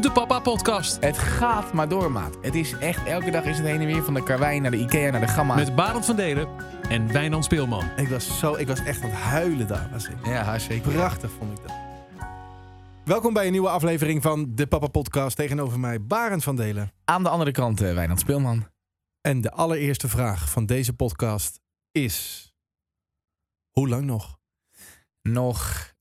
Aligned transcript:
de 0.00 0.12
Papa 0.12 0.40
Podcast. 0.40 1.00
Het 1.00 1.18
gaat 1.18 1.72
maar 1.72 1.88
door, 1.88 2.12
maat. 2.12 2.38
Het 2.42 2.54
is 2.54 2.72
echt, 2.72 3.06
elke 3.06 3.30
dag 3.30 3.44
is 3.44 3.56
het 3.56 3.66
heen 3.66 3.80
en 3.80 3.86
weer 3.86 4.04
van 4.04 4.14
de 4.14 4.22
Karwei 4.22 4.60
naar 4.60 4.70
de 4.70 4.76
Ikea 4.76 5.10
naar 5.10 5.20
de 5.20 5.28
Gamma. 5.28 5.54
Met 5.54 5.74
Barend 5.74 6.04
van 6.04 6.16
Delen 6.16 6.48
en 6.88 7.12
Wijnand 7.12 7.44
Speelman. 7.44 7.84
Ik 7.96 8.08
was, 8.08 8.38
zo, 8.38 8.54
ik 8.54 8.66
was 8.66 8.84
echt 8.84 9.02
aan 9.02 9.10
het 9.10 9.18
huilen 9.18 9.66
daar. 9.66 9.88
Was 9.92 10.08
ik. 10.08 10.26
Ja, 10.26 10.58
zeker. 10.58 10.92
Prachtig 10.92 11.30
vond 11.30 11.58
ik 11.58 11.66
dat. 11.66 11.76
Welkom 13.04 13.32
bij 13.32 13.46
een 13.46 13.52
nieuwe 13.52 13.68
aflevering 13.68 14.22
van 14.22 14.54
de 14.54 14.66
Papa 14.66 14.86
Podcast. 14.86 15.36
Tegenover 15.36 15.80
mij 15.80 16.02
Barend 16.02 16.44
van 16.44 16.56
Delen. 16.56 16.92
Aan 17.04 17.22
de 17.22 17.28
andere 17.28 17.50
kant, 17.50 17.82
uh, 17.82 17.94
Wijnand 17.94 18.20
Speelman. 18.20 18.66
En 19.20 19.40
de 19.40 19.50
allereerste 19.50 20.08
vraag 20.08 20.50
van 20.50 20.66
deze 20.66 20.92
podcast 20.92 21.60
is... 21.92 22.46
Hoe 23.70 23.88
lang 23.88 24.04
nog? 24.04 24.38
Nog 25.22 25.92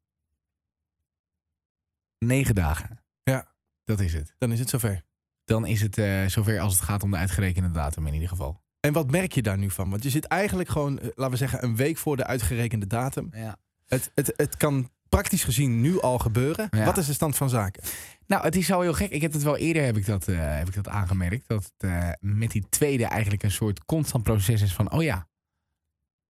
negen 2.18 2.56
dagen. 2.56 3.04
Ja. 3.24 3.56
Dat 3.88 4.00
is 4.00 4.14
het. 4.14 4.36
Dan 4.38 4.52
is 4.52 4.60
het 4.60 4.70
zover. 4.70 5.02
Dan 5.46 5.66
is 5.66 5.82
het 5.82 5.98
uh, 5.98 6.26
zover 6.26 6.60
als 6.60 6.74
het 6.74 6.84
gaat 6.84 7.04
om 7.04 7.12
de 7.12 7.18
uitgerekende 7.18 7.72
datum 7.72 8.08
in 8.08 8.14
ieder 8.14 8.30
geval. 8.30 8.62
En 8.80 8.94
wat 8.94 9.12
merk 9.12 9.32
je 9.32 9.42
daar 9.42 9.58
nu 9.58 9.72
van? 9.72 9.90
Want 9.90 10.04
je 10.04 10.10
zit 10.10 10.26
eigenlijk 10.26 10.70
gewoon, 10.70 10.94
uh, 10.94 11.04
laten 11.04 11.30
we 11.30 11.38
zeggen, 11.38 11.64
een 11.64 11.76
week 11.76 11.98
voor 11.98 12.18
de 12.18 12.26
uitgerekende 12.26 12.88
datum. 12.88 13.30
Ja. 13.32 13.58
Het, 13.86 14.12
het, 14.16 14.34
het 14.36 14.58
kan 14.58 14.90
praktisch 15.10 15.44
gezien 15.44 15.82
nu 15.82 16.02
al 16.02 16.18
gebeuren. 16.18 16.68
Ja. 16.72 16.86
Wat 16.86 16.98
is 16.98 17.06
de 17.06 17.14
stand 17.14 17.36
van 17.36 17.50
zaken? 17.50 17.84
Nou, 18.26 18.44
het 18.44 18.56
is 18.56 18.68
wel 18.68 18.82
heel 18.82 18.94
gek. 18.94 19.12
Ik 19.12 19.22
heb 19.22 19.34
het 19.34 19.44
wel 19.44 19.58
eerder 19.58 19.84
heb 19.84 19.98
ik 19.98 20.06
dat, 20.06 20.28
uh, 20.28 20.58
heb 20.58 20.68
ik 20.68 20.76
dat 20.76 20.88
aangemerkt. 20.88 21.48
Dat 21.48 21.72
het 21.78 21.90
uh, 21.90 22.10
met 22.20 22.52
die 22.52 22.66
tweede 22.70 23.06
eigenlijk 23.06 23.44
een 23.44 23.52
soort 23.52 23.86
constant 23.86 24.24
proces 24.24 24.62
is 24.62 24.74
van... 24.74 24.92
oh 24.92 25.04
ja, 25.04 25.28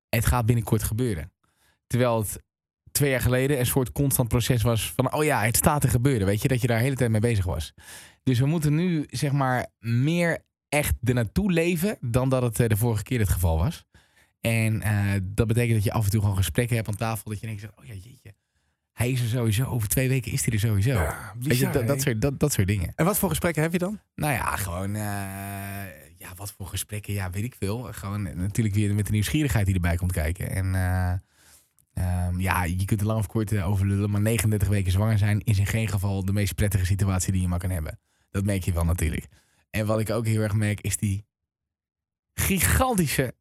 het 0.09 0.25
gaat 0.25 0.45
binnenkort 0.45 0.83
gebeuren. 0.83 1.31
Terwijl 1.87 2.19
het 2.19 2.43
twee 2.97 3.09
jaar 3.09 3.21
geleden 3.21 3.59
een 3.59 3.65
soort 3.65 3.91
constant 3.91 4.29
proces 4.29 4.61
was 4.61 4.91
van... 4.95 5.13
oh 5.13 5.23
ja, 5.23 5.41
het 5.41 5.55
staat 5.55 5.81
te 5.81 5.87
gebeuren. 5.87 6.27
Weet 6.27 6.41
je, 6.41 6.47
dat 6.47 6.61
je 6.61 6.67
daar 6.67 6.77
de 6.77 6.83
hele 6.83 6.95
tijd 6.95 7.11
mee 7.11 7.21
bezig 7.21 7.45
was. 7.45 7.73
Dus 8.23 8.39
we 8.39 8.45
moeten 8.45 8.75
nu 8.75 9.05
zeg 9.09 9.31
maar 9.31 9.67
meer 9.79 10.37
echt 10.69 10.93
ernaartoe 11.03 11.51
leven... 11.51 11.97
dan 12.01 12.29
dat 12.29 12.41
het 12.41 12.59
uh, 12.59 12.67
de 12.67 12.77
vorige 12.77 13.03
keer 13.03 13.19
het 13.19 13.29
geval 13.29 13.57
was. 13.57 13.85
En 14.41 14.83
dat 15.23 15.47
betekent 15.47 15.73
dat 15.73 15.83
je 15.83 15.91
af 15.91 16.05
en 16.05 16.11
toe 16.11 16.21
gewoon 16.21 16.35
gesprekken 16.35 16.75
hebt 16.75 16.87
aan 16.87 16.95
tafel... 16.95 17.31
dat 17.31 17.39
je 17.39 17.47
denkt, 17.47 17.63
oh 17.63 17.85
ja, 17.85 17.93
jeetje 17.93 18.33
hij 18.97 19.11
is 19.11 19.21
er 19.21 19.27
sowieso. 19.27 19.65
Over 19.65 19.87
twee 19.87 20.09
weken 20.09 20.31
is 20.31 20.45
hij 20.45 20.53
er 20.53 20.59
sowieso. 20.59 20.91
Ja, 20.91 21.33
bizar, 21.35 21.49
Weet 21.49 21.57
je, 21.57 21.69
dat, 21.69 21.87
dat, 21.87 22.01
soort, 22.01 22.21
dat, 22.21 22.39
dat 22.39 22.53
soort 22.53 22.67
dingen. 22.67 22.91
En 22.95 23.05
wat 23.05 23.17
voor 23.17 23.29
gesprekken 23.29 23.61
heb 23.61 23.71
je 23.71 23.77
dan? 23.77 23.99
Nou 24.15 24.33
ja, 24.33 24.55
gewoon... 24.55 24.95
Uh, 24.95 25.01
ja, 26.17 26.33
wat 26.35 26.53
voor 26.57 26.67
gesprekken? 26.67 27.13
Ja, 27.13 27.29
weet 27.29 27.43
ik 27.43 27.55
veel. 27.59 27.83
Gewoon 27.91 28.23
natuurlijk 28.37 28.75
weer 28.75 28.95
met 28.95 29.05
de 29.05 29.11
nieuwsgierigheid 29.11 29.65
die 29.65 29.75
erbij 29.75 29.95
komt 29.95 30.11
kijken. 30.11 30.51
En 30.51 30.65
uh, 30.65 31.13
um, 31.97 32.39
ja, 32.39 32.63
je 32.63 32.85
kunt 32.85 33.01
er 33.01 33.07
lang 33.07 33.19
of 33.19 33.27
kort 33.27 33.61
over 33.61 33.85
lullen. 33.85 34.09
Maar 34.09 34.21
39 34.21 34.67
weken 34.67 34.91
zwanger 34.91 35.17
zijn 35.17 35.41
is 35.43 35.59
in 35.59 35.65
geen 35.65 35.87
geval 35.87 36.25
de 36.25 36.33
meest 36.33 36.55
prettige 36.55 36.85
situatie 36.85 37.31
die 37.31 37.41
je 37.41 37.47
maar 37.47 37.59
kan 37.59 37.69
hebben. 37.69 37.99
Dat 38.29 38.43
merk 38.43 38.63
je 38.63 38.73
wel 38.73 38.85
natuurlijk. 38.85 39.27
En 39.69 39.85
wat 39.85 39.99
ik 39.99 40.09
ook 40.09 40.25
heel 40.25 40.41
erg 40.41 40.53
merk 40.53 40.81
is 40.81 40.97
die 40.97 41.25
gigantische 42.33 43.35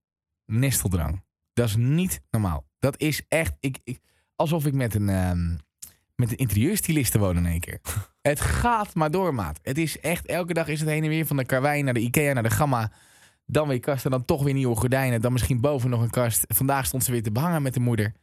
nesteldrang. 0.45 1.25
Dat 1.53 1.69
is 1.69 1.77
niet 1.77 2.21
normaal. 2.31 2.67
Dat 2.79 3.01
is 3.01 3.23
echt... 3.29 3.53
Ik, 3.61 3.79
ik, 3.85 4.01
alsof 4.37 4.67
ik 4.67 4.75
met 4.75 4.95
een, 4.95 5.09
um, 5.09 5.59
met 6.15 6.31
een 6.31 6.37
interieurstyliste 6.37 7.19
woon 7.19 7.37
in 7.37 7.47
één 7.47 7.61
keer. 7.61 7.81
het 8.23 8.41
gaat 8.41 8.95
maar 8.95 9.11
door, 9.11 9.35
maat. 9.35 9.59
Het 9.63 9.79
is 9.79 10.01
echt, 10.01 10.27
elke 10.27 10.55
dag 10.55 10.69
is 10.69 10.81
het 10.81 10.89
heen 10.89 11.03
en 11.03 11.09
weer 11.09 11.27
van 11.27 11.37
de 11.37 11.45
Karwei 11.45 11.83
naar 11.83 11.95
de 11.95 12.01
Ikea 12.01 12.33
naar 12.33 12.43
de 12.43 12.51
Gamma. 12.51 12.93
Dan 13.47 13.69
weer 13.69 13.81
kasten, 13.81 14.11
dan 14.11 14.25
toch 14.25 14.43
weer 14.43 14.55
nieuwe 14.55 14.77
gordijnen. 14.77 15.21
Dan 15.21 15.33
misschien 15.33 15.61
boven 15.61 15.91
nog 15.91 16.03
een 16.03 16.11
kast. 16.11 16.45
Vandaag 16.49 16.87
stond 16.87 17.05
ze 17.05 17.13
weer 17.13 17.23
te 17.23 17.33
behangen 17.33 17.63
met 17.63 17.75
de 17.75 17.81
moeder. 17.81 18.15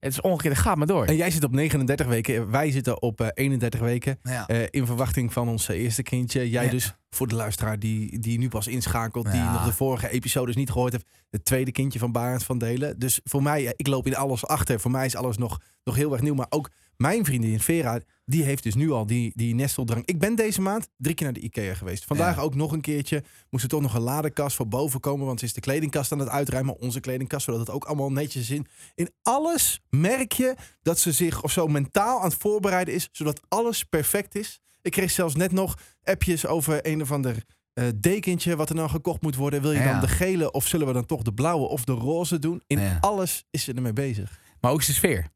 Het 0.00 0.12
is 0.12 0.20
ongekeerd, 0.20 0.54
het 0.54 0.62
gaat 0.62 0.76
maar 0.76 0.86
door. 0.86 1.04
En 1.04 1.16
jij 1.16 1.30
zit 1.30 1.44
op 1.44 1.52
39 1.52 2.06
weken, 2.06 2.50
wij 2.50 2.70
zitten 2.70 3.02
op 3.02 3.20
uh, 3.20 3.28
31 3.34 3.80
weken. 3.80 4.18
Ja. 4.22 4.48
Uh, 4.50 4.62
in 4.70 4.86
verwachting 4.86 5.32
van 5.32 5.48
ons 5.48 5.68
eerste 5.68 6.02
kindje. 6.02 6.50
Jij 6.50 6.64
Ja. 6.64 6.70
dus, 6.70 6.94
voor 7.10 7.28
de 7.28 7.34
luisteraar 7.34 7.78
die, 7.78 8.18
die 8.18 8.38
nu 8.38 8.48
pas 8.48 8.66
inschakelt, 8.66 9.30
die 9.32 9.40
nog 9.40 9.64
de 9.64 9.72
vorige 9.72 10.08
episodes 10.08 10.56
niet 10.56 10.70
gehoord 10.70 10.92
heeft. 10.92 11.06
Het 11.30 11.44
tweede 11.44 11.72
kindje 11.72 11.98
van 11.98 12.12
Barend 12.12 12.44
van 12.44 12.58
Delen. 12.58 12.98
Dus 12.98 13.20
voor 13.24 13.42
mij, 13.42 13.66
eh, 13.66 13.72
ik 13.76 13.86
loop 13.86 14.06
in 14.06 14.16
alles 14.16 14.46
achter. 14.46 14.80
Voor 14.80 14.90
mij 14.90 15.06
is 15.06 15.16
alles 15.16 15.36
nog, 15.36 15.60
nog 15.84 15.94
heel 15.96 16.12
erg 16.12 16.22
nieuw. 16.22 16.34
Maar 16.34 16.46
ook 16.48 16.70
mijn 16.96 17.24
vriendin 17.24 17.60
Vera, 17.60 18.00
die 18.24 18.42
heeft 18.42 18.62
dus 18.62 18.74
nu 18.74 18.90
al 18.90 19.06
die, 19.06 19.32
die 19.34 19.54
nesteldrang. 19.54 20.02
Ik 20.06 20.18
ben 20.18 20.34
deze 20.34 20.60
maand 20.60 20.88
drie 20.96 21.14
keer 21.14 21.24
naar 21.24 21.34
de 21.34 21.40
Ikea 21.40 21.74
geweest. 21.74 22.04
Vandaag 22.04 22.36
Ja. 22.36 22.42
ook 22.42 22.54
nog 22.54 22.72
een 22.72 22.80
keertje. 22.80 23.24
Moest 23.50 23.64
er 23.64 23.70
toch 23.70 23.80
nog 23.80 23.94
een 23.94 24.00
ladekast 24.00 24.56
voor 24.56 24.68
boven 24.68 25.00
komen. 25.00 25.26
Want 25.26 25.38
ze 25.38 25.44
is 25.44 25.52
de 25.52 25.60
kledingkast 25.60 26.12
aan 26.12 26.18
het 26.18 26.28
uitruimen. 26.28 26.78
Onze 26.78 27.00
kledingkast, 27.00 27.44
zodat 27.44 27.60
het 27.60 27.70
ook 27.70 27.84
allemaal 27.84 28.12
netjes 28.12 28.42
is. 28.42 28.50
In, 28.50 28.66
in 28.94 29.10
alles 29.22 29.80
merk 29.90 30.32
je 30.32 30.54
dat 30.82 30.98
ze 30.98 31.12
zich 31.12 31.42
of 31.42 31.52
zo 31.52 31.66
mentaal 31.66 32.18
aan 32.18 32.28
het 32.28 32.38
voorbereiden 32.38 32.94
is. 32.94 33.08
Zodat 33.12 33.40
alles 33.48 33.84
perfect 33.84 34.34
is. 34.34 34.60
Ik 34.82 34.90
kreeg 34.92 35.10
zelfs 35.10 35.34
net 35.34 35.52
nog 35.52 35.78
appjes 36.02 36.46
over 36.46 36.86
een 36.86 37.02
of 37.02 37.12
ander 37.12 37.44
eh, 37.72 37.84
dekentje 37.96 38.56
wat 38.56 38.68
er 38.68 38.74
dan 38.74 38.90
gekocht 38.90 39.22
moet 39.22 39.36
worden. 39.36 39.62
Wil 39.62 39.72
je 39.72 39.78
Ja. 39.78 39.92
dan 39.92 40.00
de 40.00 40.08
gele 40.08 40.50
of 40.50 40.66
zullen 40.66 40.86
we 40.86 40.92
dan 40.92 41.06
toch 41.06 41.22
de 41.22 41.32
blauwe 41.34 41.66
of 41.68 41.84
de 41.84 41.92
roze 41.92 42.38
doen? 42.38 42.62
In 42.66 42.80
Ja. 42.80 42.98
alles 43.00 43.44
is 43.50 43.64
ze 43.64 43.72
ermee 43.74 43.92
bezig. 43.92 44.40
Maar 44.60 44.70
ook 44.72 44.86
de 44.86 44.92
sfeer. 44.92 45.28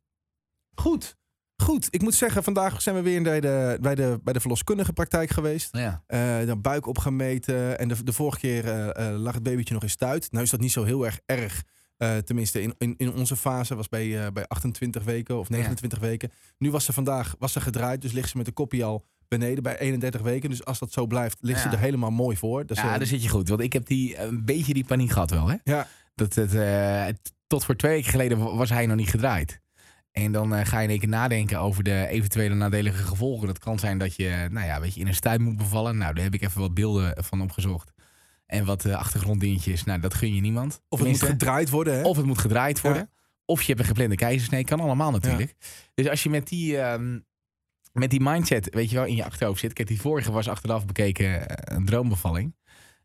Goed. 0.75 1.16
Goed. 1.62 1.87
Ik 1.91 2.03
moet 2.03 2.15
zeggen, 2.15 2.43
vandaag 2.43 2.82
zijn 2.82 2.94
we 2.97 3.03
weer 3.03 3.22
bij 3.22 3.41
de, 3.41 3.78
bij 3.81 3.94
de, 3.94 4.21
bij 4.22 4.32
de 4.32 4.41
verloskundige 4.41 4.93
praktijk 4.93 5.31
geweest. 5.31 5.76
Ja. 5.76 6.03
Eh 6.06 6.47
dan 6.47 6.61
buik 6.61 6.87
opgemeten. 6.87 7.78
En 7.78 7.88
de, 7.88 8.05
de 8.05 8.12
vorige 8.12 8.38
keer 8.38 8.69
eh, 8.69 9.16
lag 9.19 9.34
het 9.34 9.43
babytje 9.43 9.75
nog 9.75 9.82
in 9.82 9.91
stuit. 9.91 10.32
Nou 10.32 10.44
is 10.44 10.50
dat 10.50 10.61
niet 10.61 10.72
zo 10.72 10.84
heel 10.84 11.05
erg 11.05 11.21
erg. 11.26 11.62
tenminste, 12.25 12.62
in, 12.62 12.75
in, 12.78 12.94
in 12.97 13.12
onze 13.12 13.37
fase 13.37 13.75
was 13.75 13.88
bij, 13.88 14.32
bij 14.32 14.47
28 14.49 15.05
weken 15.05 15.38
of 15.38 15.49
29 15.49 15.99
weken. 15.99 16.31
Nu 16.59 16.71
was 16.71 16.84
ze 16.84 16.93
vandaag 16.93 17.34
was 17.38 17.53
ze 17.53 17.61
gedraaid. 17.61 18.03
Dus 18.03 18.12
ligt 18.12 18.28
ze 18.28 18.37
met 18.37 18.47
de 18.47 18.53
koppie 18.53 18.84
al 18.84 19.05
beneden 19.28 19.62
bij 19.62 19.78
31 19.78 20.20
weken. 20.20 20.50
Dus 20.50 20.64
als 20.64 20.78
dat 20.78 20.92
zo 20.92 21.06
blijft, 21.06 21.38
ligt 21.40 21.62
Ja. 21.62 21.70
ze 21.70 21.76
er 21.76 21.82
helemaal 21.82 22.10
mooi 22.10 22.36
voor. 22.36 22.66
Dus, 22.66 22.76
ja, 22.78 22.92
eh, 22.92 22.98
daar 22.98 23.06
zit 23.06 23.22
je 23.22 23.28
goed. 23.28 23.48
Want 23.48 23.60
ik 23.60 23.72
heb 23.72 23.86
die, 23.86 24.18
een 24.18 24.44
beetje 24.44 24.74
die 24.74 24.84
paniek 24.84 25.10
gehad 25.10 25.30
wel, 25.30 25.48
hè? 25.48 25.56
ja. 25.64 25.88
Dat 26.14 26.34
het, 26.34 26.54
eh, 26.54 27.04
tot 27.46 27.64
voor 27.64 27.76
twee 27.76 27.92
weken 27.92 28.10
geleden 28.10 28.38
wa- 28.38 28.54
was 28.56 28.70
hij 28.70 28.86
nog 28.86 28.96
niet 28.96 29.08
gedraaid. 29.10 29.60
En 30.12 30.32
dan 30.32 30.54
eh, 30.54 30.66
ga 30.66 30.78
je 30.78 30.84
in 30.84 30.90
één 30.90 30.98
keer 30.98 31.08
nadenken 31.08 31.58
over 31.60 31.82
de 31.84 32.06
eventuele 32.06 32.54
nadelige 32.54 33.02
gevolgen. 33.02 33.46
Dat 33.46 33.58
kan 33.58 33.78
zijn 33.78 33.98
dat 33.98 34.16
je, 34.16 34.46
nou 34.50 34.66
ja, 34.66 34.80
weet 34.80 34.94
je, 34.94 35.00
in 35.00 35.06
een 35.06 35.14
stuip 35.14 35.40
moet 35.40 35.56
bevallen. 35.56 35.96
Nou, 35.98 36.14
daar 36.14 36.24
heb 36.24 36.34
ik 36.34 36.42
even 36.42 36.60
wat 36.60 36.74
beelden 36.74 37.24
van 37.24 37.40
opgezocht. 37.42 37.92
En 38.46 38.64
wat 38.64 38.84
uh, 38.84 38.94
achtergronddingetjes. 38.96 39.84
Nou, 39.84 40.00
dat 40.00 40.14
gun 40.14 40.34
je 40.34 40.40
niemand. 40.40 40.80
Of 40.88 40.98
het 40.98 41.08
moet 41.08 41.22
gedraaid 41.22 41.70
worden. 41.70 41.94
Hè? 41.94 42.02
of 42.02 42.16
het 42.16 42.26
moet 42.26 42.38
gedraaid 42.38 42.80
worden. 42.80 43.02
Ja. 43.02 43.08
Of 43.44 43.60
je 43.60 43.66
hebt 43.66 43.80
een 43.80 43.86
geplande 43.86 44.14
keizersnee. 44.14 44.64
Kan 44.64 44.80
allemaal 44.80 45.10
natuurlijk. 45.10 45.54
Dus 45.94 46.08
als 46.08 46.22
je 46.22 46.30
met 46.30 46.48
die, 46.48 46.78
ehm, 46.78 47.18
met 47.94 48.10
die 48.10 48.21
mindset, 48.21 48.75
weet 48.75 48.91
je 48.91 48.97
wel, 48.97 49.05
in 49.05 49.15
je 49.15 49.25
achterhoofd 49.25 49.60
zit. 49.60 49.72
Kijk, 49.72 49.88
die 49.88 50.00
vorige 50.00 50.32
was 50.32 50.49
achteraf 50.49 50.87
bekeken 50.87 51.49
eh, 51.49 51.77
een 51.77 51.84
droombevalling. 51.84 52.55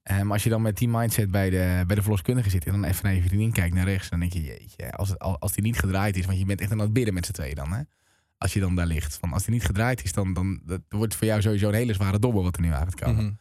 Eh, 0.03 0.21
maar 0.21 0.33
als 0.33 0.43
je 0.43 0.49
dan 0.49 0.61
met 0.61 0.77
die 0.77 0.87
mindset 0.87 1.31
bij 1.31 1.49
de, 1.49 1.83
bij 1.87 1.95
de 1.95 2.01
verloskundige 2.01 2.49
zit 2.49 2.65
en 2.65 2.71
dan 2.71 2.83
even 2.83 3.05
naar 3.05 3.13
je 3.13 3.21
vriendin 3.21 3.51
kijkt 3.51 3.75
naar 3.75 3.85
rechts, 3.85 4.09
dan 4.09 4.19
denk 4.19 4.33
je, 4.33 4.43
jeetje, 4.43 4.91
als, 4.91 5.09
het, 5.09 5.19
als 5.19 5.51
die 5.51 5.63
niet 5.63 5.79
gedraaid 5.79 6.17
is, 6.17 6.25
want 6.25 6.39
je 6.39 6.45
bent 6.45 6.61
echt 6.61 6.71
aan 6.71 6.79
het 6.79 6.93
bidden 6.93 7.13
met 7.13 7.25
z'n 7.25 7.31
tweeën 7.31 7.55
dan, 7.55 7.71
hè? 7.71 7.81
Als 8.37 8.53
je 8.53 8.59
dan 8.59 8.75
daar 8.75 8.85
ligt. 8.85 9.17
Van, 9.17 9.33
als 9.33 9.43
die 9.43 9.53
niet 9.53 9.65
gedraaid 9.65 10.03
is, 10.03 10.13
dan, 10.13 10.33
dan 10.33 10.61
dat 10.65 10.81
wordt 10.89 11.15
voor 11.15 11.27
jou 11.27 11.41
sowieso 11.41 11.67
een 11.67 11.73
hele 11.73 11.93
zware 11.93 12.19
dobbel 12.19 12.43
wat 12.43 12.55
er 12.55 12.61
nu 12.61 12.71
aan 12.71 12.83
gaat 12.83 12.95
komen. 12.95 13.39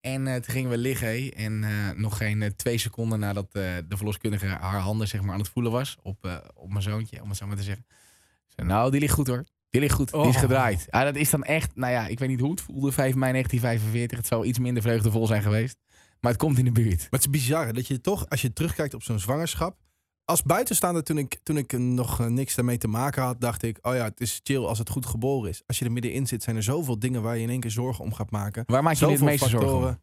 En 0.00 0.26
eh, 0.26 0.34
toen 0.34 0.54
gingen 0.54 0.70
we 0.70 0.78
liggen 0.78 1.08
hé. 1.08 1.28
en 1.28 1.64
nog 2.00 2.16
geen 2.16 2.52
twee 2.56 2.78
seconden 2.78 3.18
nadat 3.18 3.52
de 3.52 3.84
verloskundige 3.88 4.46
haar 4.46 4.80
handen 4.80 5.08
zeg 5.08 5.22
maar, 5.22 5.32
aan 5.32 5.40
het 5.40 5.48
voelen 5.48 5.72
was 5.72 5.96
op, 6.02 6.42
op 6.54 6.70
mijn 6.70 6.82
zoontje, 6.82 7.22
om 7.22 7.28
het 7.28 7.38
zo 7.38 7.46
maar 7.46 7.56
te 7.56 7.62
zeggen. 7.62 7.86
Zei, 8.46 8.68
nou, 8.68 8.90
die 8.90 9.00
ligt 9.00 9.14
goed 9.14 9.26
hoor. 9.26 9.44
Die 9.70 9.80
ligt 9.80 9.94
goed, 9.94 10.10
die 10.10 10.20
is 10.20 10.34
Oh. 10.34 10.40
gedraaid. 10.40 10.86
Ja, 10.90 11.04
dat 11.04 11.16
is 11.16 11.30
dan 11.30 11.44
echt, 11.44 11.74
nou 11.76 11.92
ja, 11.92 12.06
ik 12.06 12.18
weet 12.18 12.28
niet 12.28 12.40
hoe 12.40 12.50
het 12.50 12.60
voelde, 12.60 12.92
5 12.92 13.14
mei 13.14 13.32
1945. 13.32 14.18
Het 14.18 14.26
zou 14.26 14.46
iets 14.46 14.58
minder 14.58 14.82
vreugdevol 14.82 15.26
zijn 15.26 15.42
geweest. 15.42 15.76
Maar 16.20 16.30
het 16.32 16.40
komt 16.40 16.58
in 16.58 16.64
de 16.64 16.72
buurt. 16.72 16.98
Maar 17.00 17.08
het 17.10 17.20
is 17.20 17.30
bizar 17.30 17.66
hè, 17.66 17.72
dat 17.72 17.86
je 17.86 18.00
toch, 18.00 18.28
als 18.28 18.42
je 18.42 18.52
terugkijkt 18.52 18.94
op 18.94 19.02
zo'n 19.02 19.18
zwangerschap. 19.18 19.76
Als 20.24 20.42
buitenstaander, 20.42 21.02
toen 21.04 21.18
ik, 21.18 21.38
toen 21.42 21.56
ik 21.56 21.72
nog 21.78 22.20
eh, 22.20 22.26
niks 22.26 22.54
daarmee 22.54 22.78
te 22.78 22.88
maken 22.88 23.22
had, 23.22 23.40
dacht 23.40 23.62
ik: 23.62 23.78
oh 23.82 23.94
ja, 23.94 24.04
het 24.04 24.20
is 24.20 24.40
chill 24.42 24.64
als 24.64 24.78
het 24.78 24.90
goed 24.90 25.06
geboren 25.06 25.50
is. 25.50 25.62
Als 25.66 25.78
je 25.78 25.84
er 25.84 25.92
middenin 25.92 26.26
zit, 26.26 26.42
zijn 26.42 26.56
er 26.56 26.62
zoveel 26.62 26.98
dingen 26.98 27.22
waar 27.22 27.36
je 27.36 27.42
in 27.42 27.50
één 27.50 27.60
keer 27.60 27.70
zorgen 27.70 28.04
om 28.04 28.12
gaat 28.14 28.30
maken. 28.30 28.62
Waar 28.66 28.82
maak 28.82 28.94
je 28.94 29.06
je 29.06 29.12
het 29.12 29.20
meeste 29.20 29.48
zorgen 29.48 29.76
om? 29.76 30.00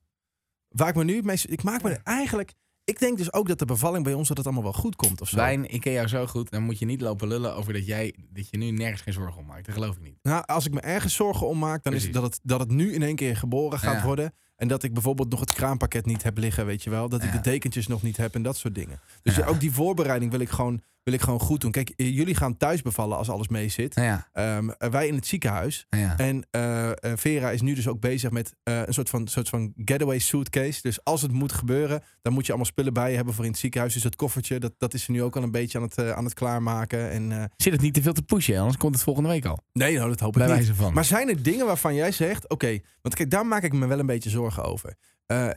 Waar 0.68 0.88
ik 0.90 0.96
me 0.96 1.04
nu 1.04 1.16
het 1.16 1.26
meest. 1.26 1.46
Ik 1.50 1.64
maak 1.64 1.84
me 1.84 1.90
er 1.90 2.02
eigenlijk. 2.04 2.54
Ik 2.86 3.00
denk 3.00 3.18
dus 3.18 3.34
ook 3.34 3.48
dat 3.48 3.60
de 3.60 3.66
bevalling 3.66 4.04
bij 4.04 4.14
ons 4.14 4.28
dat 4.28 4.38
het 4.38 4.46
allemaal 4.46 4.64
wel 4.64 4.74
goed 4.74 4.96
komt. 4.96 5.22
Of 5.22 5.30
zo. 5.30 5.36
Wijn, 5.36 5.70
ik 5.70 5.82
ken 5.82 5.92
jou 5.92 6.08
zo 6.08 6.28
goed. 6.28 6.50
Dan 6.52 6.64
moet 6.64 6.80
je 6.80 6.86
niet 6.86 7.02
lopen 7.02 7.28
lullen 7.28 7.56
over 7.56 7.74
dat 7.74 7.86
jij 7.86 8.16
dat 8.30 8.50
je 8.50 8.58
nu 8.58 8.72
nergens 8.72 9.02
geen 9.02 9.14
zorgen 9.14 9.42
om 9.42 9.46
maakt. 9.48 9.66
Dat 9.66 9.76
geloof 9.76 9.96
ik 9.96 10.02
niet. 10.02 10.18
Nou, 10.22 10.44
als 10.46 10.66
ik 10.66 10.74
me 10.74 10.80
ergens 10.80 11.14
zorgen 11.16 11.48
om 11.48 11.60
maak, 11.60 11.84
dan 11.84 11.94
is 11.94 12.04
het 12.04 12.14
dat 12.14 12.24
het, 12.24 12.40
dat 12.44 12.60
het 12.60 12.70
nu 12.72 12.94
in 12.94 13.02
één 13.04 13.16
keer 13.16 13.38
geboren 13.38 13.80
gaat 13.80 14.00
Ja. 14.00 14.06
worden. 14.06 14.34
En 14.56 14.68
dat 14.68 14.84
ik 14.84 14.94
bijvoorbeeld 14.94 15.30
nog 15.30 15.40
het 15.40 15.54
kraampakket 15.54 16.06
niet 16.06 16.24
heb 16.24 16.38
liggen, 16.38 16.66
weet 16.66 16.84
je 16.84 16.90
wel. 16.90 17.10
Dat 17.10 17.24
ik 17.24 17.32
de 17.32 17.42
dekentjes 17.42 17.88
nog 17.88 18.02
niet 18.02 18.18
heb 18.18 18.36
en 18.36 18.42
dat 18.44 18.58
soort 18.58 18.76
dingen. 18.76 19.00
Dus 19.22 19.36
ja, 19.36 19.46
ook 19.46 19.60
die 19.60 19.72
voorbereiding 19.72 20.32
wil 20.32 20.40
ik 20.40 20.50
gewoon 20.50 20.82
wil 21.04 21.14
ik 21.14 21.22
gewoon 21.22 21.40
goed 21.40 21.62
doen. 21.62 21.72
Kijk, 21.72 21.90
eh, 21.90 22.16
jullie 22.16 22.36
gaan 22.36 22.58
thuis 22.58 22.82
bevallen 22.82 23.18
als 23.18 23.30
alles 23.30 23.48
mee 23.48 23.70
zit. 23.70 23.96
Ja, 23.96 24.28
Ehm, 24.34 24.70
eh, 24.70 24.90
wij 24.90 25.08
in 25.08 25.16
het 25.16 25.28
ziekenhuis. 25.28 25.86
ja. 25.90 26.18
En 26.18 26.48
eh, 26.52 26.90
Vera 27.16 27.50
is 27.52 27.62
nu 27.62 27.74
dus 27.74 27.88
ook 27.88 28.00
bezig 28.00 28.32
met 28.32 28.54
een 28.64 28.94
soort 28.94 29.10
van, 29.10 29.28
soort 29.28 29.50
van 29.50 29.74
getaway 29.86 30.20
suitcase. 30.20 30.82
Dus 30.82 31.04
als 31.04 31.22
het 31.22 31.32
moet 31.32 31.52
gebeuren, 31.52 32.04
dan 32.22 32.34
moet 32.34 32.44
je 32.46 32.50
allemaal 32.50 32.70
spullen 32.72 32.94
bij 32.94 33.10
je 33.10 33.16
hebben 33.16 33.34
voor 33.34 33.44
in 33.46 33.52
het 33.52 33.60
ziekenhuis. 33.60 33.94
Dus 33.94 34.04
dat 34.04 34.16
koffertje, 34.16 34.60
dat, 34.60 34.74
dat 34.78 34.94
is 34.94 35.04
ze 35.04 35.12
nu 35.12 35.24
ook 35.24 35.36
al 35.36 35.44
een 35.44 35.52
beetje 35.52 35.78
aan 35.78 35.84
het, 35.84 35.98
aan 36.14 36.24
het 36.26 36.34
klaarmaken. 36.34 37.10
En, 37.12 37.52
Zit 37.58 37.74
het 37.74 37.82
niet 37.82 37.94
te 37.94 38.02
veel 38.02 38.14
te 38.14 38.22
pushen, 38.24 38.58
anders 38.58 38.78
komt 38.78 38.94
het 38.96 39.04
volgende 39.04 39.30
week 39.30 39.46
al. 39.46 39.60
nee, 39.74 39.96
nou, 39.98 40.10
dat 40.10 40.20
hoop 40.20 40.32
ik 40.32 40.38
Bij 40.38 40.48
niet. 40.48 40.56
wijze 40.56 40.76
van. 40.76 40.94
Maar 40.94 41.06
zijn 41.06 41.30
er 41.30 41.44
dingen 41.44 41.66
waarvan 41.66 41.96
jij 41.96 42.12
zegt, 42.12 42.50
oké, 42.50 42.80
want 43.02 43.16
kijk, 43.16 43.30
daar 43.30 43.46
maak 43.46 43.64
ik 43.64 43.74
me 43.74 43.86
wel 43.88 44.00
een 44.00 44.06
beetje 44.06 44.30
zorgen 44.30 44.64
over. 44.64 44.96
Eh, 45.26 45.50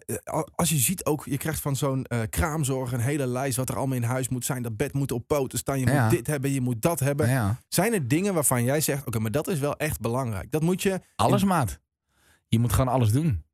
als 0.55 0.69
je 0.69 0.77
ziet 0.77 1.05
ook, 1.05 1.25
je 1.25 1.37
krijgt 1.37 1.61
van 1.61 1.77
zo'n 1.77 2.05
eh, 2.05 2.21
kraamzorg 2.31 2.93
een 2.93 3.01
hele 3.01 3.27
lijst 3.27 3.57
wat 3.57 3.69
er 3.69 3.77
allemaal 3.77 3.97
in 3.97 4.03
huis 4.03 4.29
moet 4.29 4.45
zijn. 4.45 4.63
Dat 4.63 4.77
bed 4.77 4.93
moet 4.93 5.13
op 5.13 5.27
poten 5.27 5.59
staan, 5.59 5.79
je 5.81 5.87
Ja. 5.87 6.03
moet 6.03 6.11
dit 6.11 6.27
hebben, 6.27 6.51
je 6.53 6.61
moet 6.61 6.83
dat 6.83 7.01
hebben. 7.01 7.29
ja. 7.29 7.61
Zijn 7.69 7.93
er 7.93 8.09
dingen 8.09 8.35
waarvan 8.35 8.65
jij 8.65 8.81
zegt, 8.81 9.07
oké, 9.07 9.19
maar 9.19 9.31
dat 9.31 9.49
is 9.49 9.59
wel 9.59 9.77
echt 9.77 10.01
belangrijk. 10.01 10.51
Dat 10.51 10.63
moet 10.63 10.83
je. 10.83 11.01
Alles, 11.17 11.45
maat. 11.45 11.81
Je 12.49 12.59
moet 12.59 12.73
gewoon 12.73 12.93
alles 12.93 13.13
doen. 13.13 13.45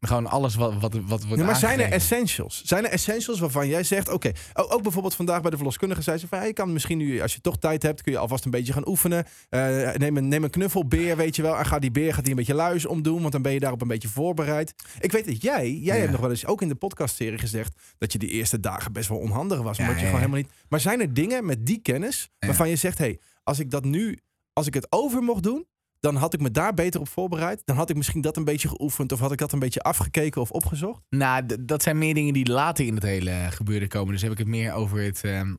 Gewoon 0.00 0.26
alles 0.26 0.54
wat, 0.54 0.74
wat, 0.80 0.94
wat 1.06 1.24
wordt 1.24 1.42
maar 1.42 1.56
zijn 1.56 1.80
er 1.80 1.92
essentials? 1.92 2.62
Zijn 2.64 2.84
er 2.84 2.90
essentials 2.90 3.40
waarvan 3.40 3.68
jij 3.68 3.82
zegt, 3.84 4.08
oké, 4.08 4.32
ook 4.54 4.82
bijvoorbeeld 4.82 5.14
vandaag 5.14 5.40
bij 5.40 5.50
de 5.50 5.56
verloskundige 5.56 6.02
zei 6.02 6.18
ze 6.18 6.28
van, 6.28 6.38
ja, 6.38 6.44
je 6.44 6.52
kan 6.52 6.72
misschien 6.72 6.98
nu, 6.98 7.20
als 7.20 7.34
je 7.34 7.40
toch 7.40 7.58
tijd 7.58 7.82
hebt, 7.82 8.02
kun 8.02 8.12
je 8.12 8.18
alvast 8.18 8.44
een 8.44 8.50
beetje 8.50 8.72
gaan 8.72 8.88
oefenen. 8.88 9.24
Eh, 9.48 9.92
neem, 9.94 10.16
een, 10.16 10.28
neem 10.28 10.44
een 10.44 10.50
knuffelbeer, 10.50 11.16
weet 11.16 11.36
je 11.36 11.42
wel, 11.42 11.56
en 11.58 11.66
ga 11.66 11.78
die 11.78 11.90
beer 11.90 12.14
gaat 12.14 12.22
die 12.22 12.30
een 12.30 12.36
beetje 12.38 12.54
luis 12.54 12.86
omdoen, 12.86 13.20
want 13.20 13.32
dan 13.32 13.42
ben 13.42 13.52
je 13.52 13.60
daarop 13.60 13.80
een 13.82 13.88
beetje 13.88 14.08
voorbereid. 14.08 14.74
Ik 15.00 15.12
weet 15.12 15.26
dat 15.26 15.42
jij, 15.42 15.70
jij 15.72 15.94
Ja. 15.94 16.00
hebt 16.00 16.12
nog 16.12 16.20
wel 16.20 16.30
eens 16.30 16.46
ook 16.46 16.62
in 16.62 16.68
de 16.68 16.74
podcastserie 16.74 17.38
gezegd 17.38 17.80
dat 17.98 18.12
je 18.12 18.18
die 18.18 18.28
eerste 18.30 18.60
dagen 18.60 18.92
best 18.92 19.08
wel 19.08 19.18
onhandig 19.18 19.60
was, 19.60 19.76
Ja, 19.76 19.82
omdat 19.82 19.98
je 19.98 20.04
gewoon 20.04 20.20
helemaal 20.20 20.40
niet. 20.42 20.52
Maar 20.68 20.80
zijn 20.80 21.00
er 21.00 21.14
dingen 21.14 21.44
met 21.44 21.66
die 21.66 21.78
kennis 21.82 22.30
waarvan 22.38 22.68
je 22.68 22.76
zegt, 22.76 22.98
hé, 22.98 23.04
hey, 23.04 23.18
als 23.42 23.58
ik 23.58 23.70
dat 23.70 23.84
nu, 23.84 24.18
als 24.52 24.66
ik 24.66 24.74
het 24.74 24.86
over 24.92 25.22
mocht 25.22 25.42
doen, 25.42 25.66
dan 26.00 26.16
had 26.16 26.34
ik 26.34 26.40
me 26.40 26.50
daar 26.50 26.74
beter 26.74 27.00
op 27.00 27.08
voorbereid. 27.08 27.62
Dan 27.64 27.76
had 27.76 27.90
ik 27.90 27.96
misschien 27.96 28.20
dat 28.20 28.36
een 28.36 28.44
beetje 28.44 28.68
geoefend. 28.68 29.12
Of 29.12 29.20
had 29.20 29.32
ik 29.32 29.38
dat 29.38 29.52
een 29.52 29.58
beetje 29.58 29.80
afgekeken 29.82 30.40
of 30.40 30.50
opgezocht. 30.50 31.02
Nou, 31.08 31.46
d- 31.46 31.56
dat 31.68 31.82
zijn 31.82 31.98
meer 31.98 32.14
dingen 32.14 32.32
die 32.32 32.48
later 32.50 32.86
in 32.86 32.94
het 32.94 33.02
hele 33.02 33.46
gebeuren 33.50 33.88
komen. 33.88 34.12
Dus 34.12 34.22
heb 34.22 34.32
ik 34.32 34.38
het 34.38 34.46
meer 34.46 34.72
over 34.72 35.02
het, 35.02 35.24
ehm, 35.24 35.54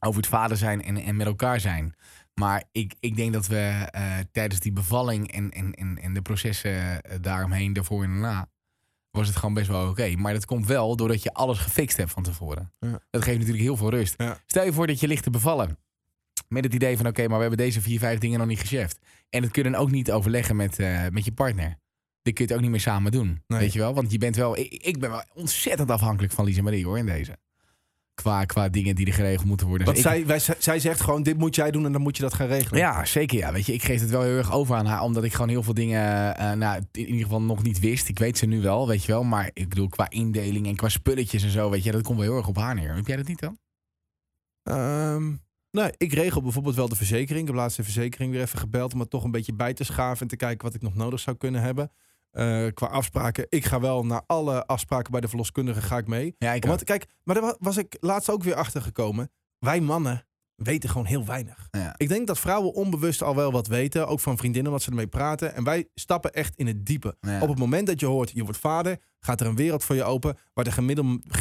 over 0.00 0.20
het 0.20 0.30
vader 0.30 0.56
zijn 0.56 0.82
en, 0.82 0.96
en 0.96 1.16
met 1.16 1.26
elkaar 1.26 1.60
zijn. 1.60 1.94
Maar 2.34 2.64
ik, 2.72 2.94
ik 3.00 3.16
denk 3.16 3.32
dat 3.32 3.46
we 3.46 3.56
eh, 3.90 4.18
tijdens 4.32 4.60
die 4.60 4.72
bevalling 4.72 5.32
en, 5.32 5.50
en, 5.50 5.72
en, 5.74 5.98
en 5.98 6.14
de 6.14 6.22
processen 6.22 7.02
eh, 7.02 7.16
daaromheen, 7.20 7.72
daarvoor 7.72 8.02
en 8.04 8.10
daarna, 8.10 8.48
was 9.10 9.26
het 9.26 9.36
gewoon 9.36 9.54
best 9.54 9.68
wel 9.68 9.88
oké. 9.88 10.14
Maar 10.16 10.32
dat 10.32 10.44
komt 10.44 10.66
wel 10.66 10.96
doordat 10.96 11.22
je 11.22 11.32
alles 11.34 11.58
gefixt 11.58 11.96
hebt 11.96 12.10
van 12.10 12.22
tevoren. 12.22 12.72
Ja. 12.80 12.98
Dat 13.10 13.22
geeft 13.22 13.38
natuurlijk 13.38 13.64
heel 13.64 13.76
veel 13.76 13.90
rust. 13.90 14.14
Ja. 14.16 14.38
Stel 14.46 14.64
je 14.64 14.72
voor 14.72 14.86
dat 14.86 15.00
je 15.00 15.08
ligt 15.08 15.22
te 15.22 15.30
bevallen. 15.30 15.78
Met 16.52 16.64
het 16.64 16.74
idee 16.74 16.96
van 16.96 17.06
oké, 17.06 17.20
maar 17.28 17.36
we 17.36 17.40
hebben 17.46 17.58
deze 17.66 17.80
vier, 17.80 17.98
vijf 17.98 18.18
dingen 18.18 18.38
nog 18.38 18.48
niet 18.48 18.60
gecheft. 18.60 18.98
En 19.30 19.42
dat 19.42 19.50
kun 19.50 19.62
je 19.64 19.70
dan 19.70 19.80
ook 19.80 19.90
niet 19.90 20.10
overleggen 20.12 20.56
met, 20.56 20.78
eh, 20.78 21.06
met 21.10 21.24
je 21.24 21.32
partner. 21.32 21.76
Dit 22.22 22.34
kun 22.34 22.44
je 22.44 22.50
het 22.50 22.52
ook 22.52 22.60
niet 22.60 22.70
meer 22.70 22.80
samen 22.80 23.12
doen. 23.12 23.42
Nee. 23.46 23.58
Weet 23.60 23.72
je 23.72 23.78
wel? 23.78 23.94
Want 23.94 24.12
je 24.12 24.18
bent 24.18 24.36
wel. 24.36 24.58
Ik, 24.58 24.72
ik 24.72 24.98
ben 25.00 25.10
wel 25.10 25.24
ontzettend 25.34 25.90
afhankelijk 25.90 26.32
van 26.32 26.44
Lisa 26.44 26.62
Marie 26.62 26.84
hoor 26.84 26.98
in 26.98 27.06
deze. 27.06 27.36
Qua, 28.14 28.44
qua 28.44 28.68
dingen 28.68 28.94
die 28.94 29.06
er 29.06 29.12
geregeld 29.12 29.46
moeten 29.46 29.66
worden. 29.66 29.86
Want 29.86 29.96
Dus 30.02 30.06
ik- 30.06 30.12
zij, 30.12 30.26
wij, 30.26 30.56
zij 30.58 30.78
zegt 30.78 31.00
gewoon, 31.00 31.22
dit 31.22 31.38
moet 31.38 31.54
jij 31.54 31.70
doen 31.70 31.86
en 31.86 31.92
dan 31.92 32.00
moet 32.02 32.16
je 32.16 32.22
dat 32.22 32.34
gaan 32.34 32.46
regelen. 32.46 32.80
ja, 32.80 33.04
zeker 33.04 33.38
ja. 33.38 33.52
Weet 33.52 33.66
je, 33.66 33.72
ik 33.72 33.82
geef 33.84 34.00
het 34.00 34.10
wel 34.10 34.22
heel 34.22 34.36
erg 34.36 34.52
over 34.52 34.76
aan 34.76 34.86
haar. 34.86 35.02
Omdat 35.02 35.24
ik 35.24 35.32
gewoon 35.32 35.48
heel 35.48 35.62
veel 35.62 35.74
dingen, 35.74 36.36
eh, 36.36 36.52
nou, 36.52 36.82
in 36.92 37.06
ieder 37.06 37.22
geval 37.22 37.42
nog 37.42 37.62
niet 37.62 37.80
wist. 37.80 38.08
Ik 38.08 38.18
weet 38.18 38.38
ze 38.38 38.46
nu 38.46 38.60
wel, 38.60 38.88
weet 38.88 39.04
je 39.04 39.12
wel. 39.12 39.24
Maar 39.24 39.50
ik 39.52 39.68
bedoel, 39.68 39.88
qua 39.88 40.10
indeling 40.10 40.66
en 40.66 40.76
qua 40.76 40.88
spulletjes 40.88 41.42
en 41.42 41.50
zo, 41.50 41.70
weet 41.70 41.84
je, 41.84 41.92
dat 41.92 42.02
komt 42.02 42.18
wel 42.18 42.26
heel 42.28 42.36
erg 42.36 42.48
op 42.48 42.56
haar 42.56 42.74
neer. 42.74 42.94
Heb 42.94 43.06
jij 43.06 43.16
dat 43.16 43.26
niet 43.28 43.40
dan? 43.40 43.58
Ehm, 44.62 45.32
nou, 45.72 45.92
ik 45.96 46.12
regel 46.12 46.42
bijvoorbeeld 46.42 46.74
wel 46.74 46.88
de 46.88 46.96
verzekering. 46.96 47.40
Ik 47.40 47.46
heb 47.46 47.56
laatst 47.56 47.76
de 47.76 47.82
verzekering 47.84 48.32
weer 48.32 48.40
even 48.40 48.58
gebeld 48.58 48.94
om 48.94 49.00
het 49.00 49.10
toch 49.10 49.24
een 49.24 49.30
beetje 49.30 49.54
bij 49.54 49.74
te 49.74 49.84
schaven 49.84 50.20
en 50.20 50.28
te 50.28 50.36
kijken 50.36 50.64
wat 50.66 50.74
ik 50.74 50.82
nog 50.82 50.94
nodig 50.94 51.20
zou 51.20 51.36
kunnen 51.36 51.60
hebben. 51.62 51.90
Eh, 52.30 52.66
qua 52.74 52.86
afspraken. 52.86 53.46
Ik 53.48 53.64
ga 53.64 53.80
wel 53.80 54.04
naar 54.06 54.22
alle 54.26 54.66
afspraken 54.66 55.12
bij 55.12 55.20
de 55.20 55.28
verloskundige 55.28 55.82
ga 55.82 55.96
ik 55.98 56.06
mee. 56.06 56.34
Ja, 56.38 56.52
ik 56.52 56.64
Want 56.64 56.84
kijk, 56.84 57.06
maar 57.24 57.34
daar 57.34 57.44
wa- 57.44 57.56
was 57.58 57.76
ik 57.76 57.96
laatst 58.00 58.30
ook 58.30 58.42
weer 58.42 58.54
achter 58.54 58.82
gekomen. 58.82 59.30
Wij 59.58 59.80
mannen 59.80 60.26
weten 60.56 60.90
gewoon 60.90 61.06
heel 61.06 61.24
weinig. 61.24 61.68
Ik 61.96 62.08
denk 62.08 62.26
dat 62.26 62.38
vrouwen 62.38 62.74
onbewust 62.74 63.22
al 63.22 63.36
wel 63.36 63.52
wat 63.52 63.66
weten, 63.66 64.08
ook 64.08 64.20
van 64.20 64.36
vriendinnen, 64.36 64.72
wat 64.72 64.82
ze 64.82 64.90
ermee 64.90 65.06
praten. 65.06 65.54
En 65.54 65.64
wij 65.64 65.88
stappen 65.94 66.32
echt 66.32 66.56
in 66.56 66.66
het 66.66 66.86
diepe. 66.86 67.16
Op 67.40 67.48
het 67.48 67.58
moment 67.58 67.86
dat 67.86 68.00
je 68.00 68.06
hoort, 68.06 68.30
je 68.34 68.42
wordt 68.42 68.58
vader, 68.58 68.98
gaat 69.20 69.40
er 69.40 69.46
een 69.46 69.56
wereld 69.56 69.84
voor 69.84 69.94
je 69.94 70.04
open 70.04 70.36
waar 70.54 70.64
de 70.64 70.72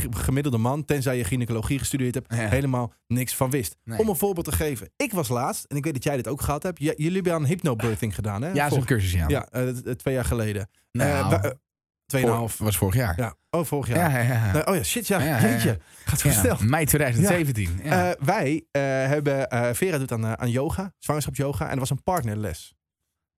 gemiddelde, 0.10 0.58
man, 0.58 0.86
tenzij 0.86 1.18
je 1.18 1.24
gynaecologie 1.24 1.80
gestudeerd 1.80 2.16
hebt, 2.16 2.34
helemaal 2.36 2.94
niks 3.08 3.36
van 3.36 3.50
wist. 3.50 3.78
Om 3.98 4.10
een 4.10 4.16
voorbeeld 4.16 4.46
te 4.46 4.52
geven. 4.52 4.90
Ik 4.96 5.12
was 5.12 5.28
laatst, 5.28 5.66
en 5.66 5.78
ik 5.78 5.84
weet 5.84 5.94
dat 5.94 6.04
jij 6.04 6.16
dit 6.16 6.28
ook 6.28 6.42
gehad 6.42 6.64
hebt, 6.64 6.80
jullie 6.80 7.12
hebben 7.12 7.34
aan 7.34 7.46
hypnobirthing 7.46 8.16
gedaan 8.16 8.42
hè? 8.42 8.52
Ja, 8.52 8.70
zo'n 8.70 8.86
cursus 8.86 9.12
ja. 9.12 9.28
Ja, 9.28 9.48
eh, 9.50 9.68
twee 9.68 10.14
jaar 10.14 10.26
geleden. 10.26 10.70
Nou. 10.92 11.34
Eh, 11.34 11.46
eh, 11.46 11.52
2,5. 12.18 12.58
was 12.58 12.78
vorig 12.78 12.96
jaar. 12.96 13.18
Ja. 13.18 13.36
Oh, 13.50 13.66
vorig 13.66 13.88
jaar. 13.88 14.12
Ja, 14.12 14.20
ja, 14.20 14.52
ja. 14.54 14.62
oh 14.66 14.76
ja, 14.76 14.84
shit, 14.84 15.08
ja. 15.08 15.42
Jeetje. 15.42 15.80
Gaat 16.06 16.20
zo. 16.20 16.58
Mei 16.60 16.86
2017. 16.86 17.82
Eh, 17.82 18.10
wij 18.20 18.66
eh, 18.72 18.82
hebben... 18.84 19.50
Eh, 19.50 19.74
Vera 19.74 19.98
doet 19.98 20.12
aan, 20.12 20.38
aan 20.38 20.50
yoga, 20.50 20.94
zwangerschapsyoga. 20.98 21.66
En 21.66 21.74
er 21.74 21.80
was 21.80 21.90
een 21.90 22.04
partnerles. 22.04 22.76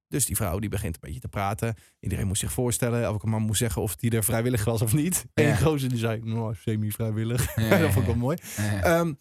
Dus 0.08 0.26
die 0.26 0.36
vrouw 0.36 0.60
die 0.60 0.70
begint 0.70 0.94
een 0.96 1.02
beetje 1.02 1.20
te 1.20 1.28
praten. 1.28 1.76
Iedereen 2.00 2.28
moest 2.28 2.40
zich 2.40 2.52
voorstellen. 2.52 3.04
Elke 3.04 3.28
man 3.28 3.42
moest 3.42 3.60
zeggen 3.60 3.82
of 3.82 3.96
die 3.96 4.12
er 4.12 4.24
vrijwillig 4.24 4.64
was 4.64 4.82
of 4.82 4.94
niet. 4.94 5.26
En 5.34 5.46
die 5.46 5.58
gozer 5.58 5.90
die 5.90 5.98
zei, 5.98 6.22
nou, 6.24 6.56
semi-vrijwillig. 6.56 7.54
dat 7.70 7.80
vond 7.80 7.96
ik 7.96 8.06
wel 8.06 8.16
mooi. 8.16 8.38
Ehm, 8.82 9.14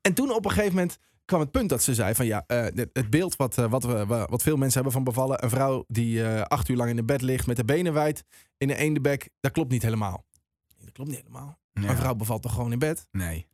en 0.00 0.14
toen 0.14 0.34
op 0.34 0.44
een 0.44 0.50
gegeven 0.50 0.74
moment 0.74 0.98
kwam 1.30 1.40
het 1.40 1.50
punt 1.50 1.68
dat 1.68 1.82
ze 1.82 1.94
zei 1.94 2.14
van 2.14 2.26
ja, 2.26 2.44
eh, 2.46 2.62
het, 2.92 3.10
beeld 3.10 3.36
wat, 3.36 3.58
eh, 3.58 3.70
wat, 3.70 3.84
we, 3.84 4.06
wa- 4.06 4.26
wat 4.26 4.42
veel 4.42 4.56
mensen 4.56 4.74
hebben 4.74 4.92
van 4.92 5.04
bevallen. 5.04 5.44
Een 5.44 5.50
vrouw 5.50 5.84
die 5.88 6.24
eh, 6.24 6.42
acht 6.42 6.68
uur 6.68 6.76
lang 6.76 6.90
in 6.90 6.96
de 6.96 7.04
bed 7.04 7.22
ligt 7.22 7.46
met 7.46 7.56
de 7.56 7.64
benen 7.64 7.92
wijd 7.92 8.24
in 8.56 8.70
een 8.70 8.76
eendebek. 8.76 9.28
Dat 9.40 9.52
klopt 9.52 9.70
niet 9.70 9.82
helemaal. 9.82 10.24
Dat 10.78 10.92
klopt 10.92 11.10
niet 11.10 11.18
helemaal. 11.18 11.58
Ja. 11.72 11.88
Een 11.88 11.96
vrouw 11.96 12.14
bevalt 12.14 12.42
toch 12.42 12.52
gewoon 12.54 12.72
in 12.72 12.78
bed? 12.78 13.06
Nee. 13.10 13.48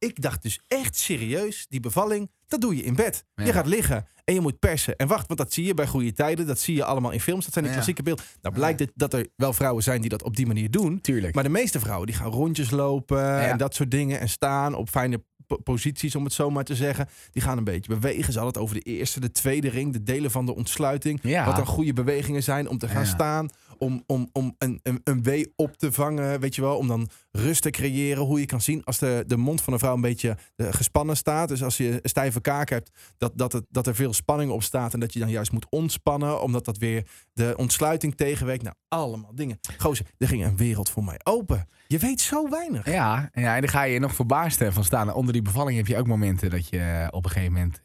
Ik 0.00 0.22
dacht 0.22 0.42
dus 0.42 0.60
echt 0.68 0.96
serieus, 0.96 1.66
die 1.68 1.80
bevalling, 1.80 2.30
dat 2.46 2.60
doe 2.60 2.76
je 2.76 2.82
in 2.82 2.94
bed. 2.94 3.24
Ja. 3.34 3.44
Je 3.44 3.52
gaat 3.52 3.66
liggen 3.66 4.06
en 4.24 4.34
je 4.34 4.40
moet 4.40 4.58
persen. 4.58 4.96
En 4.96 5.06
wacht, 5.08 5.26
want 5.26 5.38
dat 5.38 5.52
zie 5.52 5.64
je 5.64 5.74
bij 5.74 5.86
goede 5.86 6.12
tijden. 6.12 6.46
Dat 6.46 6.58
zie 6.58 6.74
je 6.74 6.84
allemaal 6.84 7.10
in 7.10 7.20
films. 7.20 7.44
Dat 7.44 7.52
zijn 7.52 7.64
de 7.64 7.70
Ja. 7.70 7.76
klassieke 7.76 8.02
beelden. 8.02 8.24
Nou 8.42 8.54
blijkt 8.54 8.80
het 8.80 8.90
dat 8.94 9.14
er 9.14 9.26
wel 9.36 9.52
vrouwen 9.52 9.82
zijn 9.82 10.00
die 10.00 10.10
dat 10.10 10.22
op 10.22 10.36
die 10.36 10.46
manier 10.46 10.70
doen. 10.70 11.00
Tuurlijk. 11.00 11.34
Maar 11.34 11.44
de 11.44 11.50
meeste 11.50 11.80
vrouwen 11.80 12.06
die 12.06 12.16
gaan 12.16 12.30
rondjes 12.30 12.70
lopen 12.70 13.40
en 13.40 13.58
dat 13.58 13.74
soort 13.74 13.90
dingen. 13.90 14.20
En 14.20 14.28
staan 14.28 14.74
op 14.74 14.88
fijne 14.88 15.22
posities, 15.56 16.14
om 16.14 16.24
het 16.24 16.32
zo 16.32 16.50
maar 16.50 16.64
te 16.64 16.74
zeggen. 16.74 17.08
Die 17.32 17.42
gaan 17.42 17.58
een 17.58 17.64
beetje 17.64 17.94
bewegen. 17.94 18.32
Ze 18.32 18.38
hadden 18.38 18.46
het 18.54 18.62
over 18.62 18.74
de 18.84 18.90
eerste, 18.90 19.20
de 19.20 19.30
tweede 19.32 19.68
ring. 19.68 19.92
De 19.92 20.02
delen 20.02 20.30
van 20.30 20.46
de 20.46 20.54
ontsluiting. 20.54 21.18
ja. 21.22 21.44
Wat 21.44 21.56
dan 21.56 21.66
goede 21.66 21.92
bewegingen 21.92 22.42
zijn 22.42 22.68
om 22.68 22.78
te 22.78 22.88
gaan 22.88 23.02
Ja. 23.02 23.08
staan. 23.08 23.48
Om, 23.78 24.02
om, 24.06 24.28
om 24.32 24.54
een, 24.58 24.80
een, 24.82 25.00
een 25.04 25.22
wee 25.22 25.52
op 25.56 25.76
te 25.76 25.92
vangen, 25.92 26.40
weet 26.40 26.54
je 26.54 26.60
wel. 26.60 26.76
Om 26.76 26.88
dan 26.88 27.08
rust 27.30 27.62
te 27.62 27.70
creëren. 27.70 28.24
Hoe 28.24 28.40
je 28.40 28.46
kan 28.46 28.60
zien 28.60 28.84
als 28.84 28.98
de, 28.98 29.24
de 29.26 29.36
mond 29.36 29.62
van 29.62 29.72
een 29.72 29.78
vrouw 29.78 29.94
een 29.94 30.00
beetje 30.00 30.36
eh, 30.56 30.66
gespannen 30.70 31.16
staat. 31.16 31.48
Dus 31.48 31.62
als 31.62 31.76
je 31.76 31.98
stijve 32.02 32.40
kaak 32.40 32.68
hebt, 32.68 32.90
dat, 33.18 33.32
dat, 33.34 33.52
het, 33.52 33.64
dat 33.70 33.86
er 33.86 33.94
veel 33.94 34.12
spanning 34.12 34.50
op 34.50 34.62
staat. 34.62 34.94
En 34.94 35.00
dat 35.00 35.12
je 35.12 35.18
dan 35.18 35.30
juist 35.30 35.52
moet 35.52 35.66
ontspannen. 35.70 36.42
Omdat 36.42 36.64
dat 36.64 36.78
weer 36.78 37.06
de 37.32 37.54
ontsluiting 37.56 38.16
tegenwerkt. 38.16 38.62
Nou, 38.62 38.74
allemaal 38.88 39.34
dingen. 39.34 39.58
Gozer, 39.78 40.06
er 40.18 40.28
ging 40.28 40.44
een 40.44 40.56
wereld 40.56 40.90
voor 40.90 41.04
mij 41.04 41.20
open. 41.22 41.68
Je 41.86 41.98
weet 41.98 42.20
zo 42.20 42.48
weinig. 42.48 42.86
Ja, 42.86 43.30
ja, 43.32 43.54
en 43.54 43.60
dan 43.60 43.70
ga 43.70 43.82
je 43.82 43.98
nog 43.98 44.14
verbaasd 44.14 44.60
eh, 44.60 44.70
van 44.70 44.84
staan. 44.84 45.14
Onder 45.14 45.32
die 45.32 45.42
bevalling 45.42 45.76
heb 45.76 45.86
je 45.86 45.96
ook 45.96 46.06
momenten 46.06 46.50
dat 46.50 46.68
je 46.68 46.78
eh, 46.78 47.06
op 47.10 47.24
een 47.24 47.30
gegeven 47.30 47.52
moment... 47.52 47.80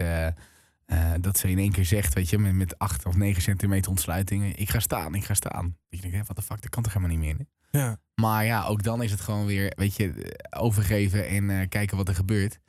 eh, 0.93 1.11
dat 1.21 1.37
ze 1.37 1.49
in 1.49 1.57
één 1.57 1.71
keer 1.71 1.85
zegt, 1.85 2.13
weet 2.13 2.29
je, 2.29 2.37
met, 2.37 2.53
met 2.53 2.79
8 2.79 3.05
of 3.05 3.15
9 3.15 3.41
centimeter 3.41 3.91
ontsluitingen. 3.91 4.55
Ik 4.55 4.69
ga 4.69 4.79
staan, 4.79 5.15
ik 5.15 5.23
ga 5.23 5.33
staan. 5.33 5.77
Dat 5.89 6.01
je 6.01 6.09
denkt, 6.09 6.27
wat 6.27 6.35
de 6.35 6.41
fuck, 6.41 6.61
dat 6.61 6.69
kan 6.69 6.83
toch 6.83 6.93
helemaal 6.93 7.17
niet 7.17 7.25
meer? 7.25 7.47
hè? 7.71 7.79
Ja. 7.79 7.97
Maar 8.15 8.45
ja, 8.45 8.65
ook 8.65 8.83
dan 8.83 9.03
is 9.03 9.11
het 9.11 9.21
gewoon 9.21 9.45
weer, 9.45 9.73
weet 9.75 9.95
je, 9.95 10.37
overgeven 10.49 11.27
en 11.27 11.49
eh, 11.49 11.69
kijken 11.69 11.97
wat 11.97 12.07
er 12.07 12.15
gebeurt. 12.15 12.59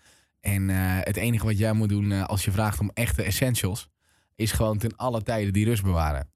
En 0.41 0.71
eh, 0.71 0.77
het 1.01 1.17
enige 1.17 1.45
wat 1.45 1.59
jij 1.59 1.73
moet 1.73 1.89
doen 1.89 2.27
als 2.27 2.45
je 2.45 2.51
vraagt 2.51 2.81
om 2.81 2.91
echte 2.95 3.23
essentials, 3.23 3.89
is 4.35 4.53
gewoon 4.53 4.79
ten 4.79 4.97
alle 4.97 5.23
tijden 5.23 5.53
die 5.53 5.65
rust 5.65 5.83
bewaren. 5.83 6.33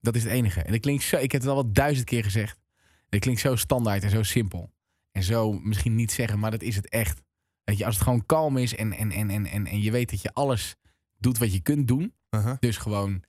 Dat 0.00 0.16
is 0.16 0.22
het 0.22 0.32
enige. 0.32 0.62
En 0.62 0.72
dat 0.72 0.80
klinkt 0.80 1.02
zo, 1.02 1.16
ik 1.16 1.32
heb 1.32 1.40
het 1.40 1.50
al 1.50 1.56
wel 1.56 1.72
duizend 1.72 2.06
keer 2.06 2.24
gezegd. 2.24 2.60
Dat 3.08 3.20
klinkt 3.20 3.40
zo 3.40 3.56
standaard 3.56 4.02
en 4.02 4.10
zo 4.10 4.22
simpel. 4.22 4.72
En 5.12 5.22
zo 5.22 5.52
misschien 5.52 5.94
niet 5.94 6.12
zeggen, 6.12 6.38
maar 6.38 6.50
dat 6.50 6.62
is 6.62 6.76
het 6.76 6.88
echt. 6.88 7.22
Weet 7.64 7.78
je, 7.78 7.84
als 7.84 7.94
het 7.94 8.04
gewoon 8.04 8.26
kalm 8.26 8.56
is 8.56 8.76
en, 8.76 8.92
en, 8.92 9.10
en, 9.10 9.30
en, 9.30 9.46
en, 9.46 9.66
en 9.66 9.82
je 9.82 9.90
weet 9.90 10.10
dat 10.10 10.22
je 10.22 10.32
alles 10.32 10.76
doet 11.24 11.38
wat 11.38 11.52
je 11.52 11.60
kunt 11.60 11.88
doen. 11.88 12.14
Uh-huh. 12.30 12.56
Dus 12.60 12.76
gewoon 12.76 13.22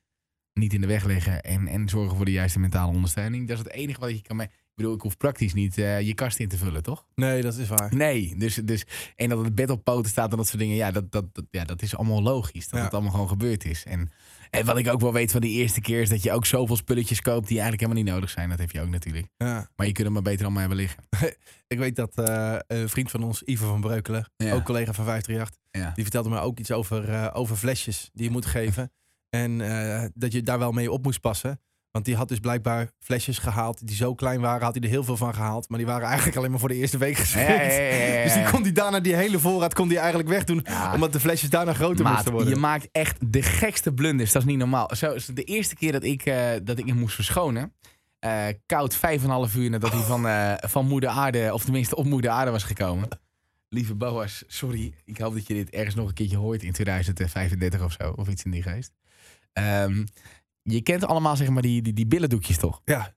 niet 0.54 0.74
in 0.74 0.82
de 0.82 0.88
weg 0.88 1.04
liggen 1.06 1.42
en, 1.42 1.68
en 1.68 1.90
zorgen 1.90 2.16
voor 2.16 2.26
de 2.26 2.32
juiste 2.32 2.60
mentale 2.60 2.92
ondersteuning. 2.96 3.48
Dat 3.48 3.58
is 3.58 3.64
het 3.64 3.74
enige 3.74 4.00
wat 4.00 4.10
je 4.10 4.22
kan 4.22 4.36
mee. 4.36 4.48
Ik 4.48 4.82
bedoel, 4.82 4.94
ik 4.96 5.02
hoef 5.02 5.18
praktisch 5.18 5.54
niet 5.54 5.78
eh, 5.78 6.02
je 6.02 6.14
kast 6.14 6.40
in 6.40 6.48
te 6.48 6.58
vullen, 6.58 6.84
toch? 6.84 7.06
Nee, 7.16 7.42
dat 7.42 7.58
is 7.58 7.68
waar. 7.68 7.96
Nee, 7.96 8.36
dus, 8.38 8.56
dus 8.56 8.86
en 9.16 9.30
dat 9.30 9.44
het 9.46 9.56
bed 9.56 9.70
op 9.70 9.84
poten 9.84 10.12
staat 10.12 10.32
en 10.32 10.38
dat 10.38 10.48
soort 10.48 10.60
dingen, 10.60 10.76
ja, 10.76 10.92
dat, 10.92 11.12
dat, 11.12 11.36
dat, 11.36 11.46
ja, 11.50 11.64
dat 11.64 11.82
is 11.82 11.96
allemaal 11.96 12.22
logisch. 12.22 12.68
Dat 12.70 12.80
Ja. 12.80 12.86
het 12.86 12.94
allemaal 12.94 13.12
gewoon 13.12 13.28
gebeurd 13.28 13.66
is. 13.66 13.84
En 13.86 14.12
En 14.50 14.66
wat 14.66 14.78
ik 14.78 14.88
ook 14.88 15.02
wel 15.02 15.14
weet 15.14 15.32
van 15.32 15.42
die 15.42 15.52
eerste 15.62 15.82
keer 15.82 16.02
is 16.02 16.10
dat 16.10 16.24
je 16.24 16.32
ook 16.32 16.46
zoveel 16.46 16.76
spulletjes 16.76 17.22
koopt 17.22 17.48
die 17.48 17.60
eigenlijk 17.60 17.82
helemaal 17.82 18.04
niet 18.04 18.14
nodig 18.14 18.30
zijn. 18.30 18.50
Dat 18.50 18.60
heb 18.60 18.72
je 18.72 18.82
ook 18.82 18.90
natuurlijk. 18.90 19.28
Ja. 19.38 19.70
Maar 19.76 19.86
je 19.88 19.92
kunt 19.92 20.06
hem 20.06 20.14
maar 20.14 20.22
beter 20.22 20.42
allemaal 20.44 20.60
hebben 20.60 20.78
liggen. 20.78 21.04
Ik 21.68 21.78
weet 21.78 21.96
dat 21.96 22.16
eh, 22.18 22.56
een 22.68 22.90
vriend 22.90 23.12
van 23.12 23.24
ons, 23.24 23.42
Ivo 23.44 23.68
van 23.68 23.82
Breukelen, 23.82 24.32
Ja. 24.38 24.54
ook 24.54 24.64
collega 24.64 24.94
van 24.94 25.06
538, 25.06 25.58
Ja. 25.72 25.92
die 25.96 26.04
vertelde 26.04 26.30
me 26.30 26.40
ook 26.40 26.60
iets 26.60 26.72
over, 26.72 27.10
eh, 27.10 27.30
over 27.34 27.56
flesjes 27.56 28.10
die 28.14 28.24
je 28.26 28.32
moet 28.32 28.46
geven. 28.46 28.92
En 29.30 29.62
eh, 29.62 30.06
dat 30.14 30.32
je 30.32 30.42
daar 30.44 30.60
wel 30.60 30.72
mee 30.72 30.92
op 30.92 31.04
moest 31.04 31.22
passen. 31.22 31.60
Want 31.96 32.08
die 32.08 32.16
had 32.16 32.28
dus 32.28 32.40
blijkbaar 32.40 32.90
flesjes 33.00 33.38
gehaald 33.38 33.88
die 33.88 33.96
zo 33.96 34.16
klein 34.16 34.42
waren, 34.42 34.64
had 34.66 34.74
hij 34.74 34.84
er 34.84 34.90
heel 34.90 35.04
veel 35.04 35.18
van 35.18 35.34
gehaald. 35.34 35.70
Maar 35.70 35.78
die 35.78 35.88
waren 35.88 36.08
eigenlijk 36.08 36.38
alleen 36.38 36.50
maar 36.52 36.60
voor 36.60 36.70
de 36.70 36.76
eerste 36.76 36.98
week 36.98 37.16
geschikt. 37.18 37.48
Ja, 37.48 37.54
ja, 37.54 37.72
ja, 37.72 37.96
ja, 37.96 38.16
ja. 38.18 38.24
Dus 38.24 38.34
die 38.34 38.44
kon 38.44 38.64
die 38.64 38.72
daarna 38.72 39.00
die 39.00 39.16
hele 39.16 39.40
voorraad 39.40 39.74
kon 39.74 39.88
die 39.88 39.98
eigenlijk 39.98 40.30
wegdoen. 40.30 40.66
Omdat 40.94 41.14
de 41.14 41.20
flesjes 41.20 41.50
daarna 41.50 41.74
groter 41.74 42.04
Maat, 42.04 42.14
moesten 42.14 42.32
worden. 42.32 42.54
je 42.54 42.60
maakt 42.60 42.88
echt 42.92 43.18
de 43.32 43.42
gekste 43.42 43.94
blunders. 43.94 44.32
Dat 44.32 44.42
is 44.42 44.48
niet 44.48 44.58
normaal. 44.58 44.96
Zo, 44.96 45.16
de 45.34 45.44
eerste 45.44 45.76
keer 45.76 45.92
dat 45.92 46.04
ik, 46.04 46.26
eh, 46.26 46.52
dat 46.64 46.78
ik 46.78 46.86
hem 46.86 46.98
moest 46.98 47.16
verschonen. 47.16 47.74
eh, 48.20 48.46
koud 48.66 48.96
vijf 48.96 49.20
en 49.20 49.26
een 49.26 49.32
half 49.36 49.56
uur 49.56 49.70
nadat 49.70 49.92
hij 49.92 50.02
van, 50.02 50.28
eh, 50.28 50.54
van 50.58 50.88
moeder 50.88 51.10
aarde, 51.10 51.54
of 51.54 51.64
tenminste 51.64 51.96
op 51.96 52.06
moeder 52.06 52.32
aarde 52.32 52.52
was 52.52 52.64
gekomen. 52.64 53.08
Lieve 53.70 53.96
Boas, 53.96 54.44
sorry. 54.48 54.94
Ik 55.06 55.18
hoop 55.18 55.34
dat 55.34 55.48
je 55.48 55.54
dit 55.54 55.70
ergens 55.70 55.96
nog 55.96 56.08
een 56.08 56.14
keertje 56.14 56.38
hoort 56.38 56.64
in 56.64 56.72
2035 56.72 57.84
of 57.84 57.92
zo. 58.00 58.14
Of 58.16 58.28
iets 58.28 58.44
in 58.44 58.52
die 58.52 58.64
geest. 58.64 58.94
Ehm, 59.54 60.06
je 60.74 60.82
kent 60.82 61.06
allemaal 61.06 61.36
zeg 61.36 61.50
maar 61.50 61.62
die, 61.62 61.82
die, 61.82 61.94
die 61.94 62.08
billendoekjes 62.08 62.58
toch? 62.58 62.82
Ja. 62.86 63.16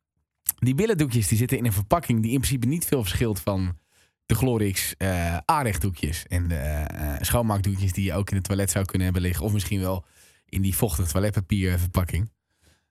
Die 0.59 0.75
billendoekjes 0.75 1.28
die 1.28 1.38
zitten 1.38 1.59
in 1.59 1.64
een 1.64 1.73
verpakking 1.73 2.23
die 2.23 2.33
in 2.33 2.40
principe 2.40 2.67
niet 2.67 2.85
veel 2.85 3.02
verschilt 3.02 3.40
van 3.40 3.78
de 4.26 4.35
Glorix 4.35 4.95
eh 4.97 5.37
aanrechtdoekjes. 5.45 6.26
En 6.26 6.49
de 6.49 6.55
eh, 6.55 7.14
schoonmaakdoekjes 7.21 7.93
die 7.93 8.05
je 8.05 8.14
ook 8.14 8.31
in 8.31 8.37
het 8.37 8.45
toilet 8.45 8.71
zou 8.71 8.85
kunnen 8.85 9.05
hebben 9.05 9.23
liggen. 9.23 9.45
Of 9.45 9.52
misschien 9.52 9.81
wel 9.81 10.05
in 10.45 10.62
die 10.62 10.76
vochtig 10.76 11.09
toiletpapier 11.09 11.78
verpakking. 11.78 12.31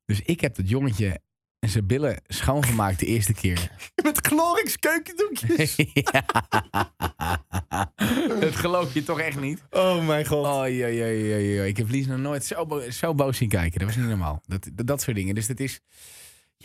Dus 0.06 0.22
ik 0.22 0.42
heb 0.42 0.56
dat 0.56 0.70
jongetje 0.70 1.22
zijn 1.60 1.88
billen 1.88 2.22
schoongemaakt 2.28 3.00
de 3.00 3.06
eerste 3.06 3.34
keer. 3.34 3.72
Met 4.04 4.28
Glorix 4.28 4.78
keukendoekjes. 4.80 5.76
ja. 5.94 6.26
Dat 8.40 8.56
geloof 8.56 8.94
je 8.94 9.04
toch 9.04 9.20
echt 9.20 9.40
niet? 9.40 9.64
Oh 9.70 10.08
mijn 10.08 10.26
god. 10.26 10.46
Oh, 10.46 10.70
ja, 10.70 10.88
ja, 10.88 11.06
ja, 11.06 11.36
ja. 11.36 11.64
Ik 11.64 11.78
heb 11.78 11.90
Lies 11.90 12.08
nog 12.08 12.18
nooit 12.18 12.46
zo, 12.46 12.66
bo- 12.66 12.90
zo 12.90 13.14
boos 13.16 13.38
zien 13.38 13.50
kijken. 13.50 13.80
Dat 13.80 13.88
was 13.88 13.98
niet 13.98 14.08
normaal. 14.08 14.42
Dat, 14.46 14.70
dat, 14.74 14.88
dat 14.88 15.02
soort 15.02 15.16
dingen. 15.16 15.36
Dus 15.36 15.48
dat 15.48 15.60
is... 15.60 15.80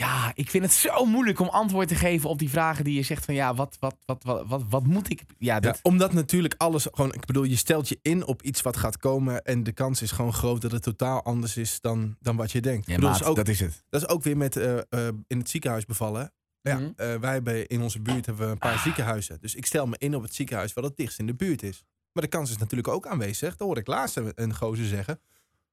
Ja, 0.02 0.32
ik 0.34 0.50
vind 0.50 0.64
het 0.64 0.72
zo 0.72 1.04
moeilijk 1.04 1.40
om 1.40 1.48
antwoord 1.48 1.88
te 1.88 1.94
geven 1.94 2.28
op 2.30 2.38
die 2.38 2.50
vragen 2.50 2.84
die 2.84 2.94
je 2.94 3.02
zegt 3.02 3.24
van... 3.24 3.34
Ja, 3.34 3.54
wat, 3.54 3.76
wat, 3.80 3.96
wat, 4.04 4.22
wat, 4.24 4.46
wat, 4.46 4.62
wat 4.68 4.86
moet 4.86 5.10
ik... 5.10 5.22
Ja, 5.38 5.60
dat... 5.60 5.74
Ja, 5.74 5.80
omdat 5.82 6.12
natuurlijk 6.12 6.54
alles 6.56 6.86
gewoon, 6.92 7.12
ik 7.14 7.26
bedoel, 7.26 7.44
je 7.44 7.56
stelt 7.56 7.88
je 7.88 7.98
in 8.02 8.26
op 8.26 8.42
iets 8.42 8.62
wat 8.62 8.76
gaat 8.76 8.96
komen 8.96 9.42
en 9.44 9.62
de 9.62 9.72
kans 9.72 10.02
is 10.02 10.10
gewoon 10.10 10.32
groot 10.32 10.60
dat 10.62 10.72
het 10.72 10.82
totaal 10.82 11.22
anders 11.24 11.56
is 11.56 11.80
dan, 11.80 12.16
dan 12.20 12.36
wat 12.36 12.52
je 12.52 12.60
denkt. 12.60 12.86
Ja, 12.86 12.92
ik 12.94 13.00
bedoel, 13.00 13.10
maat, 13.10 13.18
dat, 13.18 13.28
is 13.28 13.30
ook, 13.30 13.36
dat 13.46 13.54
is 13.54 13.60
het. 13.60 13.84
dat 13.88 14.00
is 14.02 14.08
ook 14.08 14.22
weer 14.22 14.36
met 14.36 14.56
eh, 14.56 14.78
eh, 14.78 14.84
in 15.26 15.38
het 15.38 15.50
ziekenhuis 15.50 15.84
bevallen. 15.84 16.32
Ja, 16.60 16.78
Mhm. 16.78 16.90
eh, 16.96 17.14
wij 17.14 17.32
hebben 17.32 17.66
in 17.66 17.82
onze 17.82 18.00
buurt 18.00 18.26
hebben 18.26 18.46
we 18.46 18.52
een 18.52 18.58
paar 18.58 18.74
Ah. 18.74 18.82
ziekenhuizen. 18.82 19.38
Dus 19.40 19.54
ik 19.54 19.66
stel 19.66 19.86
me 19.86 19.94
in 19.98 20.14
op 20.14 20.22
het 20.22 20.34
ziekenhuis 20.34 20.72
wat 20.72 20.84
het 20.84 20.96
dichtst 20.96 21.18
in 21.18 21.26
de 21.26 21.34
buurt 21.34 21.62
is. 21.62 21.82
Maar 22.12 22.22
de 22.22 22.28
kans 22.28 22.50
is 22.50 22.56
natuurlijk 22.58 22.88
ook 22.88 23.06
aanwezig. 23.06 23.50
Dat 23.56 23.66
hoorde 23.66 23.80
ik 23.80 23.86
laatst 23.86 24.16
een, 24.16 24.32
een 24.34 24.54
gozer 24.56 24.86
zeggen. 24.86 25.20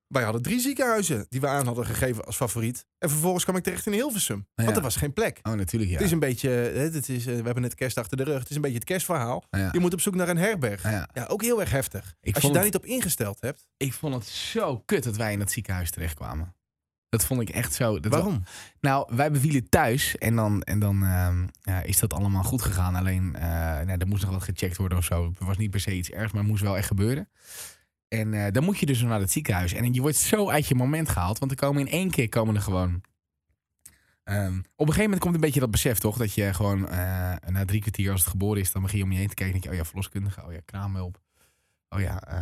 Wij 0.10 0.24
hadden 0.24 0.42
drie 0.42 0.60
ziekenhuizen 0.60 1.26
die 1.30 1.42
we 1.42 1.48
aan 1.48 1.66
hadden 1.66 1.86
gegeven 1.86 2.26
als 2.26 2.36
favoriet. 2.36 2.86
En 2.98 3.10
vervolgens 3.10 3.44
kwam 3.44 3.56
ik 3.56 3.64
terecht 3.64 3.86
in 3.86 3.92
Hilversum. 3.94 4.48
Ja. 4.56 4.64
Want 4.64 4.76
er 4.78 4.84
was 4.84 4.96
geen 4.96 5.14
plek. 5.14 5.40
Oh, 5.44 5.54
natuurlijk, 5.54 5.92
ja. 5.92 5.98
Het 5.98 6.06
is 6.06 6.12
een 6.12 6.20
beetje, 6.20 6.50
het 6.50 7.10
is, 7.10 7.26
eh, 7.26 7.36
we 7.36 7.44
hebben 7.44 7.62
net 7.62 7.76
kerst 7.76 7.98
achter 7.98 8.18
de 8.18 8.24
rug. 8.24 8.40
Het 8.40 8.50
is 8.50 8.56
een 8.56 8.62
beetje 8.62 8.78
het 8.78 8.88
kerstverhaal. 8.88 9.44
ja. 9.50 9.70
Je 9.72 9.80
moet 9.80 9.94
op 9.94 10.02
zoek 10.02 10.16
naar 10.16 10.30
een 10.30 10.38
herberg. 10.38 10.84
Ja. 10.84 11.10
Ja, 11.14 11.26
ook 11.26 11.42
heel 11.42 11.60
erg 11.60 11.72
heftig. 11.72 12.16
Ik 12.22 12.36
Als 12.36 12.44
je 12.44 12.50
daar 12.52 12.64
het- 12.64 12.74
niet 12.74 12.82
op 12.82 12.86
ingesteld 12.90 13.42
hebt. 13.42 13.68
Ik 13.78 13.94
vond 13.94 14.14
het 14.14 14.26
zo 14.26 14.80
kut 14.80 15.04
dat 15.04 15.16
wij 15.18 15.34
in 15.34 15.40
dat 15.40 15.52
ziekenhuis 15.52 15.92
terechtkwamen. 15.92 16.56
Dat 17.10 17.26
vond 17.26 17.42
ik 17.42 17.50
echt 17.50 17.74
zo. 17.74 18.00
Dat 18.00 18.12
Waarom? 18.12 18.44
Nou, 18.82 19.16
wij 19.16 19.32
bevielen 19.32 19.70
thuis 19.70 20.18
en 20.18 20.36
dan, 20.36 20.62
en 20.62 20.80
dan 20.80 21.04
ehm, 21.04 21.48
ja, 21.62 21.82
is 21.82 22.00
dat 22.00 22.14
allemaal 22.14 22.44
goed 22.44 22.62
gegaan. 22.62 22.96
Alleen, 22.96 23.36
eh 23.36 23.42
nou, 23.86 23.98
er 23.98 24.08
moest 24.08 24.24
nog 24.24 24.32
wat 24.32 24.44
gecheckt 24.44 24.78
worden 24.78 24.98
of 24.98 25.04
zo. 25.04 25.28
Het 25.30 25.40
was 25.40 25.58
niet 25.58 25.72
per 25.72 25.80
se 25.80 25.96
iets 25.96 26.10
ergs, 26.10 26.32
maar 26.32 26.42
het 26.42 26.52
moest 26.52 26.64
wel 26.64 26.78
echt 26.78 26.88
gebeuren. 26.88 27.30
En 28.10 28.34
eh, 28.34 28.52
dan 28.52 28.64
moet 28.64 28.80
je 28.80 28.86
dus 28.86 29.02
naar 29.02 29.20
het 29.20 29.32
ziekenhuis. 29.32 29.74
En 29.74 29.94
je 29.94 30.02
wordt 30.02 30.16
zo 30.18 30.50
uit 30.50 30.68
je 30.68 30.76
moment 30.76 31.10
gehaald. 31.10 31.40
Want 31.40 31.52
er 31.52 31.58
komen 31.58 31.82
in 31.82 31.92
één 31.92 32.10
keer 32.10 32.30
komen 32.30 32.56
er 32.56 32.62
gewoon... 32.62 33.02
ehm, 34.24 34.58
op 34.58 34.64
een 34.80 34.86
gegeven 34.86 35.04
moment 35.04 35.20
komt 35.22 35.36
een 35.36 35.42
beetje 35.42 35.60
dat 35.60 35.72
besef, 35.72 36.00
toch? 36.00 36.18
Dat 36.18 36.34
je 36.34 36.54
gewoon 36.54 36.88
eh, 36.90 37.36
na 37.48 37.66
drie 37.66 37.82
kwartier 37.82 38.12
als 38.12 38.22
het 38.22 38.30
geboren 38.30 38.62
is... 38.62 38.72
dan 38.72 38.82
begin 38.82 38.98
je 38.98 39.04
om 39.04 39.12
je 39.12 39.18
heen 39.18 39.28
te 39.28 39.34
kijken. 39.34 39.56
En 39.56 39.62
denk 39.62 39.64
je, 39.64 39.70
oh 39.80 39.84
ja, 39.86 39.86
verloskundige. 39.90 40.46
Oh 40.46 40.52
ja, 40.54 40.60
kraamhulp. 40.66 41.22
Oh 41.90 42.00
ja, 42.00 42.24
eh 42.24 42.38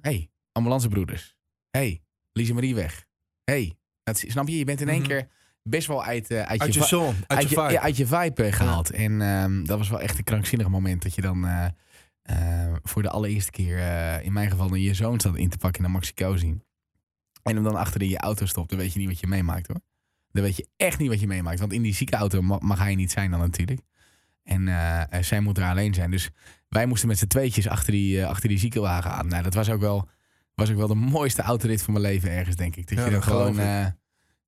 hey, 0.00 0.30
ambulancebroeders. 0.52 1.36
hey, 1.70 2.02
Lise 2.32 2.54
Marie 2.54 2.74
weg. 2.74 3.06
hey, 3.44 3.74
dat, 4.02 4.18
snap 4.26 4.48
je? 4.48 4.58
Je 4.58 4.64
bent 4.64 4.80
in 4.80 4.88
één 4.88 4.98
Mhm. 4.98 5.08
keer 5.08 5.28
best 5.62 5.86
wel 5.86 6.04
uit, 6.04 6.30
uit, 6.32 6.60
Uit 6.60 6.74
je 6.74 6.84
zon, 6.84 7.14
uit, 7.26 7.42
je 7.42 7.48
vibe. 7.48 7.80
uit 7.80 7.96
je 7.96 8.06
vibe 8.06 8.42
eh, 8.44 8.52
gehaald. 8.52 8.90
En 8.90 9.20
ehm, 9.22 9.64
dat 9.64 9.78
was 9.78 9.88
wel 9.88 10.00
echt 10.00 10.18
een 10.18 10.24
krankzinnig 10.24 10.68
moment 10.68 11.02
dat 11.02 11.14
je 11.14 11.20
dan 11.20 11.46
eh, 12.22 12.74
voor 12.82 13.02
de 13.02 13.10
allereerste 13.10 13.50
keer, 13.50 13.78
eh, 13.78 14.24
in 14.24 14.32
mijn 14.32 14.50
geval, 14.50 14.68
dan 14.68 14.80
je 14.80 14.94
zoon 14.94 15.20
zat 15.20 15.36
in 15.36 15.48
te 15.48 15.58
pakken 15.58 15.82
naar 15.82 15.90
Maxicosi. 15.90 16.60
En 17.42 17.54
hem 17.54 17.64
dan 17.64 17.76
achter 17.76 18.02
in 18.02 18.08
je 18.08 18.18
auto 18.18 18.46
stopt, 18.46 18.68
dan 18.70 18.78
weet 18.78 18.92
je 18.92 18.98
niet 18.98 19.08
wat 19.08 19.20
je 19.20 19.26
meemaakt 19.26 19.66
hoor. 19.66 19.80
Dan 20.32 20.42
weet 20.42 20.56
je 20.56 20.68
echt 20.76 20.98
niet 20.98 21.08
wat 21.08 21.20
je 21.20 21.26
meemaakt. 21.26 21.60
Want 21.60 21.72
in 21.72 21.82
die 21.82 21.94
ziekenauto 21.94 22.42
ma- 22.42 22.58
mag 22.60 22.78
hij 22.78 22.94
niet 22.94 23.10
zijn 23.10 23.30
dan 23.30 23.40
natuurlijk. 23.40 23.80
En 24.42 24.68
eh, 24.68 25.22
zij 25.22 25.40
moet 25.40 25.58
er 25.58 25.64
alleen 25.64 25.94
zijn. 25.94 26.10
Dus 26.10 26.30
wij 26.68 26.86
moesten 26.86 27.08
met 27.08 27.18
z'n 27.18 27.26
tweetjes 27.26 27.68
achter 27.68 27.92
die, 27.92 28.26
achter 28.26 28.48
die 28.48 28.58
ziekenwagen 28.58 29.10
aan. 29.10 29.26
Nou, 29.28 29.42
dat 29.42 29.54
was 29.54 29.70
ook 29.70 29.80
wel, 29.80 30.08
was 30.54 30.70
ook 30.70 30.76
wel 30.76 30.86
de 30.88 30.94
mooiste 30.94 31.42
autorit 31.42 31.82
van 31.82 31.92
mijn 31.92 32.04
leven 32.04 32.30
ergens, 32.30 32.56
denk 32.56 32.76
ik. 32.76 32.88
Dat 32.88 32.98
Ja, 32.98 33.04
je 33.04 33.10
dan 33.10 33.20
dat 33.20 33.28
gewoon... 33.28 33.56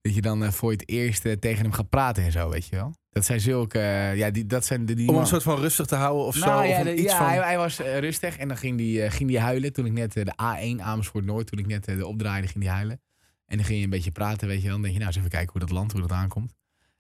dat 0.01 0.15
je 0.15 0.21
dan 0.23 0.53
voor 0.53 0.71
het 0.71 0.89
eerst 0.89 1.23
tegen 1.41 1.63
hem 1.63 1.73
gaat 1.73 1.89
praten 1.89 2.25
en 2.25 2.33
zo, 2.33 2.49
weet 2.51 2.67
je 2.67 2.77
wel. 2.77 2.95
Dat 3.13 3.25
zijn 3.25 3.41
zulke... 3.41 3.79
eh, 3.79 4.17
ja, 4.17 4.31
die, 4.31 4.47
dat 4.47 4.65
zijn 4.65 4.87
de... 4.87 4.95
Die 4.95 5.09
Om 5.09 5.17
een 5.17 5.27
soort 5.27 5.43
van 5.43 5.59
rustig 5.59 5.87
te 5.87 5.95
houden 5.95 6.27
of 6.27 6.39
nou, 6.39 6.65
zo. 6.65 6.71
ja, 6.73 6.79
of 6.79 6.85
de- 6.85 6.95
iets 6.95 7.13
ja 7.13 7.17
van... 7.19 7.27
hij, 7.27 7.37
hij 7.37 7.59
was 7.59 7.79
eh, 7.79 7.99
rustig 7.99 8.37
en 8.37 8.49
dan 8.49 8.57
ging 8.57 8.97
hij 8.97 9.11
ging 9.11 9.29
die 9.29 9.39
huilen. 9.39 9.73
Toen 9.73 9.87
ik 9.87 9.93
net 9.93 10.17
eh, 10.17 10.25
de 10.25 10.33
A1 10.33 10.83
Amersfoort 10.83 11.25
Noord, 11.25 11.47
toen 11.47 11.59
ik 11.59 11.67
net 11.67 11.87
eh, 11.87 11.97
de 11.97 12.07
opdraaide, 12.07 12.47
ging 12.49 12.65
hij 12.65 12.73
huilen. 12.73 13.01
En 13.47 13.57
dan 13.57 13.67
ging 13.67 13.79
je 13.79 13.85
een 13.85 13.91
beetje 13.91 14.11
praten, 14.11 14.49
weet 14.49 14.57
je 14.57 14.63
wel. 14.63 14.73
Dan 14.73 14.83
denk 14.83 14.93
je, 14.95 14.99
nou, 14.99 15.11
eens 15.11 15.19
even 15.19 15.31
kijken 15.31 15.53
hoe 15.53 15.61
dat 15.61 15.71
land, 15.71 15.93
hoe 15.93 16.01
dat 16.01 16.13
aankomt. 16.13 16.55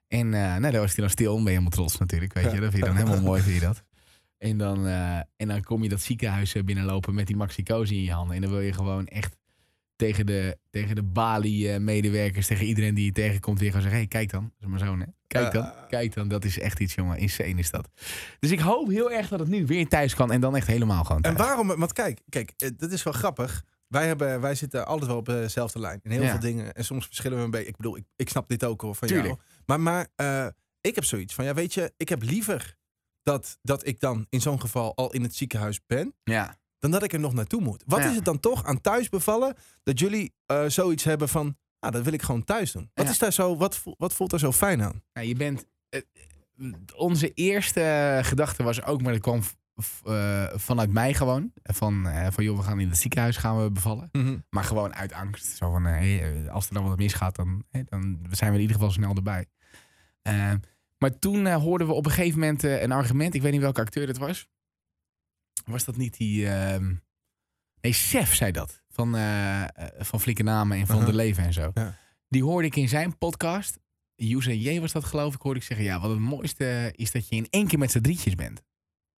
En 0.08 0.34
eh 0.34 0.40
nou, 0.40 0.60
daar 0.72 0.80
was 0.80 0.94
hij 0.94 1.00
dan 1.04 1.10
stil. 1.10 1.34
Dan 1.34 1.44
ben 1.44 1.52
je 1.52 1.58
helemaal 1.58 1.70
trots 1.78 1.98
natuurlijk, 1.98 2.32
weet 2.32 2.52
je. 2.52 2.60
Dat 2.60 2.70
vind 2.70 2.84
je 2.84 2.90
dan 2.92 2.96
helemaal 2.96 3.20
mooi, 3.30 3.42
vind 3.42 3.54
je 3.54 3.66
dat. 3.66 3.84
En 4.38 4.58
dan, 4.58 4.86
eh, 4.86 5.16
en 5.36 5.48
dan 5.48 5.62
kom 5.62 5.82
je 5.82 5.88
dat 5.88 6.00
ziekenhuis 6.00 6.54
eh, 6.54 6.62
binnenlopen 6.62 7.14
met 7.14 7.26
die 7.26 7.36
maxicosi 7.36 7.96
in 7.96 8.02
je 8.02 8.12
handen. 8.12 8.36
En 8.36 8.42
dan 8.42 8.50
wil 8.50 8.60
je 8.60 8.72
gewoon 8.72 9.06
echt 9.06 9.36
tegen 10.02 10.26
de, 10.26 10.58
tegen 10.70 10.94
de 10.94 11.02
Bali-medewerkers, 11.02 12.46
tegen 12.46 12.66
iedereen 12.66 12.94
die 12.94 13.04
je 13.04 13.12
tegenkomt, 13.12 13.60
weer 13.60 13.72
gaan 13.72 13.80
zeggen: 13.80 13.98
hey, 13.98 14.08
kijk 14.08 14.30
dan. 14.30 14.42
Dat 14.42 14.52
is 14.60 14.66
mijn 14.66 14.78
zoon, 14.78 15.00
hè? 15.00 15.06
Kijk 15.26 15.52
dan. 15.52 15.72
Kijk 15.88 16.14
dan. 16.14 16.28
Dat 16.28 16.44
is 16.44 16.58
echt 16.58 16.80
iets, 16.80 16.94
jongen. 16.94 17.18
Insane 17.18 17.54
is 17.54 17.70
dat. 17.70 17.88
Dus 18.38 18.50
ik 18.50 18.60
hoop 18.60 18.88
heel 18.88 19.12
erg 19.12 19.28
dat 19.28 19.38
het 19.38 19.48
nu 19.48 19.66
weer 19.66 19.88
thuis 19.88 20.14
kan 20.14 20.32
en 20.32 20.40
dan 20.40 20.56
echt 20.56 20.66
helemaal 20.66 21.04
gewoon 21.04 21.22
En 21.22 21.36
waarom? 21.36 21.66
Want 21.66 21.92
kijk, 21.92 22.20
kijk, 22.28 22.52
eh, 22.56 22.70
dat 22.76 22.92
is 22.92 23.02
wel 23.02 23.12
grappig. 23.12 23.64
Wij, 23.88 24.06
hebben, 24.06 24.40
wij 24.40 24.54
zitten 24.54 24.86
altijd 24.86 25.08
wel 25.10 25.18
op 25.18 25.26
dezelfde 25.26 25.78
lijn. 25.78 26.00
In 26.02 26.10
heel 26.10 26.22
Ja. 26.22 26.30
veel 26.30 26.40
dingen. 26.40 26.74
En 26.74 26.84
soms 26.84 27.06
verschillen 27.06 27.38
we 27.38 27.44
een 27.44 27.50
beetje. 27.50 27.68
Ik 27.68 27.76
bedoel, 27.76 27.96
ik, 27.96 28.04
ik 28.16 28.28
snap 28.28 28.48
dit 28.48 28.64
ook 28.64 28.80
hoor, 28.80 28.94
van 28.94 29.08
Tuurlijk. 29.08 29.28
jou. 29.28 29.40
Maar, 29.66 29.80
maar 29.80 30.08
eh, 30.16 30.46
ik 30.80 30.94
heb 30.94 31.04
zoiets 31.04 31.34
van, 31.34 31.44
ja 31.44 31.54
weet 31.54 31.74
je, 31.74 31.92
ik 31.96 32.08
heb 32.08 32.22
liever 32.22 32.76
dat, 33.22 33.58
dat 33.62 33.86
ik 33.86 34.00
dan 34.00 34.26
in 34.28 34.40
zo'n 34.40 34.60
geval 34.60 34.96
al 34.96 35.12
in 35.12 35.22
het 35.22 35.34
ziekenhuis 35.34 35.80
ben. 35.86 36.14
Ja. 36.24 36.58
Dan 36.82 36.90
dat 36.90 37.02
ik 37.02 37.12
er 37.12 37.20
nog 37.20 37.32
naartoe 37.32 37.60
moet. 37.60 37.82
Wat 37.86 37.98
Ja. 38.02 38.08
is 38.08 38.14
het 38.14 38.24
dan 38.24 38.40
toch 38.40 38.64
aan 38.64 38.80
thuis 38.80 39.08
bevallen 39.08 39.54
dat 39.82 39.98
jullie 39.98 40.34
eh, 40.46 40.64
zoiets 40.66 41.04
hebben 41.04 41.28
van, 41.28 41.56
nou 41.80 41.92
dat 41.92 42.04
wil 42.04 42.12
ik 42.12 42.22
gewoon 42.22 42.44
thuis 42.44 42.72
doen. 42.72 42.90
Wat, 42.94 43.04
Ja. 43.06 43.12
is 43.12 43.18
daar 43.18 43.32
zo, 43.32 43.56
wat, 43.56 43.76
voelt- 43.76 43.98
wat 43.98 44.12
voelt 44.12 44.30
daar 44.30 44.38
zo 44.40 44.52
fijn 44.52 44.82
aan? 44.82 45.02
Nou, 45.12 45.26
je 45.26 45.34
bent. 45.34 45.66
eh, 45.88 46.00
onze 46.96 47.32
eerste 47.34 48.18
gedachte 48.22 48.62
was 48.62 48.82
ook, 48.82 49.02
maar 49.02 49.12
dat 49.12 49.20
kwam 49.22 49.40
eh, 50.04 50.44
vanuit 50.54 50.92
mij 50.92 51.14
gewoon. 51.14 51.52
Van, 51.62 52.08
eh, 52.08 52.26
van 52.30 52.44
joh, 52.44 52.56
we 52.56 52.62
gaan 52.62 52.80
in 52.80 52.88
het 52.88 52.98
ziekenhuis 52.98 53.36
gaan 53.36 53.62
we 53.62 53.70
bevallen. 53.70 54.10
Maar 54.50 54.64
gewoon 54.64 54.94
uit 54.94 55.12
angst. 55.12 55.56
Zo 55.56 55.70
van, 55.70 55.86
eh, 55.86 55.92
hey, 55.92 56.44
eh, 56.44 56.52
als 56.52 56.68
er 56.68 56.74
dan 56.74 56.88
wat 56.88 56.98
misgaat, 56.98 57.36
dan, 57.36 57.64
dan 57.70 58.18
zijn 58.30 58.50
we 58.50 58.56
in 58.56 58.62
ieder 58.62 58.76
geval 58.76 58.90
snel 58.92 59.14
erbij. 59.14 59.46
Eh, 60.22 60.52
maar 60.98 61.18
toen 61.18 61.46
eh, 61.46 61.56
hoorden 61.56 61.86
we 61.86 61.92
op 61.92 62.06
een 62.06 62.12
gegeven 62.12 62.38
moment 62.40 62.64
eh, 62.64 62.82
een 62.82 62.92
argument. 62.92 63.34
Ik 63.34 63.42
weet 63.42 63.52
niet 63.52 63.60
welke 63.60 63.80
acteur 63.80 64.06
dat 64.06 64.18
was. 64.18 64.48
Was 65.64 65.84
dat 65.84 65.96
niet 65.96 66.16
die... 66.16 66.48
ehm, 66.48 66.94
nee, 67.80 67.92
Chef 67.92 68.34
zei 68.34 68.52
dat. 68.52 68.82
Van, 68.88 69.16
eh, 69.16 69.64
van 69.98 70.20
Flikke 70.20 70.42
Namen 70.42 70.78
en 70.78 70.86
van. 70.86 71.04
De 71.04 71.12
Leven 71.14 71.44
en 71.44 71.52
zo. 71.52 71.70
Ja. 71.74 71.98
Die 72.28 72.42
hoorde 72.44 72.66
ik 72.66 72.76
in 72.76 72.88
zijn 72.88 73.18
podcast. 73.18 73.78
User 74.16 74.54
J 74.54 74.80
was 74.80 74.92
dat 74.92 75.04
geloof 75.04 75.34
ik. 75.34 75.40
Hoorde 75.40 75.60
ik 75.60 75.66
zeggen, 75.66 75.86
ja, 75.86 76.00
wat 76.00 76.10
het 76.10 76.18
mooiste 76.18 76.92
is 76.96 77.10
dat 77.10 77.28
je 77.28 77.36
in 77.36 77.46
één 77.50 77.66
keer 77.66 77.78
met 77.78 77.90
z'n 77.90 78.00
drietjes 78.00 78.34
bent. 78.34 78.62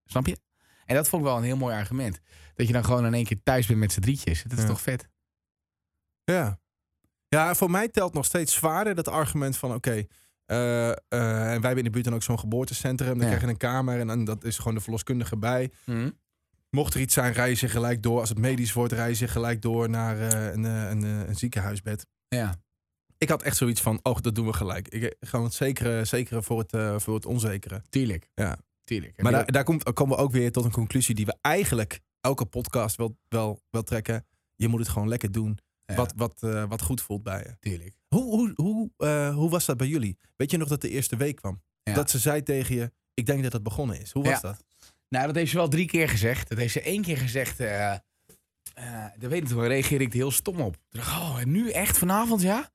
Snap 0.06 0.28
je? 0.28 0.38
En 0.86 0.96
dat 0.96 1.10
vond 1.10 1.22
ik 1.22 1.28
wel 1.28 1.38
een 1.38 1.44
heel 1.44 1.58
mooi 1.58 1.76
argument. 1.76 2.20
Dat 2.54 2.68
je 2.68 2.74
dan 2.74 2.84
gewoon 2.86 3.06
in 3.06 3.14
één 3.14 3.26
keer 3.26 3.44
thuis 3.44 3.66
bent 3.68 3.80
met 3.80 3.92
z'n 3.92 4.00
drietjes. 4.00 4.44
Dat 4.44 4.52
is 4.58 4.64
Ja. 4.64 4.70
toch 4.70 4.82
vet? 4.82 5.08
Ja. 6.24 6.60
Ja, 7.28 7.56
voor 7.56 7.72
mij 7.72 7.88
telt 7.90 8.14
nog 8.14 8.26
steeds 8.26 8.54
zwaarder 8.54 8.96
dat 8.96 9.08
argument 9.08 9.58
van 9.58 9.74
oké. 9.74 10.04
eh, 10.46 10.90
en 10.90 10.98
wij 11.10 11.52
hebben 11.52 11.78
in 11.78 11.84
de 11.84 11.90
buurt 11.90 12.06
dan 12.06 12.14
ook 12.14 12.24
zo'n 12.24 12.40
geboortecentrum. 12.40 13.08
Dan 13.10 13.20
Ja. 13.20 13.26
krijg 13.26 13.42
je 13.42 13.48
een 13.48 13.58
kamer 13.58 14.00
en 14.00 14.08
dan 14.08 14.24
dat 14.26 14.44
is 14.44 14.58
gewoon 14.58 14.74
de 14.74 14.82
verloskundige 14.82 15.38
bij. 15.38 15.72
Mocht 16.76 16.94
er 16.94 17.00
iets 17.00 17.14
zijn, 17.14 17.34
rij 17.34 17.50
je 17.50 17.70
gelijk 17.70 18.04
door. 18.04 18.20
Als 18.20 18.30
het 18.30 18.38
medisch 18.38 18.74
wordt, 18.74 18.94
rij 18.94 19.16
je 19.18 19.28
gelijk 19.28 19.62
door 19.62 19.90
naar 19.90 20.20
eh, 20.20 20.52
een, 20.54 20.66
eh, 20.66 20.90
een, 20.90 21.04
eh, 21.04 21.28
een 21.28 21.36
ziekenhuisbed. 21.36 22.06
Ja, 22.28 22.56
Ik 23.18 23.30
had 23.30 23.42
echt 23.44 23.58
zoiets 23.58 23.82
van, 23.82 24.00
oh, 24.04 24.18
dat 24.22 24.36
doen 24.36 24.46
we 24.46 24.54
gelijk. 24.54 24.88
Ik, 24.88 25.16
gewoon 25.20 25.46
het 25.46 25.54
zekere, 25.54 26.06
zekere 26.06 26.44
voor, 26.44 26.60
het, 26.68 27.02
voor 27.04 27.14
het 27.16 27.26
onzekere. 27.26 27.82
tuurlijk. 27.90 28.30
Ja. 28.34 28.58
Tuurlijk. 28.84 29.22
Maar 29.22 29.32
daar, 29.32 29.52
daar 29.52 29.64
komt, 29.64 29.94
komen 29.94 30.18
we 30.18 30.24
ook 30.24 30.32
weer 30.32 30.52
tot 30.52 30.66
een 30.66 30.72
conclusie 30.72 31.16
die 31.16 31.26
we 31.26 31.36
eigenlijk 31.42 32.00
elke 32.22 32.46
podcast 32.46 32.96
wel, 32.96 33.18
wel, 33.28 33.62
wel 33.70 33.84
trekken. 33.84 34.26
Je 34.56 34.68
moet 34.68 34.80
het 34.80 34.90
gewoon 34.90 35.08
lekker 35.08 35.32
doen. 35.32 35.58
Ja, 35.86 35.96
Wat, 35.96 36.14
wat, 36.16 36.40
wat 36.70 36.82
goed 36.82 37.02
voelt 37.02 37.24
bij 37.24 37.40
je. 37.40 37.56
tuurlijk. 37.60 37.96
Hoe, 38.08 38.24
hoe, 38.24 38.52
hoe, 38.56 38.92
hoe 39.34 39.50
was 39.50 39.66
dat 39.66 39.78
bij 39.78 39.88
jullie? 39.88 40.18
Weet 40.36 40.52
je 40.52 40.58
nog 40.58 40.68
dat 40.68 40.82
de 40.82 40.90
eerste 40.90 41.16
week 41.16 41.36
kwam? 41.36 41.62
Ja. 41.84 41.94
Dat 41.94 42.10
ze 42.10 42.20
zei 42.20 42.44
tegen 42.44 42.76
je, 42.76 42.92
ik 43.14 43.26
denk 43.26 43.44
dat 43.44 43.54
het 43.54 43.64
begonnen 43.64 44.00
is. 44.02 44.12
Hoe 44.12 44.24
was 44.24 44.34
Ja. 44.34 44.40
dat? 44.42 44.64
Nou, 45.14 45.26
dat 45.26 45.36
heeft 45.36 45.52
ze 45.52 45.58
wel 45.58 45.68
drie 45.68 45.86
keer 45.86 46.10
gezegd. 46.10 46.50
Dat 46.50 46.58
heeft 46.58 46.74
ze 46.74 46.82
één 46.82 47.02
keer 47.02 47.18
gezegd. 47.18 47.60
eh 47.60 47.92
eh, 47.92 49.06
dat 49.20 49.30
weet 49.30 49.42
ik 49.42 49.48
toen 49.48 49.68
reageerde 49.68 50.04
ik 50.04 50.10
er 50.12 50.18
heel 50.18 50.32
stom 50.32 50.60
op. 50.60 50.74
Toen 50.90 51.00
dacht 51.02 51.08
ik, 51.08 51.14
oh, 51.22 51.40
en 51.40 51.52
nu 51.52 51.70
echt 51.72 51.98
vanavond, 51.98 52.42
ja? 52.42 52.70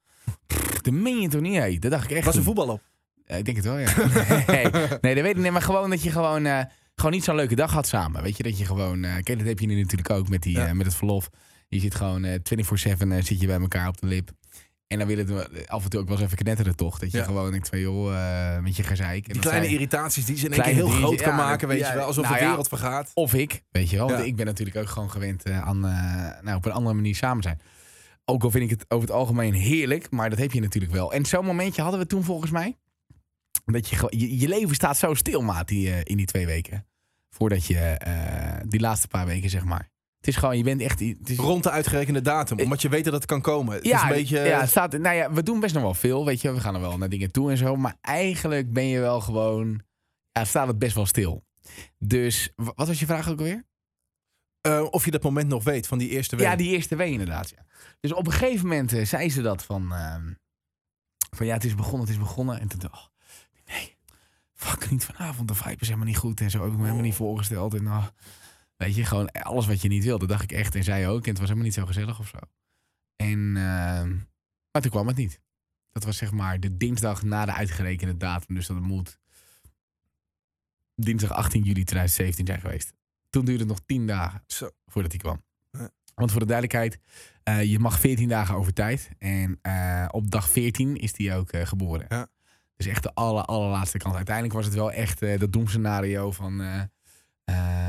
Pff, 0.46 0.80
Dat 0.80 0.92
meen 0.94 1.20
je 1.20 1.28
toch 1.28 1.40
niet, 1.40 1.56
hé? 1.56 1.78
Dat 1.78 1.90
dacht 1.90 2.10
ik 2.10 2.16
echt. 2.16 2.24
Was 2.26 2.36
er 2.36 2.42
voetbal 2.42 2.68
op? 2.68 2.82
Ik 3.26 3.44
denk 3.44 3.56
het 3.56 3.64
wel, 3.64 3.78
ja. 3.78 3.94
nee, 4.46 4.70
nee, 5.00 5.14
dat 5.14 5.24
weet 5.24 5.36
ik 5.36 5.42
niet. 5.42 5.50
Maar 5.52 5.62
gewoon 5.62 5.90
dat 5.90 6.02
je 6.02 6.10
gewoon, 6.10 6.46
eh, 6.46 6.62
gewoon 6.94 7.12
niet 7.12 7.24
zo'n 7.24 7.34
leuke 7.34 7.54
dag 7.54 7.72
had 7.72 7.86
samen. 7.86 8.22
Weet 8.22 8.36
je, 8.36 8.42
dat 8.42 8.58
je 8.58 8.64
gewoon... 8.64 9.00
kijk, 9.00 9.38
dat 9.38 9.46
heb 9.46 9.58
je 9.58 9.66
nu 9.66 9.80
natuurlijk 9.80 10.10
ook 10.10 10.28
met, 10.28 10.42
die, 10.42 10.56
Ja. 10.56 10.74
met 10.74 10.86
het 10.86 10.94
verlof. 10.94 11.28
Je 11.68 11.80
zit 11.80 11.94
gewoon 11.94 12.24
eh 12.24 12.34
24-7 12.42 13.12
eh, 13.12 13.22
zit 13.22 13.40
je 13.40 13.46
bij 13.46 13.60
elkaar 13.60 13.88
op 13.88 14.00
de 14.00 14.06
lip. 14.06 14.30
En 14.88 14.98
dan 14.98 15.06
willen 15.06 15.26
we 15.26 15.64
af 15.66 15.84
en 15.84 15.90
toe 15.90 16.00
ook 16.00 16.08
wel 16.08 16.16
eens 16.16 16.24
even 16.24 16.36
knetteren, 16.36 16.76
toch? 16.76 16.98
Dat 16.98 17.10
je 17.10 17.18
Ja. 17.18 17.24
gewoon 17.24 17.50
denkt 17.50 17.68
van, 17.68 17.78
joh, 17.78 18.14
eh, 18.14 18.62
met 18.62 18.76
je 18.76 18.82
gezeik. 18.82 19.26
En 19.26 19.32
Die 19.32 19.42
kleine 19.42 19.66
irritaties 19.68 20.24
die 20.24 20.36
ze 20.36 20.46
in 20.46 20.52
één 20.52 20.62
keer 20.62 20.74
heel 20.74 20.88
groot 20.88 21.20
kan 21.22 21.34
maken, 21.34 21.68
weet 21.68 21.78
ja, 21.78 21.88
je 21.90 21.94
wel. 21.96 22.06
Alsof 22.06 22.24
nou 22.24 22.38
de 22.38 22.44
wereld 22.44 22.68
vergaat. 22.68 23.10
Of 23.14 23.34
ik, 23.34 23.62
weet 23.70 23.90
je 23.90 23.96
wel. 23.96 24.08
Want 24.10 24.24
ik 24.24 24.36
ben 24.36 24.46
natuurlijk 24.46 24.76
ook 24.76 24.88
gewoon 24.88 25.10
gewend 25.10 25.42
eh, 25.42 25.60
aan 25.60 25.86
eh, 25.86 26.42
nou, 26.42 26.56
op 26.56 26.64
een 26.64 26.72
andere 26.72 26.94
manier 26.94 27.14
samen 27.14 27.42
zijn. 27.42 27.60
Ook 28.24 28.42
al 28.44 28.50
vind 28.50 28.64
ik 28.64 28.70
het 28.70 28.84
over 28.88 29.08
het 29.08 29.16
algemeen 29.16 29.52
heerlijk, 29.52 30.10
maar 30.10 30.30
dat 30.30 30.38
heb 30.38 30.52
je 30.52 30.60
natuurlijk 30.60 30.92
wel. 30.92 31.12
En 31.12 31.24
zo'n 31.26 31.44
momentje 31.44 31.82
hadden 31.82 32.00
we 32.00 32.06
toen 32.06 32.24
volgens 32.24 32.50
mij. 32.50 32.76
Dat 33.64 33.88
je, 33.88 34.06
je, 34.08 34.38
je 34.38 34.48
leven 34.48 34.74
staat 34.74 34.96
zo 34.96 35.14
stil, 35.14 35.40
maat, 35.42 35.68
die, 35.68 36.02
in 36.02 36.16
die 36.16 36.26
twee 36.26 36.46
weken. 36.46 36.86
Voordat 37.30 37.66
je, 37.66 37.96
die 38.68 38.80
laatste 38.80 39.08
paar 39.08 39.26
weken, 39.26 39.50
zeg 39.50 39.64
maar. 39.64 39.90
Het 40.18 40.28
is 40.28 40.36
gewoon, 40.36 40.56
je 40.56 40.62
bent 40.62 40.80
echt... 40.80 41.00
Het 41.00 41.28
is, 41.30 41.36
Rond 41.36 41.62
de 41.62 41.70
uitgerekende 41.70 42.20
datum. 42.20 42.58
Omdat 42.60 42.82
je 42.82 42.88
weet 42.88 43.04
dat 43.04 43.12
het 43.12 43.26
kan 43.26 43.40
komen. 43.40 43.74
Het 43.74 43.84
is 43.84 43.90
ja, 43.90 44.02
een 44.02 44.08
beetje... 44.08 44.38
ja, 44.38 44.60
het 44.60 44.68
staat, 44.70 44.98
nou 44.98 45.16
ja, 45.16 45.32
we 45.32 45.42
doen 45.42 45.60
best 45.60 45.74
nog 45.74 45.82
wel 45.82 45.94
veel, 45.94 46.24
weet 46.24 46.40
je. 46.40 46.52
We 46.52 46.60
gaan 46.60 46.74
er 46.74 46.80
wel 46.80 46.98
naar 46.98 47.08
dingen 47.08 47.30
toe 47.32 47.50
en 47.50 47.56
zo. 47.56 47.76
Maar 47.76 47.96
eigenlijk 48.00 48.72
ben 48.72 48.86
je 48.86 49.00
wel 49.00 49.20
gewoon... 49.20 49.82
Ja, 50.32 50.44
staat 50.44 50.66
het 50.66 50.78
best 50.78 50.94
wel 50.94 51.06
stil. 51.06 51.44
Dus, 51.98 52.52
wa- 52.56 52.72
wat 52.74 52.86
was 52.86 53.00
je 53.00 53.06
vraag 53.06 53.28
ook 53.28 53.38
alweer? 53.38 53.66
eh, 54.60 54.86
of 54.90 55.04
je 55.04 55.10
dat 55.10 55.22
moment 55.22 55.48
nog 55.48 55.64
weet 55.64 55.86
van 55.86 55.98
die 55.98 56.08
eerste 56.08 56.36
week. 56.36 56.46
Ja, 56.46 56.56
die 56.56 56.70
eerste 56.70 56.96
week 56.96 57.10
inderdaad. 57.12 57.48
Ja. 57.50 57.64
Dus 58.00 58.12
op 58.12 58.26
een 58.26 58.32
gegeven 58.32 58.66
moment 58.68 58.92
eh, 58.92 59.04
zei 59.04 59.30
ze 59.30 59.42
dat 59.42 59.64
van, 59.64 59.92
ehm, 59.92 60.32
van 61.36 61.46
ja, 61.46 61.54
het 61.54 61.64
is 61.64 61.74
begonnen, 61.74 62.00
het 62.00 62.10
is 62.10 62.18
begonnen. 62.18 62.60
En 62.60 62.68
toen 62.68 62.78
dacht 62.78 62.94
ik, 62.94 63.00
oh, 63.00 63.74
nee, 63.74 63.96
fuck, 64.54 64.90
niet 64.90 65.04
vanavond. 65.04 65.48
De 65.48 65.54
vibe 65.54 65.76
is 65.80 65.86
helemaal 65.86 66.06
niet 66.06 66.16
goed 66.16 66.40
en 66.40 66.50
zo. 66.50 66.58
Heb 66.62 66.70
ik 66.70 66.76
me 66.76 66.82
helemaal 66.82 67.02
niet 67.04 67.14
voorgesteld. 67.14 67.74
En 67.74 67.82
nou, 67.82 68.02
weet 68.78 68.94
je, 68.94 69.04
gewoon 69.04 69.32
alles 69.32 69.66
wat 69.66 69.82
je 69.82 69.88
niet 69.88 70.04
wilde, 70.04 70.26
dacht 70.26 70.42
ik 70.42 70.52
echt. 70.52 70.74
En 70.74 70.84
zij 70.84 71.08
ook. 71.08 71.22
En 71.22 71.28
het 71.28 71.38
was 71.38 71.48
helemaal 71.48 71.64
niet 71.64 71.74
zo 71.74 71.86
gezellig 71.86 72.18
of 72.18 72.28
zo. 72.28 72.38
En, 73.16 73.38
ehm, 73.56 74.16
maar 74.70 74.82
toen 74.82 74.90
kwam 74.90 75.06
het 75.06 75.16
niet. 75.16 75.40
Dat 75.90 76.04
was 76.04 76.16
zeg 76.16 76.32
maar 76.32 76.60
de 76.60 76.76
dinsdag 76.76 77.22
na 77.22 77.44
de 77.44 77.52
uitgerekende 77.52 78.16
datum. 78.16 78.54
Dus 78.54 78.66
dat 78.66 78.80
moet 78.80 79.18
dinsdag 80.94 81.32
18 81.32 81.62
juli 81.62 81.84
2017 81.84 82.46
zijn 82.46 82.60
geweest. 82.60 82.92
Toen 83.30 83.44
duurde 83.44 83.60
het 83.60 83.68
nog 83.68 83.80
10 83.86 84.06
dagen 84.06 84.42
Zo. 84.46 84.70
voordat 84.86 85.12
hij 85.12 85.20
kwam. 85.20 85.42
Want 86.18 86.30
voor 86.30 86.40
de 86.40 86.46
duidelijkheid, 86.46 86.98
eh, 87.42 87.62
je 87.62 87.78
mag 87.78 88.00
14 88.00 88.28
dagen 88.28 88.54
over 88.54 88.72
tijd. 88.72 89.10
En 89.18 89.58
eh, 89.62 90.08
op 90.10 90.30
dag 90.30 90.48
14 90.48 90.96
is 90.96 91.16
hij 91.16 91.36
ook 91.36 91.50
eh, 91.50 91.66
geboren. 91.66 92.06
Ja. 92.08 92.26
Dus 92.76 92.86
echt 92.86 93.02
de 93.02 93.14
aller, 93.14 93.44
allerlaatste 93.44 93.98
kant. 93.98 94.14
Uiteindelijk 94.14 94.54
was 94.54 94.64
het 94.64 94.74
wel 94.74 94.92
echt 94.92 95.20
dat 95.20 95.52
doemscenario 95.52 96.30
van... 96.30 96.62
eh 97.48 97.86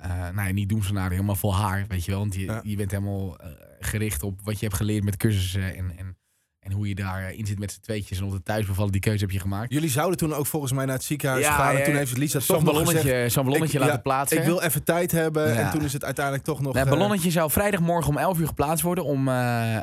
eh, 0.00 0.34
nou 0.34 0.46
ja, 0.48 0.52
niet 0.52 0.68
doemscenario, 0.68 1.22
maar 1.22 1.36
vol 1.36 1.56
haar, 1.56 1.84
weet 1.88 2.04
je 2.04 2.10
wel. 2.10 2.20
Want 2.20 2.34
je, 2.34 2.40
Ja. 2.44 2.60
je 2.64 2.76
bent 2.76 2.90
helemaal 2.90 3.36
eh, 3.38 3.48
gericht 3.80 4.22
op 4.22 4.40
wat 4.44 4.58
je 4.58 4.64
hebt 4.66 4.76
geleerd 4.76 5.04
met 5.04 5.16
cursussen 5.16 5.76
en, 5.76 5.92
en, 5.96 6.16
en 6.60 6.72
hoe 6.72 6.88
je 6.88 6.94
daarin 6.94 7.46
zit 7.46 7.58
met 7.58 7.72
z'n 7.72 7.80
tweetjes. 7.80 8.20
En 8.20 8.28
het 8.30 8.44
thuis 8.44 8.66
bevallen, 8.66 8.92
die 8.92 9.00
keuze 9.00 9.20
heb 9.24 9.30
je 9.30 9.40
gemaakt. 9.40 9.72
Jullie 9.72 9.88
zouden 9.88 10.18
toen 10.18 10.34
ook 10.34 10.46
volgens 10.46 10.72
mij 10.72 10.84
naar 10.84 10.94
het 10.94 11.04
ziekenhuis 11.04 11.44
Ja, 11.44 11.52
gaan. 11.54 11.76
En 11.76 11.84
toen 11.84 11.94
heeft 11.94 12.16
Lisa 12.16 12.40
Zo'n 12.40 12.64
ballonnetje, 12.64 13.28
zo'n 13.28 13.44
ballonnetje 13.44 13.74
ik- 13.74 13.80
laten 13.80 13.96
ja, 13.96 14.02
plaatsen. 14.02 14.38
Ik 14.38 14.44
wil 14.44 14.60
even 14.62 14.84
tijd 14.84 15.10
hebben. 15.12 15.48
Ja. 15.48 15.54
En 15.54 15.70
toen 15.70 15.84
is 15.84 15.92
het 15.92 16.04
uiteindelijk 16.04 16.44
toch 16.44 16.60
nog... 16.60 16.72
Nou, 16.74 16.86
het 16.88 16.94
ballonnetje 16.98 17.30
zou 17.30 17.50
vrijdagmorgen 17.50 18.10
om 18.10 18.18
11 18.18 18.38
uur 18.38 18.46
geplaatst 18.46 18.84
worden 18.84 19.04
om, 19.04 19.18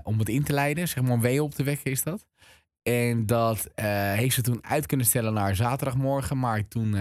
om 0.03 0.19
het 0.19 0.29
in 0.29 0.43
te 0.43 0.53
leiden. 0.53 0.87
Zeg 0.87 1.03
maar 1.03 1.11
om 1.13 1.21
weeën 1.21 1.41
op 1.41 1.53
te 1.55 1.63
wekken 1.63 1.91
is 1.91 2.03
dat. 2.03 2.25
En 2.83 3.25
dat 3.25 3.67
heeft 4.15 4.35
ze 4.35 4.41
toen 4.41 4.59
uit 4.61 4.85
kunnen 4.85 5.05
stellen 5.05 5.33
naar 5.33 5.55
zaterdagmorgen. 5.55 6.39
Maar 6.39 6.67
toen, 6.67 6.95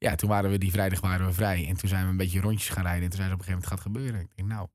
ja, 0.00 0.14
toen 0.14 0.28
waren 0.28 0.50
we 0.50 0.58
die 0.58 0.70
vrijdag 0.70 1.00
waren 1.00 1.26
we 1.26 1.32
vrij. 1.32 1.68
En 1.68 1.76
toen 1.76 1.88
zijn 1.88 2.04
we 2.04 2.10
een 2.10 2.16
beetje 2.16 2.40
rondjes 2.40 2.68
gaan 2.68 2.82
rijden. 2.82 3.02
En 3.02 3.08
toen 3.08 3.18
zei 3.18 3.28
ze 3.28 3.34
op 3.34 3.38
een 3.40 3.44
gegeven 3.44 3.68
moment 3.68 3.82
gaat 3.82 3.92
gebeuren. 3.92 4.20
Ik 4.20 4.36
denk 4.36 4.48
nou, 4.48 4.68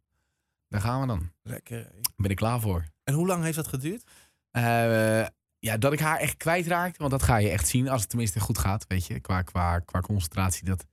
daar 0.68 0.82
gaan 0.82 1.02
we 1.02 1.08
dan. 1.08 1.32
Lekker. 1.42 1.92
Ben 2.16 2.32
ik 2.32 2.36
klaar 2.36 2.60
voor. 2.60 2.86
En 3.04 3.14
hoe 3.14 3.28
lang 3.28 3.44
heeft 3.44 3.56
dat 3.56 3.68
geduurd? 3.68 4.04
Eh, 4.52 5.26
ja, 5.60 5.78
dat 5.78 5.94
ik 5.94 6.00
haar 6.00 6.18
echt 6.20 6.38
kwijtraakte. 6.38 7.00
Want 7.00 7.12
dat 7.12 7.24
ga 7.24 7.38
je 7.38 7.50
echt 7.50 7.68
zien 7.68 7.90
als 7.90 8.00
het 8.02 8.10
tenminste 8.10 8.40
goed 8.40 8.58
gaat. 8.58 8.86
Weet 8.88 9.06
je, 9.06 9.20
qua, 9.20 9.42
qua, 9.42 9.80
qua 9.80 10.00
concentratie. 10.00 10.66
Dat, 10.66 10.86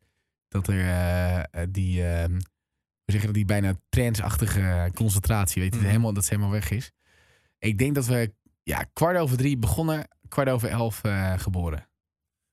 dat 0.49 0.67
er 0.69 0.81
eh, 0.81 1.39
eh, 1.39 1.69
die, 1.71 2.07
eh, 2.07 2.25
we 3.05 3.13
zeggen 3.13 3.27
dat 3.27 3.35
die 3.35 3.45
bijna 3.45 3.75
transachtige 3.89 4.91
concentratie, 4.95 5.63
weet 5.63 5.73
je, 5.73 5.79
Mhm. 5.79 5.89
helemaal, 5.89 6.13
dat 6.13 6.25
ze 6.25 6.31
helemaal 6.35 6.53
weg 6.53 6.71
is. 6.71 6.93
Ik 7.59 7.79
denk 7.79 7.95
dat 7.95 8.07
we 8.07 8.35
ja, 8.63 8.85
kwart 8.93 9.19
over 9.19 9.37
drie 9.37 9.59
begonnen, 9.59 10.09
kwart 10.29 10.49
over 10.49 10.69
elf 10.69 11.01
geboren. 11.37 11.87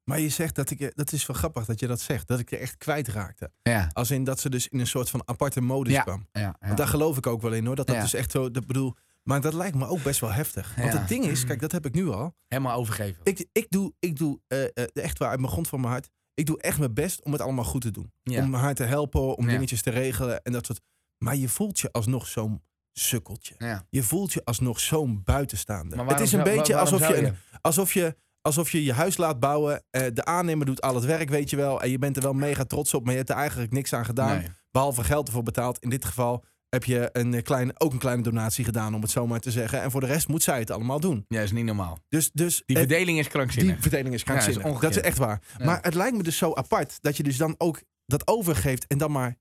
Maar 0.10 0.20
je 0.20 0.30
zegt 0.30 0.56
dat 0.56 0.70
ik... 0.70 0.92
Dat 0.96 1.12
is 1.12 1.26
wel 1.26 1.36
grappig 1.38 1.66
dat 1.66 1.80
je 1.80 1.88
dat 1.88 2.02
zegt. 2.02 2.28
Dat 2.28 2.40
ik 2.40 2.52
er 2.52 2.60
echt 2.60 2.78
kwijtraakte. 2.78 3.52
Ja, 3.62 3.90
Als 3.94 4.12
in 4.12 4.24
dat 4.24 4.40
ze 4.40 4.50
dus 4.50 4.68
in 4.68 4.80
een 4.80 4.88
soort 4.88 5.10
van 5.10 5.22
aparte 5.26 5.62
modus 5.62 5.94
Ja. 5.94 6.02
kwam. 6.02 6.28
ja. 6.32 6.56
Want 6.60 6.78
daar 6.78 6.88
geloof 6.88 7.18
ik 7.18 7.28
ook 7.28 7.42
wel 7.42 7.54
in 7.54 7.66
hoor. 7.66 7.76
Dat 7.76 7.88
dat 7.88 8.02
dus 8.02 8.14
echt 8.14 8.32
zo... 8.32 8.52
Dat 8.52 8.68
bedoel, 8.68 8.96
maar 9.24 9.42
dat 9.42 9.54
lijkt 9.54 9.76
me 9.76 9.88
ook 9.88 10.04
best 10.04 10.20
wel 10.20 10.32
heftig. 10.32 10.76
Want 10.76 10.94
het 10.94 11.08
ding 11.08 11.26
is, 11.26 11.46
kijk, 11.46 11.60
dat 11.60 11.72
heb 11.72 11.86
ik 11.86 11.94
nu 11.94 12.10
al. 12.10 12.36
helemaal 12.48 12.78
overgeven. 12.78 13.22
Ik, 13.24 13.48
ik 13.52 13.66
doe, 13.70 13.94
ik 14.00 14.18
doe 14.18 14.40
eh, 14.48 14.64
eh, 14.64 14.70
echt 14.94 15.18
waar 15.18 15.30
uit 15.30 15.40
mijn 15.40 15.52
grond 15.52 15.68
van 15.68 15.80
mijn 15.80 15.92
hart. 15.92 16.10
Ik 16.34 16.46
doe 16.46 16.62
echt 16.62 16.80
mijn 16.80 16.94
best 16.94 17.24
om 17.24 17.32
het 17.32 17.42
allemaal 17.42 17.64
goed 17.64 17.82
te 17.82 17.92
doen. 17.92 18.12
Om 18.24 18.54
haar 18.54 18.76
te 18.76 18.84
helpen, 18.84 19.38
om 19.38 19.48
dingetjes 19.48 19.82
te 19.82 19.90
regelen 19.90 20.42
en 20.42 20.52
dat 20.52 20.66
soort. 20.66 20.82
Maar 21.18 21.36
je 21.36 21.50
voelt 21.50 21.80
je 21.80 21.92
alsnog 21.92 22.28
zo'n 22.28 22.62
sukkeltje. 22.94 23.84
Je 23.90 24.04
voelt 24.04 24.34
je 24.34 24.46
alsnog 24.46 24.80
zo'n 24.80 25.22
buitenstaander. 25.24 26.08
Het 26.08 26.20
is 26.20 26.32
een 26.32 26.44
beetje 26.44 26.76
alsof 26.76 27.00
je, 27.00 27.06
zou 27.14 27.26
een, 27.26 27.36
alsof, 27.62 27.94
je, 27.94 28.16
alsof 28.42 28.72
je 28.72 28.84
je 28.84 28.94
huis 28.94 29.18
laat 29.18 29.40
bouwen. 29.40 29.84
eh, 29.90 30.04
de 30.14 30.26
aannemer 30.26 30.66
doet 30.66 30.82
al 30.82 30.96
het 30.96 31.06
werk, 31.06 31.30
weet 31.30 31.50
je 31.50 31.56
wel. 31.56 31.82
En 31.82 31.90
je 31.90 31.98
bent 32.00 32.16
er 32.18 32.24
wel 32.24 32.34
mega 32.34 32.64
trots 32.64 32.94
op, 32.94 33.02
maar 33.04 33.12
je 33.12 33.18
hebt 33.18 33.30
er 33.30 33.36
eigenlijk 33.36 33.72
niks 33.72 33.94
aan 33.94 34.06
gedaan. 34.06 34.38
Nee. 34.38 34.48
Behalve 34.72 35.04
geld 35.04 35.28
ervoor 35.28 35.44
betaald. 35.44 35.80
In 35.80 35.90
dit 35.90 36.06
geval 36.06 36.44
heb 36.70 36.84
je 36.84 37.10
een 37.12 37.34
eh, 37.34 37.44
kleine, 37.44 37.72
ook 37.78 37.94
een 37.94 38.00
kleine 38.00 38.24
donatie 38.24 38.66
gedaan, 38.66 38.96
om 38.96 39.02
het 39.02 39.12
zo 39.12 39.28
maar 39.28 39.40
te 39.40 39.52
zeggen. 39.52 39.82
En 39.82 39.92
voor 39.92 40.02
de 40.02 40.08
rest 40.08 40.28
moet 40.28 40.44
zij 40.44 40.60
het 40.60 40.72
allemaal 40.72 41.00
doen. 41.00 41.26
Ja, 41.28 41.42
is 41.42 41.52
niet 41.52 41.66
normaal. 41.66 41.98
Dus, 42.10 42.32
dus 42.32 42.64
Die 42.66 42.78
het- 42.78 42.88
verdeling 42.88 43.20
is 43.20 43.28
krankzinnig. 43.28 43.74
die 43.74 43.82
verdeling 43.82 44.14
is 44.14 44.24
krankzinnig. 44.24 44.64
Ja, 44.64 44.70
dat 44.70 44.76
is 44.76 44.82
dat, 44.82 44.92
is 44.92 44.98
ongekend. 45.08 45.22
echt 45.30 45.42
waar. 45.42 45.58
Ja. 45.66 45.66
Maar 45.72 45.82
het 45.84 45.94
lijkt 45.94 46.18
me 46.18 46.24
dus 46.24 46.38
zo 46.38 46.54
apart 46.54 47.02
dat 47.02 47.18
je 47.18 47.24
dus 47.24 47.38
dan 47.38 47.56
ook 47.58 47.82
dat 48.06 48.28
overgeeft 48.28 48.88
en 48.88 48.98
dan 48.98 49.12
maar 49.12 49.38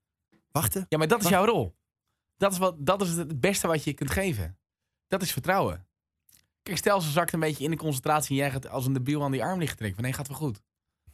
wachten. 0.51 0.87
Ja, 0.89 0.99
maar 0.99 1.09
dat 1.09 1.23
is 1.23 1.29
jouw 1.29 1.45
rol. 1.45 1.77
Dat 2.37 2.53
is, 2.53 2.59
wat, 2.59 2.75
dat 2.79 3.03
is 3.03 3.11
het 3.11 3.41
beste 3.41 3.67
wat 3.67 3.85
je 3.85 3.93
kunt 3.93 4.11
geven. 4.11 4.59
Dat 5.07 5.23
is 5.23 5.33
vertrouwen. 5.33 5.88
Kijk, 6.69 6.81
stel 6.81 7.01
ze 7.01 7.11
zakt 7.11 7.33
een 7.33 7.41
beetje 7.41 7.65
in 7.65 7.71
de 7.71 7.77
concentratie 7.77 8.31
en 8.31 8.37
jij 8.37 8.51
gaat 8.51 8.69
als 8.69 8.87
een 8.87 8.93
debiel 8.93 9.23
aan 9.25 9.31
die 9.33 9.43
arm 9.45 9.59
liggen 9.59 9.79
trekken. 9.79 10.03
Nee, 10.03 10.13
gaat 10.13 10.29
wel 10.29 10.37
goed. 10.37 10.61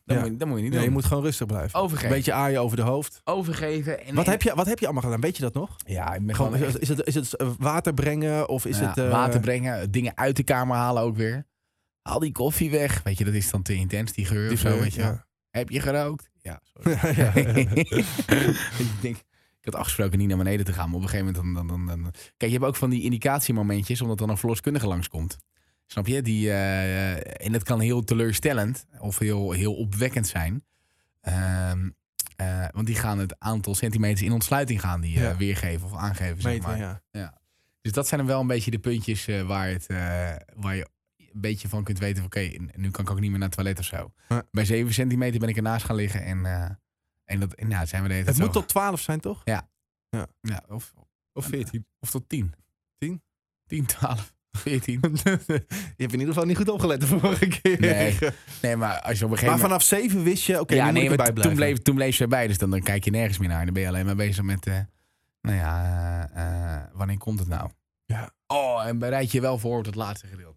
Dat, 0.05 0.17
Ja. 0.17 0.23
moet, 0.23 0.31
je, 0.33 0.37
dat 0.37 0.49
moet 0.49 0.57
je 0.57 0.63
niet 0.63 0.73
Nee, 0.73 0.81
doen. 0.81 0.89
je 0.89 0.95
moet 0.95 1.05
gewoon 1.05 1.23
rustig 1.23 1.47
blijven. 1.47 1.79
overgeven. 1.81 2.11
Een 2.11 2.17
beetje 2.17 2.33
aaien 2.33 2.61
over 2.61 2.77
de 2.77 2.83
hoofd. 2.83 3.21
overgeven. 3.25 4.05
En, 4.05 4.15
Wat 4.15 4.25
en- 4.25 4.31
heb, 4.31 4.43
je, 4.43 4.55
wat 4.55 4.67
heb 4.67 4.79
je 4.79 4.85
allemaal 4.85 5.03
gedaan? 5.03 5.21
Weet 5.21 5.37
je 5.37 5.43
dat 5.43 5.55
nog? 5.55 5.77
Ja, 5.87 6.15
ik 6.15 6.27
ben 6.27 6.35
Gewoon, 6.35 6.53
gewoon 6.53 6.67
is, 6.69 6.73
het, 6.73 6.83
is, 6.83 6.89
het, 6.89 7.07
is 7.07 7.15
het 7.15 7.37
eh, 7.37 7.49
water 7.59 7.95
brengen 7.95 8.49
of 8.49 8.65
is 8.67 8.79
ja, 8.79 8.89
het... 8.89 8.99
eh, 8.99 9.11
water 9.11 9.41
brengen, 9.41 9.91
dingen 9.91 10.17
uit 10.17 10.37
de 10.37 10.43
kamer 10.43 10.77
halen 10.77 11.03
ook 11.03 11.17
weer. 11.17 11.47
Haal 12.03 12.19
die 12.19 12.33
koffie 12.33 12.71
weg. 12.71 13.03
Weet 13.03 13.19
je, 13.19 13.25
dat 13.25 13.35
is 13.35 13.51
dan 13.51 13.63
te 13.63 13.75
intens, 13.75 14.13
die 14.13 14.25
geur 14.27 14.43
die 14.49 14.53
of 14.53 14.59
zo. 14.59 14.79
Weet 14.81 14.95
je. 14.95 15.01
ja. 15.01 15.27
Heb 15.51 15.71
je 15.71 15.81
gerookt? 15.81 16.31
Ja, 16.41 16.61
sorry. 16.63 16.99
Ja, 17.17 17.33
ja. 17.35 17.35
ik 18.79 18.89
denk, 19.01 19.17
ik 19.65 19.73
had 19.73 19.81
afgesproken 19.81 20.19
niet 20.19 20.29
naar 20.29 20.37
beneden 20.39 20.65
te 20.65 20.73
gaan, 20.73 20.87
maar 20.87 20.97
op 20.97 21.03
een 21.03 21.09
gegeven 21.09 21.33
moment 21.35 21.57
dan, 21.57 21.67
dan, 21.67 21.87
dan, 21.87 22.03
dan- 22.03 22.13
Kijk, 22.37 22.51
je 22.53 22.57
hebt 22.59 22.65
ook 22.69 22.77
van 22.77 22.91
die 22.91 23.03
indicatiemomentjes, 23.03 24.01
omdat 24.01 24.19
dan 24.19 24.29
een 24.31 24.37
verloskundige 24.37 24.87
langskomt. 24.87 25.39
Snap 25.87 26.07
je? 26.07 26.23
Die, 26.23 26.51
eh, 26.51 27.47
en 27.47 27.53
dat 27.53 27.63
kan 27.63 27.81
heel 27.81 28.05
teleurstellend 28.05 28.87
of 28.99 29.19
heel, 29.19 29.51
heel 29.53 29.75
opwekkend 29.75 30.27
zijn. 30.27 30.65
Ehm, 31.21 31.91
eh, 32.37 32.67
want 32.73 32.87
die 32.87 32.97
gaan 32.97 33.19
het 33.19 33.39
aantal 33.39 33.75
centimeters 33.75 34.23
in 34.23 34.33
ontsluiting 34.33 34.81
gaan 34.81 35.01
die 35.01 35.17
eh, 35.17 35.23
Ja. 35.23 35.37
weergeven 35.37 35.87
of 35.87 35.95
aangeven. 35.97 36.41
Zeg 36.43 36.61
maar. 36.61 36.79
ja. 37.11 37.39
Dus 37.81 37.93
dat 37.93 38.09
zijn 38.09 38.21
dan 38.21 38.29
wel 38.29 38.41
een 38.41 38.47
beetje 38.47 38.71
de 38.71 38.79
puntjes 38.79 39.27
waar, 39.47 39.69
het, 39.69 39.87
waar 40.55 40.77
je 40.77 40.87
een 41.17 41.41
beetje 41.41 41.69
van 41.69 41.85
kunt 41.85 41.99
weten: 41.99 42.17
van, 42.17 42.25
oké, 42.27 42.51
nu 42.77 42.91
kan 42.91 43.05
ik 43.05 43.11
ook 43.11 43.21
niet 43.21 43.31
meer 43.31 43.39
naar 43.39 43.49
het 43.49 43.57
toilet 43.57 43.79
of 43.79 43.85
zo. 43.85 44.13
Ja. 44.29 44.43
Bij 44.51 44.65
7 44.65 44.95
centimeter 44.95 45.41
ben 45.41 45.49
ik 45.49 45.57
ernaast 45.57 45.85
gaan 45.85 45.97
liggen 45.97 46.25
en, 46.25 46.79
en, 47.25 47.41
dat, 47.41 47.55
ja, 47.69 47.87
zijn 47.87 48.03
we 48.03 48.09
de 48.09 48.15
hele 48.15 48.27
Het 48.27 48.39
moet 48.39 48.53
tot 48.53 48.69
12 48.69 49.01
zijn, 49.01 49.21
toch? 49.21 49.41
Ja, 49.45 49.69
of, 50.69 50.95
Of 51.33 51.47
14. 51.47 51.87
of 52.01 52.11
tot 52.11 52.29
10. 52.29 52.55
10? 52.99 53.23
10, 53.67 53.87
12. 53.87 54.33
14. 54.57 55.01
Je 55.03 55.65
hebt 55.97 56.13
in 56.13 56.19
ieder 56.19 56.27
geval 56.27 56.45
niet 56.45 56.57
goed 56.57 56.69
opgelet 56.69 57.01
de 57.01 57.07
vorige 57.07 57.47
keer. 57.47 57.81
Nee. 57.81 58.19
Nee, 58.63 58.77
maar 58.77 59.01
als 59.01 59.19
je 59.19 59.25
op 59.25 59.31
een 59.31 59.37
gegeven 59.39 59.59
Maar 59.59 59.69
vanaf 59.69 59.83
zeven 59.83 60.23
wist 60.23 60.45
je, 60.45 60.61
oké, 60.61 60.75
ja, 60.75 60.87
nu 60.87 60.93
nee, 60.93 61.11
erbij 61.11 61.25
toen 61.27 61.35
blijven. 61.35 61.57
bleef, 61.57 61.79
toen 61.79 61.95
bleef 61.95 62.15
ze 62.17 62.23
erbij. 62.23 62.47
Dus 62.47 62.59
dan, 62.59 62.71
dan 62.71 62.83
kijk 62.83 63.05
je 63.05 63.11
nergens 63.11 63.39
meer 63.39 63.49
naar. 63.49 63.65
Dan 63.65 63.75
ben 63.75 63.83
je 63.83 63.89
alleen 63.89 64.07
maar 64.07 64.17
bezig 64.17 64.45
met... 64.45 64.67
eh, 64.67 64.79
nou 65.41 65.57
ja, 65.57 66.31
eh, 66.35 66.75
eh, 66.77 66.83
wanneer 66.93 67.19
komt 67.19 67.39
het 67.39 67.49
nou? 67.49 67.71
Ja. 68.05 68.31
Oh, 68.47 68.87
en 68.87 68.99
bereid 68.99 69.33
je 69.33 69.41
wel 69.41 69.59
voor 69.59 69.79
op 69.79 69.85
het 69.85 69.95
laatste 69.95 70.27
gedeelte. 70.27 70.54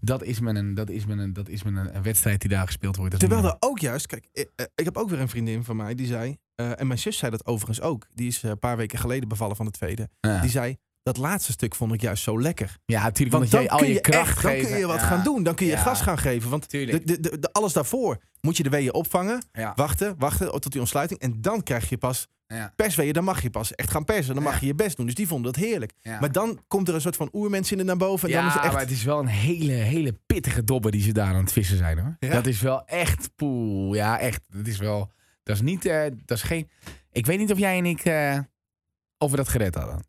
Dat 0.00 0.22
is 0.22 0.40
met 0.40 0.56
een, 0.56 0.74
dat 0.74 0.90
is 0.90 1.06
met 1.06 1.18
een, 1.18 1.32
dat 1.32 1.48
is 1.48 1.62
met 1.62 1.76
een, 1.76 1.96
een 1.96 2.02
wedstrijd 2.02 2.40
die 2.40 2.50
daar 2.50 2.66
gespeeld 2.66 2.96
wordt. 2.96 3.10
Dat 3.10 3.20
Terwijl 3.20 3.44
er 3.44 3.56
ook 3.58 3.78
juist, 3.78 4.06
kijk, 4.06 4.28
eh, 4.32 4.44
eh, 4.56 4.66
ik 4.74 4.84
heb 4.84 4.96
ook 4.96 5.08
weer 5.10 5.20
een 5.20 5.28
vriendin 5.28 5.64
van 5.64 5.76
mij 5.76 5.94
die 5.94 6.06
zei, 6.06 6.36
eh, 6.54 6.80
en 6.80 6.86
mijn 6.86 6.98
zus 6.98 7.18
zei 7.18 7.30
dat 7.30 7.46
overigens 7.46 7.80
ook, 7.80 8.06
die 8.14 8.26
is 8.26 8.42
een 8.42 8.58
paar 8.58 8.76
weken 8.76 8.98
geleden 8.98 9.28
bevallen 9.28 9.56
van 9.56 9.66
de 9.66 9.72
tweede, 9.72 10.08
Ja. 10.20 10.40
die 10.40 10.50
zei, 10.50 10.76
dat 11.02 11.16
laatste 11.16 11.52
stuk 11.52 11.74
vond 11.74 11.92
ik 11.92 12.00
juist 12.00 12.22
zo 12.22 12.40
lekker. 12.40 12.76
Ja, 12.84 13.02
natuurlijk. 13.02 13.36
Want 13.36 13.50
Want 13.50 13.68
dan 13.68 13.78
kun 13.78 13.86
je, 13.88 13.92
je, 13.94 14.00
kracht 14.00 14.28
echt, 14.28 14.42
dan 14.42 14.50
geven. 14.52 14.68
kun 14.68 14.78
je 14.78 14.86
wat 14.86 15.00
Ja. 15.00 15.06
gaan 15.06 15.22
doen, 15.24 15.42
dan 15.42 15.54
kun 15.54 15.66
je 15.66 15.72
Ja. 15.72 15.78
gas 15.78 16.00
gaan 16.00 16.18
geven. 16.18 16.50
Want 16.50 16.70
de, 16.70 16.84
de, 17.04 17.20
de, 17.20 17.38
de- 17.38 17.52
alles 17.52 17.72
daarvoor 17.72 18.18
moet 18.40 18.56
je 18.56 18.62
de 18.62 18.68
weeën 18.68 18.94
opvangen, 18.94 19.44
Ja. 19.52 19.72
wachten, 19.76 20.14
wachten 20.18 20.50
tot 20.60 20.72
die 20.72 20.80
ontsluiting 20.80 21.20
en 21.20 21.40
dan 21.40 21.62
krijg 21.62 21.88
je 21.88 21.98
pas 21.98 22.26
Ja. 22.46 22.72
persweeën, 22.76 23.12
dan 23.12 23.24
mag 23.24 23.42
je 23.42 23.50
pas 23.50 23.74
echt 23.74 23.90
gaan 23.90 24.04
persen, 24.04 24.34
dan 24.34 24.42
mag 24.42 24.60
je 24.60 24.66
je 24.66 24.74
best 24.74 24.96
doen. 24.96 25.06
Dus 25.06 25.14
die 25.14 25.26
vonden 25.26 25.52
dat 25.52 25.62
heerlijk. 25.62 25.92
Maar 26.20 26.32
dan 26.32 26.58
komt 26.68 26.88
er 26.88 26.94
een 26.94 27.00
soort 27.00 27.16
van 27.16 27.28
oermens 27.32 27.72
in 27.72 27.78
er 27.78 27.84
naar 27.84 27.96
boven 27.96 28.28
en 28.28 28.34
ja, 28.34 28.40
dan 28.40 28.48
is 28.48 28.54
het 28.54 28.62
echt... 28.64 28.72
maar 28.72 28.82
het 28.82 28.90
is 28.90 29.04
wel 29.04 29.18
een 29.18 29.26
hele, 29.26 29.72
hele 29.72 30.18
pittige 30.26 30.64
dobber 30.64 30.90
die 30.90 31.02
ze 31.02 31.12
daar 31.12 31.34
aan 31.34 31.40
het 31.40 31.52
vissen 31.52 31.76
zijn 31.76 31.98
hoor. 31.98 32.16
Dat 32.30 32.46
is 32.46 32.60
wel 32.60 32.84
echt 32.86 33.30
poel. 33.36 33.94
Ja, 33.94 34.18
echt. 34.18 34.40
Dat 34.48 34.66
is 34.66 34.78
wel. 34.78 35.12
Dat 35.42 35.56
is 35.56 35.62
niet. 35.62 35.84
eh, 35.86 36.02
dat 36.24 36.36
is 36.36 36.42
geen. 36.42 36.68
Ik 37.12 37.26
weet 37.26 37.38
niet 37.38 37.52
of 37.52 37.58
jij 37.58 37.78
en 37.78 37.86
ik. 37.86 38.02
of 39.18 39.30
we 39.30 39.36
dat 39.36 39.48
gered 39.48 39.74
hadden. 39.74 40.08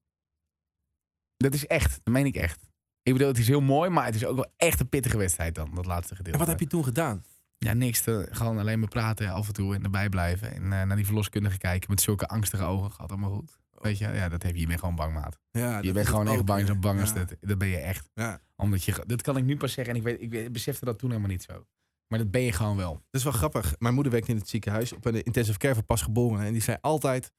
Dat 1.41 1.53
is 1.53 1.67
echt. 1.67 1.99
Dat 2.03 2.13
meen 2.13 2.25
ik 2.25 2.35
echt. 2.35 2.69
Ik 3.03 3.13
bedoel, 3.13 3.27
het 3.27 3.37
is 3.37 3.47
heel 3.47 3.61
mooi, 3.61 3.89
maar 3.89 4.05
het 4.05 4.15
is 4.15 4.25
ook 4.25 4.35
wel 4.35 4.53
echt 4.57 4.79
een 4.79 4.89
pittige 4.89 5.17
wedstrijd 5.17 5.55
dan, 5.55 5.71
dat 5.75 5.85
laatste 5.85 6.15
gedeelte. 6.15 6.31
En 6.39 6.45
wat 6.45 6.47
heb 6.47 6.59
je 6.59 6.67
toen 6.67 6.83
gedaan? 6.83 7.23
Ja, 7.57 7.73
niks. 7.73 8.01
Te, 8.01 8.27
gewoon 8.31 8.57
alleen 8.57 8.79
maar 8.79 8.87
praten 8.89 9.29
af 9.29 9.47
en 9.47 9.53
toe 9.53 9.75
en 9.75 9.83
erbij 9.83 10.09
blijven. 10.09 10.53
En 10.53 10.63
eh, 10.63 10.69
naar 10.69 10.95
die 10.95 11.05
verloskundige 11.05 11.57
kijken 11.57 11.89
met 11.89 12.01
zulke 12.01 12.27
angstige 12.27 12.63
ogen. 12.63 12.91
Gaat 12.91 13.09
allemaal 13.09 13.31
goed. 13.33 13.59
Weet 13.71 13.97
je, 13.97 14.07
ja, 14.07 14.29
dat 14.29 14.43
heb 14.43 14.51
je 14.51 14.57
hiermee 14.57 14.77
gewoon 14.77 14.95
bang, 14.95 15.13
maat. 15.13 15.39
Ja, 15.51 15.79
Je 15.81 15.91
bent 15.91 16.07
gewoon 16.07 16.27
echt 16.27 16.45
bang, 16.45 16.67
zo 16.67 16.75
bang 16.75 16.99
als 16.99 17.13
dat. 17.13 17.35
Dat 17.41 17.57
ben 17.57 17.67
je 17.67 17.77
echt. 17.77 18.09
Ja. 18.13 18.41
Omdat 18.55 18.83
je, 18.83 19.03
dat 19.07 19.21
kan 19.21 19.37
ik 19.37 19.43
nu 19.43 19.57
pas 19.57 19.73
zeggen 19.73 19.93
en 19.93 19.99
ik, 19.99 20.05
weet, 20.05 20.21
ik 20.21 20.29
weet- 20.31 20.51
besefte 20.51 20.85
dat 20.85 20.99
toen 20.99 21.09
helemaal 21.09 21.31
niet 21.31 21.43
zo. 21.43 21.65
Maar 22.07 22.19
dat 22.19 22.31
ben 22.31 22.41
je 22.41 22.51
gewoon 22.51 22.77
wel. 22.77 22.93
Dat 22.93 23.03
is 23.11 23.23
wel 23.23 23.33
grappig. 23.33 23.75
Mijn 23.79 23.93
moeder 23.93 24.11
werkt 24.11 24.27
in 24.27 24.35
het 24.35 24.49
ziekenhuis 24.49 24.93
op 24.93 25.05
een 25.05 25.23
intensive 25.23 25.57
care 25.57 25.73
voor 25.73 25.83
pasgeboren. 25.83 26.45
En 26.45 26.51
die 26.53 26.61
zei 26.61 26.77
altijd 26.81 27.31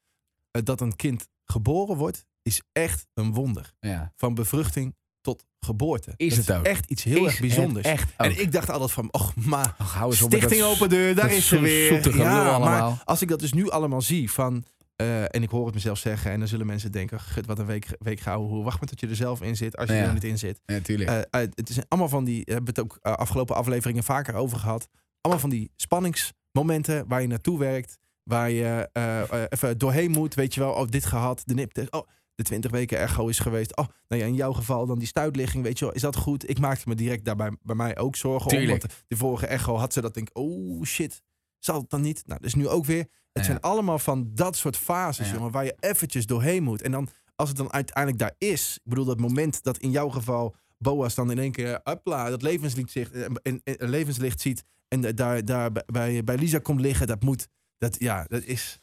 eh, 0.51 0.63
dat 0.65 0.81
een 0.81 0.97
kind 0.97 1.29
geboren 1.45 1.97
wordt, 1.97 2.27
is 2.43 2.63
echt 2.73 3.07
een 3.15 3.33
wonder. 3.33 3.73
Ja. 3.81 4.13
Van 4.17 4.35
bevruchting 4.35 4.95
tot 5.21 5.45
geboorte. 5.61 6.13
Is 6.17 6.37
dat 6.37 6.47
het 6.47 6.57
ook. 6.57 6.65
echt 6.65 6.91
iets 6.91 7.03
heel 7.03 7.25
Is 7.25 7.31
erg 7.31 7.41
bijzonders. 7.41 7.87
Echt. 7.87 8.13
En 8.17 8.41
ik 8.41 8.53
dacht 8.53 8.71
altijd 8.71 8.93
van, 8.93 9.13
och, 9.13 9.37
maar 9.37 9.75
Och, 9.79 9.93
hou 9.95 10.11
eens 10.11 10.23
op 10.23 10.31
met 10.31 10.39
stichting 10.41 10.63
open 10.65 10.89
deur, 10.89 11.15
daar 11.15 11.33
is 11.33 11.49
ze 11.49 11.59
weer. 11.61 12.17
Ja, 12.17 12.59
maar 12.59 13.03
als 13.05 13.23
ik 13.23 13.29
dat 13.29 13.41
dus 13.41 13.53
nu 13.53 13.71
allemaal 13.71 14.01
zie 14.03 14.31
van... 14.31 14.65
eh, 14.97 15.23
en 15.35 15.43
ik 15.43 15.51
hoor 15.51 15.65
het 15.65 15.75
mezelf 15.75 15.99
zeggen 15.99 16.31
en 16.31 16.39
dan 16.39 16.49
zullen 16.49 16.67
mensen 16.67 16.93
denken... 16.93 17.21
Gut, 17.21 17.47
wat 17.47 17.59
een 17.59 17.67
week, 17.67 17.87
week 17.99 18.21
gehouden. 18.21 18.51
Hoe 18.51 18.65
wacht 18.65 18.81
maar 18.81 18.89
tot 18.89 19.01
je 19.01 19.09
er 19.09 19.17
zelf 19.17 19.43
in 19.43 19.57
zit 19.57 19.77
als 19.77 19.89
je 19.89 19.95
Ja. 19.95 20.03
er 20.05 20.13
niet 20.13 20.25
in 20.25 20.39
zit. 20.39 20.61
Ja, 20.65 20.81
tuurlijk. 20.81 21.11
Eh, 21.11 21.19
eh, 21.43 21.49
het 21.55 21.69
is 21.69 21.79
allemaal 21.89 22.09
van 22.09 22.25
die, 22.25 22.43
we 22.45 22.53
hebben 22.53 22.75
het 22.75 22.81
ook 22.85 22.99
eh, 23.03 23.13
afgelopen 23.13 23.57
afleveringen 23.57 24.05
vaker 24.05 24.35
over 24.35 24.59
gehad. 24.59 24.89
Allemaal 25.21 25.41
van 25.41 25.51
die 25.51 25.71
spanningsmomenten 25.77 27.09
waar 27.09 27.21
je 27.21 27.27
naartoe 27.27 27.59
werkt. 27.59 27.99
Waar 28.23 28.51
je 28.51 28.89
eh, 28.93 29.21
eh, 29.21 29.43
even 29.49 29.79
doorheen 29.79 30.11
moet. 30.11 30.35
Weet 30.35 30.55
je 30.55 30.61
wel, 30.61 30.73
oh, 30.73 30.89
dit 30.89 31.05
gehad, 31.05 31.43
de 31.45 31.55
niptest. 31.55 31.93
Oh, 31.93 32.09
de 32.35 32.43
20 32.43 32.71
weken 32.71 32.99
echo 32.99 33.27
is 33.29 33.39
geweest. 33.39 33.77
Oh, 33.77 33.87
nou 34.09 34.21
ja, 34.23 34.27
in 34.29 34.35
jouw 34.35 34.53
geval 34.53 34.87
dan 34.87 34.99
die 34.99 35.09
stuitligging. 35.09 35.63
Weet 35.65 35.79
je 35.79 35.85
wel, 35.85 35.95
is 35.95 36.01
dat 36.01 36.17
goed? 36.17 36.49
Ik 36.51 36.59
maakte 36.59 36.89
me 36.89 36.95
direct 36.95 37.25
daarbij 37.25 37.57
bij 37.63 37.75
mij 37.77 37.99
ook 37.99 38.17
zorgen 38.17 38.59
om. 38.61 38.67
Want 38.67 38.87
de 39.09 39.17
vorige 39.17 39.47
echo 39.47 39.77
had 39.77 39.93
ze 39.93 40.01
dat 40.01 40.15
denk 40.15 40.29
oh 40.33 40.85
shit, 40.85 41.23
zal 41.59 41.81
het 41.81 41.91
dan 41.91 42.01
niet? 42.01 42.23
Nou, 42.27 42.41
dus 42.41 42.55
nu 42.55 42.69
ook 42.69 42.85
weer. 42.85 42.99
Het 43.33 43.43
Ja. 43.43 43.43
zijn 43.43 43.61
allemaal 43.61 43.99
van 43.99 44.31
dat 44.35 44.57
soort 44.57 44.77
fases, 44.77 45.29
Ja. 45.29 45.35
jongen, 45.35 45.51
waar 45.51 45.65
je 45.65 45.77
eventjes 45.81 46.27
doorheen 46.27 46.63
moet. 46.63 46.83
En 46.83 46.91
dan, 46.91 47.09
als 47.37 47.49
het 47.49 47.59
dan 47.59 47.73
uiteindelijk 47.73 48.19
daar 48.23 48.35
is, 48.39 48.75
ik 48.75 48.89
bedoel, 48.91 49.05
dat 49.05 49.21
moment 49.21 49.63
dat 49.63 49.79
in 49.79 49.91
jouw 49.91 50.09
geval 50.09 50.55
Boas 50.79 51.15
dan 51.15 51.31
in 51.31 51.39
één 51.39 51.53
keer, 51.53 51.81
hopla, 51.85 52.31
dat 52.31 52.43
levenslicht, 52.43 52.91
ziet, 52.91 53.11
en, 53.11 53.41
en, 53.43 53.61
en 53.65 53.89
levenslicht 53.89 54.41
ziet 54.41 54.65
en 54.89 55.05
eh, 55.05 55.13
daar, 55.15 55.45
daar 55.45 55.73
bij- 55.73 55.85
bij, 55.87 56.25
bij 56.25 56.37
Lisa 56.37 56.59
komt 56.59 56.81
liggen, 56.81 57.07
dat 57.07 57.23
moet, 57.23 57.49
dat, 57.79 57.97
ja, 57.99 58.25
dat 58.29 58.43
is... 58.43 58.79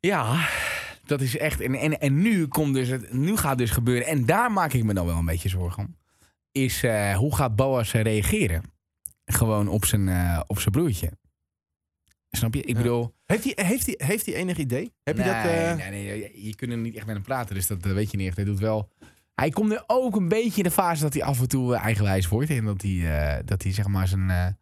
Ja, 0.00 0.48
dat 1.10 1.20
is 1.20 1.38
echt. 1.38 1.60
En, 1.60 1.74
en, 1.74 2.00
en 2.00 2.20
nu, 2.20 2.46
komt 2.46 2.74
dus 2.74 2.88
het, 2.88 3.12
nu 3.12 3.36
gaat 3.36 3.50
het 3.50 3.58
dus 3.58 3.70
gebeuren. 3.70 4.06
En 4.06 4.26
daar 4.26 4.52
maak 4.52 4.72
ik 4.72 4.84
me 4.84 4.94
dan 4.94 5.06
wel 5.06 5.16
een 5.16 5.24
beetje 5.24 5.48
zorgen 5.48 5.82
om. 5.82 5.96
Is 6.52 6.82
eh, 6.82 7.16
hoe 7.16 7.34
gaat 7.34 7.56
Boas 7.56 7.92
reageren? 7.92 8.62
Gewoon 9.24 9.68
op 9.68 9.84
zijn, 9.84 10.08
eh, 10.08 10.40
op 10.46 10.58
zijn 10.58 10.70
broertje. 10.70 11.10
Snap 12.30 12.54
je? 12.54 12.62
Ik 12.62 12.76
bedoel. 12.76 13.14
Heeft 13.26 13.44
hij, 13.44 13.66
heeft 13.66 13.86
hij, 13.86 13.94
heeft 14.06 14.26
hij 14.26 14.34
enig 14.34 14.56
idee? 14.56 14.92
Heb 15.02 15.16
je 15.16 15.22
nee, 15.22 15.32
dat... 15.32 15.44
eh, 15.44 15.76
nee, 15.76 15.90
nee, 15.90 16.04
je, 16.04 16.46
je 16.46 16.54
kunt 16.54 16.72
er 16.72 16.78
niet 16.78 16.94
echt 16.94 17.06
met 17.06 17.14
hem 17.14 17.24
praten. 17.24 17.54
Dus 17.54 17.66
dat, 17.66 17.84
weet 17.84 18.10
je 18.10 18.16
niet 18.16 18.26
echt. 18.26 18.36
Hij 18.36 18.44
doet 18.44 18.60
wel. 18.60 18.90
Hij 19.34 19.50
komt 19.50 19.72
er 19.72 19.84
ook 19.86 20.16
een 20.16 20.28
beetje 20.28 20.56
in 20.56 20.68
de 20.68 20.70
fase 20.70 21.02
dat 21.02 21.14
hij 21.14 21.22
af 21.22 21.40
en 21.40 21.48
toe 21.48 21.74
eigenwijs 21.74 22.28
wordt. 22.28 22.50
En 22.50 22.64
dat 22.64 22.82
hij, 22.82 23.42
dat 23.44 23.62
hij 23.62 23.72
zeg 23.72 23.86
maar 23.86 24.08
zijn. 24.08 24.58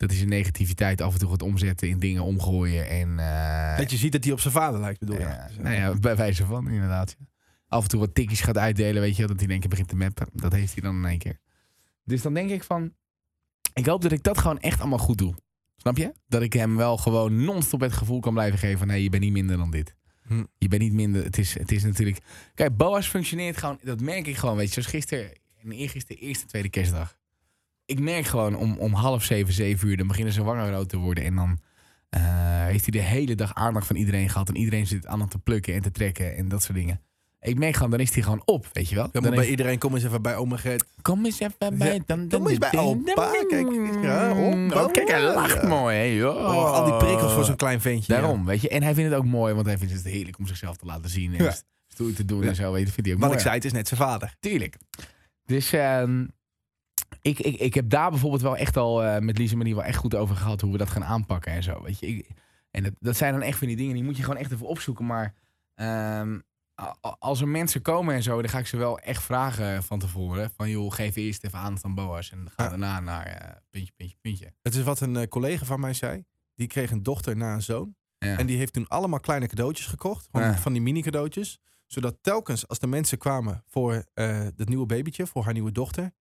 Dat 0.00 0.08
hij 0.08 0.18
zijn 0.18 0.30
negativiteit 0.30 1.00
af 1.00 1.12
en 1.12 1.18
toe 1.18 1.30
gaat 1.30 1.42
omzetten 1.42 1.88
in 1.88 1.98
dingen 1.98 2.22
omgooien. 2.22 2.88
En, 2.88 3.18
eh, 3.18 3.78
Dat 3.78 3.90
je 3.90 3.96
ziet 3.96 4.12
dat 4.12 4.24
hij 4.24 4.32
op 4.32 4.40
zijn 4.40 4.52
vader 4.54 4.80
lijkt, 4.80 4.98
bedoel 4.98 5.16
je? 5.16 5.22
Ja, 5.22 5.48
nou 5.58 5.74
ja, 5.74 5.94
bij 5.94 6.16
wijze 6.16 6.44
van, 6.46 6.68
inderdaad. 6.68 7.16
ja. 7.18 7.26
Af 7.68 7.82
en 7.82 7.88
toe 7.88 8.00
wat 8.00 8.14
tikjes 8.14 8.40
gaat 8.40 8.58
uitdelen, 8.58 9.02
weet 9.02 9.12
je, 9.12 9.18
wel, 9.18 9.26
dat 9.26 9.36
hij 9.36 9.44
in 9.44 9.50
één 9.50 9.60
keer 9.60 9.68
begint 9.68 9.88
te 9.88 9.96
mappen. 9.96 10.26
Dat 10.32 10.52
heeft 10.52 10.72
hij 10.72 10.82
dan 10.82 10.96
in 10.96 11.04
één 11.04 11.18
keer. 11.18 11.38
Dus 12.04 12.22
dan 12.22 12.34
denk 12.34 12.50
ik 12.50 12.64
van, 12.64 12.92
ik 13.74 13.86
hoop 13.86 14.02
dat 14.02 14.12
ik 14.12 14.22
dat 14.22 14.38
gewoon 14.38 14.58
echt 14.58 14.80
allemaal 14.80 14.98
goed 14.98 15.18
doe. 15.18 15.34
Snap 15.76 15.96
je? 15.96 16.12
Dat 16.28 16.42
ik 16.42 16.52
hem 16.52 16.76
wel 16.76 16.96
gewoon 16.96 17.44
non-stop 17.44 17.80
het 17.80 17.92
gevoel 17.92 18.20
kan 18.20 18.32
blijven 18.32 18.58
geven 18.58 18.78
van, 18.78 18.86
nee, 18.86 19.02
je 19.02 19.10
bent 19.10 19.22
niet 19.22 19.32
minder 19.32 19.56
dan 19.56 19.70
dit. 19.70 19.94
Hm. 20.26 20.44
Je 20.58 20.68
bent 20.68 20.82
niet 20.82 20.92
minder, 20.92 21.24
het 21.24 21.38
is, 21.38 21.58
het 21.58 21.72
is 21.72 21.82
natuurlijk... 21.84 22.18
Kijk, 22.54 22.76
Boas 22.76 23.06
functioneert 23.08 23.56
gewoon, 23.56 23.78
dat 23.82 24.00
merk 24.00 24.26
ik 24.26 24.36
gewoon, 24.36 24.56
weet 24.56 24.66
je. 24.66 24.72
Zoals 24.72 24.88
gisteren, 24.88 25.32
en 25.62 25.72
eergisteren, 25.72 26.22
eerste, 26.22 26.46
tweede 26.46 26.68
kerstdag. 26.68 27.18
Ik 27.90 28.00
merk 28.00 28.26
gewoon 28.26 28.54
om, 28.56 28.76
om 28.78 28.92
half 28.92 29.24
zeven, 29.24 29.52
zeven 29.52 29.88
uur, 29.88 29.96
dan 29.96 30.06
beginnen 30.06 30.32
ze 30.32 30.42
wangen 30.42 30.70
rood 30.72 30.88
te 30.88 30.96
worden. 30.96 31.24
En 31.24 31.34
dan 31.34 31.58
eh, 32.08 32.20
heeft 32.64 32.82
hij 32.92 33.00
de 33.00 33.06
hele 33.06 33.34
dag 33.34 33.54
aandacht 33.54 33.86
van 33.86 33.96
iedereen 33.96 34.28
gehad. 34.28 34.48
En 34.48 34.56
iedereen 34.56 34.86
zit 34.86 35.06
aan 35.06 35.20
hem 35.20 35.28
te 35.28 35.38
plukken 35.38 35.74
en 35.74 35.82
te 35.82 35.90
trekken 35.90 36.36
en 36.36 36.48
dat 36.48 36.62
soort 36.62 36.78
dingen. 36.78 37.00
Ik 37.40 37.58
merk 37.58 37.74
gewoon, 37.74 37.90
dan 37.90 38.00
is 38.00 38.14
hij 38.14 38.22
gewoon 38.22 38.42
op, 38.44 38.66
weet 38.72 38.88
je 38.88 38.94
wel. 38.94 39.08
Dan 39.12 39.22
bij 39.22 39.32
heeft- 39.32 39.48
iedereen, 39.48 39.78
kom 39.78 39.94
eens 39.94 40.04
even 40.04 40.22
bij 40.22 40.36
oma 40.36 40.56
Gert. 40.56 40.84
Kom 41.02 41.24
eens 41.24 41.40
even 41.40 41.78
bij... 41.78 41.94
Ja, 41.94 41.98
dan, 42.06 42.28
kom 42.28 42.46
eens 42.48 42.58
bij 42.58 42.78
opa. 42.78 43.30
Kijk, 43.48 43.68
ja, 44.02 44.30
opa. 44.30 44.82
Oh, 44.84 44.92
kijk, 44.92 45.08
hij 45.10 45.22
lacht 45.22 45.62
Ja. 45.62 45.68
mooi, 45.68 45.96
hè. 45.96 46.02
joh. 46.02 46.36
Oh, 46.36 46.72
al 46.72 46.84
die 46.84 46.96
prikkels 46.96 47.32
voor 47.32 47.44
zo'n 47.44 47.56
klein 47.56 47.80
ventje. 47.80 48.12
ja. 48.14 48.20
Daarom, 48.20 48.44
weet 48.44 48.60
je. 48.60 48.68
En 48.68 48.82
hij 48.82 48.94
vindt 48.94 49.10
het 49.10 49.18
ook 49.18 49.26
mooi, 49.26 49.54
want 49.54 49.66
hij 49.66 49.78
vindt 49.78 49.92
het 49.94 50.04
heerlijk 50.04 50.38
om 50.38 50.46
zichzelf 50.46 50.76
te 50.76 50.86
laten 50.86 51.10
zien. 51.10 51.34
En 51.34 51.44
Ja. 51.44 51.54
stoer 51.88 52.12
te 52.12 52.24
doen 52.24 52.42
en 52.44 52.54
zo, 52.54 52.72
weet 52.72 52.86
je. 52.86 52.92
Vindt 52.92 53.04
hij 53.08 53.12
ook 53.14 53.20
Wat 53.20 53.28
mooi. 53.28 53.40
ik 53.40 53.46
zei, 53.46 53.54
het 53.54 53.64
is 53.64 53.72
net 53.72 53.88
zijn 53.88 54.00
vader. 54.00 54.34
Tuurlijk. 54.40 54.76
Dus 55.44 55.72
ehm, 55.72 56.24
ik, 57.22 57.38
ik, 57.38 57.56
ik 57.60 57.74
heb 57.74 57.90
daar 57.90 58.10
bijvoorbeeld 58.10 58.42
wel 58.42 58.56
echt 58.56 58.76
al 58.76 59.04
eh, 59.04 59.20
met 59.20 59.38
Lise 59.38 59.56
Marie 59.56 59.74
wel 59.74 59.84
echt 59.84 59.96
goed 59.98 60.14
over 60.14 60.36
gehad 60.36 60.60
hoe 60.60 60.72
we 60.72 60.78
dat 60.78 60.90
gaan 60.90 61.04
aanpakken 61.04 61.52
en 61.52 61.62
zo. 61.62 61.82
Weet 61.82 61.98
je. 61.98 62.06
Ik, 62.06 62.28
en 62.70 62.82
dat, 62.82 62.92
dat 62.98 63.16
zijn 63.16 63.32
dan 63.32 63.42
echt 63.42 63.58
van 63.58 63.66
die 63.66 63.76
dingen 63.76 63.94
die 63.94 64.04
moet 64.04 64.16
je 64.16 64.22
gewoon 64.22 64.38
echt 64.38 64.52
even 64.52 64.66
opzoeken. 64.66 65.06
Maar 65.06 65.34
ehm, 65.74 66.38
als 67.18 67.40
er 67.40 67.48
mensen 67.48 67.82
komen 67.82 68.14
en 68.14 68.22
zo, 68.22 68.40
dan 68.40 68.50
ga 68.50 68.58
ik 68.58 68.66
ze 68.66 68.76
wel 68.76 68.98
echt 68.98 69.22
vragen 69.22 69.82
van 69.82 69.98
tevoren. 69.98 70.50
Van 70.56 70.70
joh, 70.70 70.92
geef 70.92 71.16
eerst 71.16 71.44
even 71.44 71.58
aandacht 71.58 71.84
aan 71.84 71.94
Boas 71.94 72.30
en 72.30 72.50
ga 72.56 72.62
Ja. 72.62 72.68
daarna 72.68 73.00
naar 73.00 73.26
eh, 73.26 73.56
puntje, 73.70 73.92
puntje, 73.96 74.16
puntje. 74.20 74.52
Het 74.62 74.74
is 74.74 74.82
wat 74.82 75.00
een 75.00 75.16
eh, 75.16 75.28
collega 75.28 75.64
van 75.64 75.80
mij 75.80 75.94
zei. 75.94 76.24
Die 76.54 76.66
kreeg 76.66 76.90
een 76.90 77.02
dochter 77.02 77.36
na 77.36 77.54
een 77.54 77.62
zoon. 77.62 77.94
Ja. 78.18 78.38
En 78.38 78.46
die 78.46 78.56
heeft 78.56 78.72
toen 78.72 78.88
allemaal 78.88 79.20
kleine 79.20 79.46
cadeautjes 79.46 79.86
gekocht. 79.86 80.28
Ja. 80.32 80.56
Van 80.56 80.72
die 80.72 80.82
mini 80.82 81.02
cadeautjes. 81.02 81.58
Zodat 81.86 82.16
telkens 82.20 82.68
als 82.68 82.78
de 82.78 82.86
mensen 82.86 83.18
kwamen 83.18 83.62
voor 83.66 84.04
het 84.14 84.68
nieuwe 84.68 84.86
babytje, 84.86 85.26
voor 85.26 85.44
haar 85.44 85.52
nieuwe 85.52 85.72
dochter. 85.72 86.12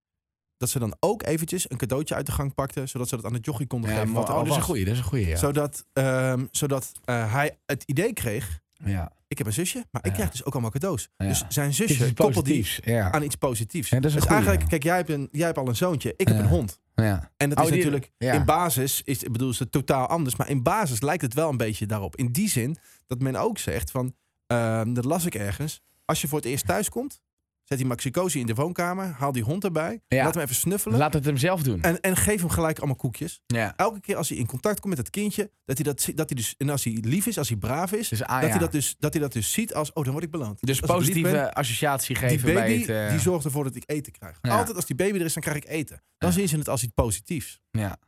Dat 0.59 0.68
ze 0.68 0.79
dan 0.79 0.97
ook 1.01 1.23
eventjes 1.23 1.71
een 1.71 1.77
cadeautje 1.77 2.14
uit 2.14 2.27
de 2.27 2.33
gang 2.33 2.55
pakte. 2.55 2.87
Zodat 2.87 3.09
ze 3.09 3.16
dat 3.16 3.25
aan 3.25 3.35
het 3.35 3.44
jochie 3.44 3.66
konden 3.66 3.90
ja, 3.90 3.97
geven. 3.97 4.12
Wat 4.12 4.29
oh, 4.29 4.35
dat 4.37 4.47
is 4.47 4.57
een 4.57 4.62
goeie, 4.62 4.85
dat 4.85 4.92
is 4.94 4.99
een 5.01 5.05
goeie, 5.07 5.27
ja. 5.27 5.37
Zodat, 5.37 5.85
ehm, 5.92 6.47
zodat 6.51 6.92
eh, 7.05 7.33
hij 7.33 7.59
het 7.66 7.83
idee 7.87 8.12
kreeg. 8.12 8.61
ja. 8.85 9.12
Ik 9.29 9.38
heb 9.38 9.47
een 9.47 9.53
zusje, 9.53 9.85
maar 9.90 10.07
ik 10.07 10.12
krijg 10.12 10.31
dus 10.31 10.44
ook 10.44 10.53
allemaal 10.53 10.71
cadeaus. 10.71 11.09
Dus 11.16 11.44
zijn 11.49 11.75
zusje 11.75 12.14
koppelt 12.14 12.44
die 12.44 12.66
aan 13.01 13.23
iets 13.23 13.35
positiefs. 13.37 13.90
Dat 13.90 14.05
is 14.05 14.12
dus 14.12 14.23
goeie, 14.23 14.37
eigenlijk, 14.37 14.68
kijk, 14.68 14.83
jij 14.83 14.97
hebt, 14.97 15.09
een, 15.11 15.29
jij 15.33 15.47
hebt 15.47 15.59
al 15.59 15.68
een 15.68 15.77
zoontje. 15.77 16.14
Ik 16.16 16.29
heb 16.29 16.38
een 16.38 16.47
hond. 16.47 16.81
ja. 16.94 17.31
En 17.37 17.49
dat 17.49 17.59
Oh, 17.59 17.64
is 17.64 17.71
die- 17.71 17.79
natuurlijk 17.79 18.12
ja. 18.18 18.33
in 18.33 18.44
basis, 18.44 19.03
is, 19.05 19.23
ik 19.23 19.33
bedoel, 19.33 19.51
is 19.51 19.59
het 19.59 19.73
totaal 19.73 20.07
anders. 20.07 20.37
Maar 20.37 20.49
in 20.49 20.62
basis 20.62 21.01
lijkt 21.01 21.23
het 21.23 21.35
wel 21.35 21.49
een 21.49 21.57
beetje 21.57 21.87
daarop. 21.87 22.16
In 22.16 22.33
die 22.33 22.49
zin 22.49 22.77
dat 23.07 23.21
men 23.21 23.37
ook 23.37 23.59
zegt 23.59 23.90
van, 23.90 24.14
ehm, 24.47 24.92
dat 24.92 25.05
las 25.05 25.25
ik 25.27 25.35
ergens. 25.35 25.81
Als 26.05 26.21
je 26.21 26.29
voor 26.29 26.38
het 26.38 26.47
eerst 26.47 26.66
thuis 26.66 26.88
komt, 26.88 27.21
Zet 27.69 27.79
die 27.79 27.87
maxicosi 27.87 28.41
in 28.41 28.47
de 28.47 28.55
woonkamer. 28.55 29.15
Haal 29.19 29.33
die 29.33 29.43
hond 29.43 29.65
erbij. 29.65 30.01
Ja. 30.09 30.25
Laat 30.25 30.35
hem 30.35 30.43
even 30.43 30.55
snuffelen. 30.55 30.99
Laat 30.99 31.13
het 31.13 31.25
hem 31.25 31.37
zelf 31.37 31.63
doen. 31.63 31.83
En, 31.83 32.01
en 32.01 32.17
geef 32.17 32.41
hem 32.41 32.51
gelijk 32.51 32.79
allemaal 32.79 32.97
koekjes. 32.97 33.41
ja. 33.47 33.73
Elke 33.77 34.01
keer 34.01 34.17
als 34.17 34.29
hij 34.29 34.39
in 34.39 34.47
contact 34.47 34.81
komt 34.81 34.95
met 34.97 35.07
het 35.07 35.11
kindje, 35.11 35.51
dat 35.65 35.77
hij 35.77 35.85
dat, 35.85 36.09
dat 36.15 36.29
hij 36.29 36.37
dus, 36.39 36.55
en 36.57 36.69
als 36.71 36.85
hij 36.85 36.99
lief 37.01 37.27
is, 37.27 37.39
als 37.39 37.49
hij 37.49 37.57
braaf 37.59 37.93
is, 37.93 38.09
Dus, 38.09 38.23
ah, 38.23 38.29
dat, 38.35 38.43
ja. 38.43 38.49
hij 38.49 38.59
dat, 38.59 38.73
dus, 38.73 38.97
dat 38.99 39.13
hij 39.13 39.23
dat 39.23 39.33
dus 39.33 39.53
ziet 39.53 39.75
als, 39.75 39.93
oh, 39.93 40.03
dan 40.05 40.13
word 40.13 40.25
ik 40.25 40.31
beloond. 40.31 40.59
dus 40.67 40.83
Als 40.83 40.91
positieve 40.91 41.31
ben, 41.31 41.53
associatie 41.53 42.19
die 42.19 42.29
geven 42.29 42.45
bij 42.45 42.55
baby, 42.55 42.81
het... 42.81 42.89
eh, 42.89 43.11
die 43.11 43.21
zorgt 43.21 43.45
ervoor 43.45 43.65
dat 43.65 43.75
ik 43.75 43.83
eten 43.87 44.13
krijg. 44.13 44.39
Altijd 44.41 44.77
als 44.77 44.87
die 44.87 44.97
baby 44.97 45.19
er 45.19 45.25
is, 45.25 45.33
dan 45.35 45.43
krijg 45.43 45.57
ik 45.57 45.69
eten. 45.69 46.03
Dan 46.19 46.33
zien 46.33 46.49
ze 46.49 46.57
het 46.57 46.69
als 46.69 46.83
iets 46.83 46.93
positiefs. 46.95 47.61
ja. 47.71 47.99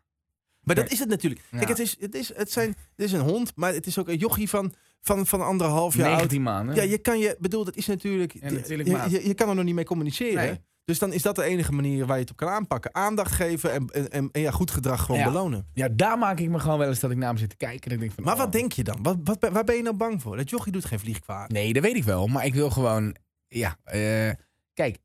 Maar 0.61 0.75
dat 0.75 0.91
is 0.91 0.99
het 0.99 1.09
natuurlijk. 1.09 1.43
Kijk, 1.51 1.69
het, 1.69 1.79
is, 1.79 1.97
het, 2.01 2.15
is, 2.15 2.37
het, 2.37 2.53
zijn, 2.53 2.69
het 2.69 3.07
is 3.07 3.13
een 3.13 3.21
hond, 3.21 3.53
maar 3.55 3.73
het 3.73 3.87
is 3.87 3.99
ook 3.99 4.09
een 4.09 4.17
jochie 4.17 4.49
van, 4.49 4.75
van, 5.01 5.27
van 5.27 5.47
anderhalf 5.47 5.95
jaar 5.97 6.09
oud. 6.09 6.17
19 6.17 6.43
maanden. 6.43 6.75
Ja, 6.75 6.83
je 6.83 6.99
kan 6.99 7.19
je, 7.19 7.37
bedoel, 7.39 7.65
dat 7.65 7.77
is 7.77 7.87
natuurlijk. 7.87 8.33
Ja, 8.33 8.51
natuurlijk, 8.51 8.89
je, 8.89 9.11
je, 9.11 9.27
je 9.29 9.35
kan 9.35 9.49
er 9.49 9.55
nog 9.55 9.65
niet 9.65 9.75
mee 9.75 9.85
communiceren. 9.85 10.35
Nee. 10.45 10.59
Dus 10.85 10.99
dan 10.99 11.13
is 11.13 11.23
dat 11.23 11.37
de 11.37 11.43
enige 11.43 11.73
manier 11.73 12.07
waar 12.07 12.17
je 12.17 12.23
het 12.23 12.31
op 12.31 12.37
kan 12.37 12.49
aanpakken. 12.49 12.95
Aandacht 12.95 13.33
geven 13.33 13.73
en, 13.73 13.87
en, 13.89 14.11
en, 14.11 14.29
en 14.33 14.41
ja, 14.41 14.51
goed 14.51 14.71
gedrag 14.71 15.05
gewoon 15.05 15.21
Ja. 15.21 15.27
belonen. 15.27 15.67
Ja, 15.73 15.89
daar 15.93 16.19
maak 16.19 16.39
ik 16.41 16.49
me 16.49 16.59
gewoon 16.59 16.79
wel 16.79 16.89
eens 16.89 17.01
dat 17.01 17.11
ik 17.11 17.17
naar 17.17 17.29
hem 17.29 17.37
zit 17.39 17.51
te 17.51 17.57
kijken. 17.57 17.91
En 17.91 17.99
denk 17.99 18.13
van, 18.13 18.25
Maar 18.25 18.33
oh. 18.35 18.39
wat 18.39 18.53
denk 18.53 18.73
je 18.73 18.85
dan? 18.85 18.99
Wat, 19.03 19.17
wat, 19.25 19.49
waar 19.53 19.65
ben 19.65 19.77
je 19.77 19.83
nou 19.83 19.97
bang 19.97 20.23
voor? 20.23 20.37
Dat 20.37 20.51
jochie 20.51 20.73
doet 20.73 20.85
geen 20.85 20.99
vliegkwaad. 20.99 21.51
Nee, 21.51 21.73
dat 21.73 21.83
weet 21.83 21.97
ik 21.97 22.05
wel. 22.05 22.27
Maar 22.27 22.45
ik 22.45 22.55
wil 22.55 22.71
gewoon... 22.71 23.17
Ja, 23.49 23.77
eh, 23.85 24.31
kijk. 24.75 24.99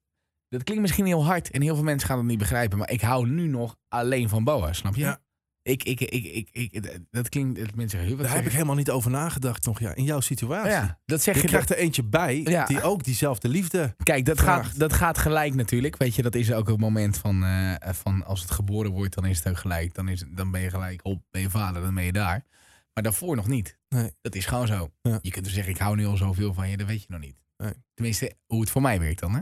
Dat 0.50 0.64
klinkt 0.64 0.82
misschien 0.82 1.06
heel 1.06 1.26
hard. 1.26 1.52
En 1.52 1.62
heel 1.62 1.76
veel 1.76 1.84
mensen 1.84 2.08
gaan 2.08 2.18
het 2.18 2.28
niet 2.28 2.38
begrijpen. 2.38 2.78
Maar 2.78 2.92
ik 2.92 3.02
hou 3.02 3.28
nu 3.28 3.48
nog 3.48 3.76
alleen 3.88 4.30
van 4.30 4.44
boa, 4.44 4.74
snap 4.74 4.96
je? 4.96 5.02
Ja. 5.02 5.20
Ik, 5.66 5.84
ik, 5.84 6.02
ik, 6.02 6.24
ik, 6.24 6.50
ik, 6.52 7.00
dat 7.12 7.30
klinkt... 7.30 7.60
Dat 7.60 7.76
mensen 7.76 7.90
zeggen, 7.90 8.08
"Huh, 8.08 8.16
wat 8.18 8.26
Daar 8.26 8.36
heb 8.36 8.44
ik 8.46 8.50
je?" 8.52 8.56
helemaal 8.56 8.76
niet 8.76 8.90
over 8.90 9.12
nagedacht 9.12 9.66
nog. 9.66 9.80
Ja, 9.80 9.96
in 9.96 10.04
jouw 10.04 10.20
situatie. 10.20 10.72
Ja, 10.72 11.00
dat 11.06 11.22
zeg 11.22 11.36
Je 11.36 11.42
je. 11.42 11.48
krijgt 11.48 11.70
er 11.70 11.78
eentje 11.78 12.04
bij 12.04 12.42
Ja. 12.42 12.66
die 12.66 12.82
ook 12.84 13.04
diezelfde 13.04 13.48
liefde. 13.50 13.96
Kijk, 14.04 14.26
dat 14.26 14.38
vraagt. 14.40 14.68
gaat, 14.68 14.80
dat 14.80 14.94
gaat 14.94 15.18
gelijk 15.18 15.54
natuurlijk. 15.54 15.98
Weet 15.98 16.16
je, 16.16 16.22
dat 16.22 16.36
is 16.36 16.52
ook 16.54 16.68
het 16.68 16.80
moment 16.80 17.18
van, 17.18 17.44
eh, 17.44 17.74
van 17.94 18.26
als 18.26 18.42
het 18.42 18.52
geboren 18.52 18.92
wordt, 18.92 19.16
dan 19.16 19.26
is 19.26 19.38
het 19.38 19.48
ook 19.48 19.58
gelijk. 19.58 19.94
Dan, 19.94 20.08
is, 20.10 20.24
dan 20.28 20.52
ben 20.52 20.62
je 20.62 20.70
gelijk 20.70 21.00
op, 21.04 21.22
ben 21.32 21.42
je 21.42 21.50
vader, 21.50 21.82
dan 21.82 21.94
ben 21.96 22.04
je 22.04 22.12
daar. 22.12 22.46
Maar 22.94 23.04
daarvoor 23.04 23.36
nog 23.36 23.48
niet. 23.48 23.78
Nee. 23.90 24.12
Dat 24.22 24.36
is 24.36 24.46
gewoon 24.46 24.68
zo. 24.68 24.92
Ja. 25.02 25.20
Je 25.22 25.32
kunt 25.32 25.46
dus 25.46 25.54
zeggen, 25.54 25.74
ik 25.74 25.80
hou 25.80 25.96
nu 25.96 26.06
al 26.06 26.18
zoveel 26.18 26.54
van 26.54 26.70
je, 26.70 26.78
dat 26.78 26.88
weet 26.88 27.02
je 27.02 27.08
nog 27.10 27.20
niet. 27.20 27.36
Nee. 27.58 27.74
Tenminste, 27.94 28.34
hoe 28.46 28.62
het 28.62 28.70
voor 28.70 28.82
mij 28.82 29.00
werkt 29.00 29.20
dan. 29.20 29.34
Hè? 29.36 29.40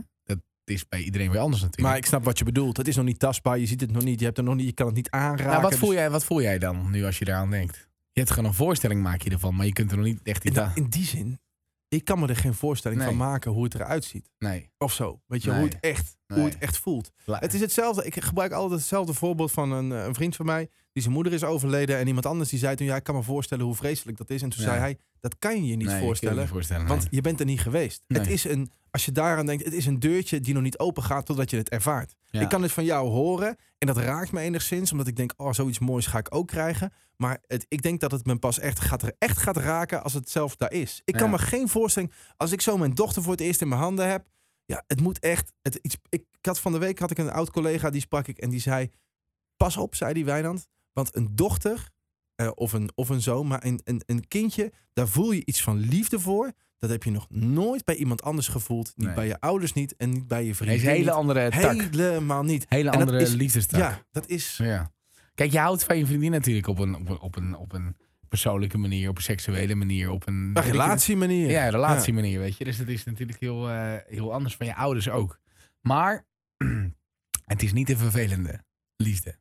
Dat 0.64 0.76
is 0.76 0.88
bij 0.88 1.00
iedereen 1.02 1.30
weer 1.30 1.40
anders 1.40 1.62
natuurlijk. 1.62 1.88
Maar 1.88 1.98
ik 1.98 2.06
snap 2.06 2.24
wat 2.24 2.38
je 2.38 2.44
bedoelt. 2.44 2.76
Het 2.76 2.88
is 2.88 2.96
nog 2.96 3.04
niet 3.04 3.18
tastbaar. 3.18 3.58
Je 3.58 3.66
ziet 3.66 3.80
het 3.80 3.90
nog 3.92 4.02
niet. 4.04 4.18
Je, 4.18 4.24
hebt 4.24 4.38
er 4.38 4.44
nog 4.44 4.54
niet, 4.54 4.66
je 4.66 4.72
kan 4.72 4.86
het 4.86 4.94
niet 4.94 5.10
aanraken. 5.10 5.46
nou, 5.46 5.60
wat, 5.62 5.70
Dus 5.70 5.78
voel 5.80 5.92
jij, 5.92 6.10
wat 6.10 6.24
voel 6.24 6.42
jij 6.42 6.58
dan 6.58 6.90
nu 6.90 7.04
als 7.04 7.18
je 7.18 7.24
daaraan 7.24 7.50
denkt? 7.50 7.88
Je 8.12 8.20
hebt 8.20 8.32
gewoon 8.32 8.48
een 8.48 8.54
voorstelling 8.56 9.02
maak 9.02 9.22
je 9.22 9.30
ervan, 9.30 9.54
maar 9.54 9.66
je 9.66 9.72
kunt 9.72 9.90
er 9.90 9.96
nog 9.96 10.06
niet 10.06 10.20
echt 10.22 10.44
iets 10.44 10.56
in, 10.56 10.62
aan. 10.62 10.72
in 10.74 10.88
die 10.88 11.04
zin, 11.04 11.38
ik 11.88 12.04
kan 12.04 12.18
me 12.18 12.26
er 12.26 12.36
geen 12.36 12.54
voorstelling 12.54 13.00
Nee. 13.00 13.08
van 13.10 13.18
maken 13.18 13.50
hoe 13.50 13.64
het 13.64 13.74
eruit 13.74 14.04
ziet. 14.04 14.30
Nee. 14.38 14.70
Of 14.78 14.92
zo. 14.92 15.20
Weet 15.26 15.42
je, 15.42 15.50
Nee. 15.50 15.58
hoe, 15.58 15.68
het 15.68 15.80
echt, 15.80 16.16
hoe 16.26 16.44
het 16.44 16.58
echt 16.58 16.78
voelt. 16.78 17.10
La- 17.24 17.38
Het 17.38 17.54
is 17.54 17.60
hetzelfde. 17.60 18.04
Ik 18.04 18.22
gebruik 18.22 18.52
altijd 18.52 18.80
hetzelfde 18.80 19.14
voorbeeld 19.14 19.52
van 19.52 19.72
een, 19.72 19.92
eh, 19.92 20.04
een 20.04 20.14
vriend 20.14 20.36
van 20.36 20.46
mij. 20.46 20.68
Die 20.92 21.02
zijn 21.02 21.14
moeder 21.14 21.32
is 21.32 21.44
overleden. 21.44 21.98
En 21.98 22.06
iemand 22.06 22.26
anders 22.26 22.50
die 22.50 22.58
zei 22.58 22.76
toen, 22.76 22.86
ja, 22.86 22.96
ik 22.96 23.02
kan 23.02 23.14
me 23.14 23.22
voorstellen 23.22 23.64
hoe 23.64 23.74
vreselijk 23.74 24.18
dat 24.18 24.30
is. 24.30 24.42
En 24.42 24.48
toen 24.48 24.62
Ja. 24.62 24.68
zei 24.68 24.78
hij, 24.80 24.98
dat 25.24 25.38
kan 25.38 25.54
je 25.54 25.66
je 25.70 25.76
niet 25.76 25.86
Nee, 25.86 25.96
je 25.96 26.02
voorstellen. 26.02 26.38
niet 26.38 26.48
voorstellen. 26.48 26.86
Want 26.86 27.00
nee. 27.00 27.08
je 27.10 27.20
bent 27.20 27.40
er 27.40 27.46
niet 27.46 27.60
geweest. 27.60 28.02
Nee. 28.06 28.20
Het 28.20 28.30
is 28.30 28.44
een, 28.44 28.70
als 28.90 29.04
je 29.04 29.12
daaraan 29.12 29.46
denkt, 29.46 29.64
het 29.64 29.72
is 29.72 29.86
een 29.86 29.98
deurtje 29.98 30.40
die 30.40 30.54
nog 30.54 30.62
niet 30.62 30.78
open 30.78 31.02
gaat 31.02 31.26
totdat 31.26 31.50
je 31.50 31.56
het 31.56 31.68
ervaart. 31.68 32.14
Ja. 32.30 32.40
Ik 32.40 32.48
kan 32.48 32.62
het 32.62 32.72
van 32.72 32.84
jou 32.84 33.08
horen 33.08 33.56
en 33.78 33.86
dat 33.86 33.96
raakt 33.96 34.32
me 34.32 34.40
enigszins, 34.40 34.92
omdat 34.92 35.06
ik 35.06 35.16
denk, 35.16 35.32
oh, 35.36 35.52
zoiets 35.52 35.78
moois 35.78 36.06
ga 36.06 36.18
ik 36.18 36.34
ook 36.34 36.46
krijgen. 36.46 36.92
Maar 37.16 37.38
het, 37.46 37.66
ik 37.68 37.82
denk 37.82 38.00
dat 38.00 38.10
het 38.10 38.26
me 38.26 38.36
pas 38.36 38.58
echt 38.58 38.80
gaat, 38.80 39.12
echt 39.18 39.38
gaat 39.38 39.56
raken 39.56 40.02
als 40.02 40.12
het 40.12 40.30
zelf 40.30 40.56
daar 40.56 40.72
is. 40.72 41.02
Ik 41.04 41.14
kan 41.14 41.30
me 41.30 41.38
geen 41.38 41.68
voorstelling, 41.68 42.12
als 42.36 42.52
ik 42.52 42.60
zo 42.60 42.78
mijn 42.78 42.94
dochter 42.94 43.22
voor 43.22 43.32
het 43.32 43.40
eerst 43.40 43.60
in 43.60 43.68
mijn 43.68 43.80
handen 43.80 44.08
heb, 44.08 44.26
ja, 44.64 44.84
het 44.86 45.00
moet 45.00 45.18
echt, 45.18 45.52
het, 45.62 45.78
iets, 45.82 45.96
ik, 46.08 46.24
ik 46.30 46.46
had 46.46 46.60
van 46.60 46.72
de 46.72 46.78
week 46.78 46.98
had 46.98 47.10
ik 47.10 47.18
een 47.18 47.30
oud 47.30 47.50
collega, 47.50 47.90
die 47.90 48.00
sprak 48.00 48.26
ik 48.26 48.38
en 48.38 48.50
die 48.50 48.60
zei, 48.60 48.90
pas 49.56 49.76
op, 49.76 49.94
zei 49.94 50.12
die 50.12 50.24
Wijnand, 50.24 50.66
want 50.92 51.16
een 51.16 51.36
dochter 51.36 51.92
eh, 52.36 52.50
of, 52.54 52.72
een, 52.72 52.90
of 52.94 53.08
een 53.08 53.20
zoon, 53.22 53.46
maar 53.46 53.64
een, 53.64 53.80
een, 53.84 54.02
een 54.06 54.28
kindje, 54.28 54.72
daar 54.92 55.08
voel 55.08 55.32
je 55.32 55.42
iets 55.44 55.62
van 55.62 55.78
liefde 55.78 56.20
voor. 56.20 56.52
Dat 56.78 56.90
heb 56.90 57.02
je 57.02 57.10
nog 57.10 57.26
nooit 57.30 57.84
bij 57.84 57.94
iemand 57.94 58.22
anders 58.22 58.48
gevoeld. 58.48 58.92
Niet 58.96 59.06
Nee. 59.06 59.14
bij 59.14 59.26
je 59.26 59.40
ouders 59.40 59.72
niet 59.72 59.96
en 59.96 60.10
niet 60.10 60.26
bij 60.28 60.44
je 60.44 60.54
vrienden. 60.54 60.76
is 60.76 60.82
een 60.84 60.90
hele 60.90 61.10
andere 61.10 61.50
tak. 61.50 61.80
Helemaal 61.80 62.42
niet. 62.42 62.66
Hele 62.68 62.90
En 62.90 63.00
andere 63.00 63.20
is- 63.20 63.34
liefdestak. 63.34 63.80
Ja, 63.80 64.02
dat 64.10 64.26
is. 64.28 64.56
Ja. 64.56 64.92
Kijk, 65.34 65.52
je 65.52 65.58
houdt 65.58 65.84
van 65.84 65.98
je 65.98 66.06
vriendin 66.06 66.30
natuurlijk 66.30 66.66
op 66.66 66.78
een, 66.78 66.94
op 66.94 67.08
een, 67.08 67.18
op 67.20 67.36
een, 67.36 67.56
op 67.56 67.72
een 67.72 67.96
persoonlijke 68.28 68.78
manier, 68.78 69.08
op 69.08 69.16
een 69.16 69.22
seksuele 69.22 69.74
manier, 69.74 70.10
op 70.10 70.26
een... 70.26 70.50
Een 70.54 70.62
relatiemanier. 70.62 71.50
Ja, 71.50 71.68
relatiemanier, 71.68 72.38
weet 72.38 72.56
je. 72.56 72.64
Dus 72.64 72.76
dat 72.76 72.88
is 72.88 73.04
natuurlijk 73.04 73.40
heel, 73.40 73.70
eh, 73.70 73.94
heel 74.06 74.32
anders 74.32 74.56
van 74.56 74.66
je 74.66 74.74
ouders 74.76 75.08
ook. 75.08 75.38
Maar 75.80 76.26
het 77.52 77.62
is 77.62 77.72
niet 77.72 77.90
een 77.90 77.96
vervelende 77.96 78.64
liefde. 78.96 79.38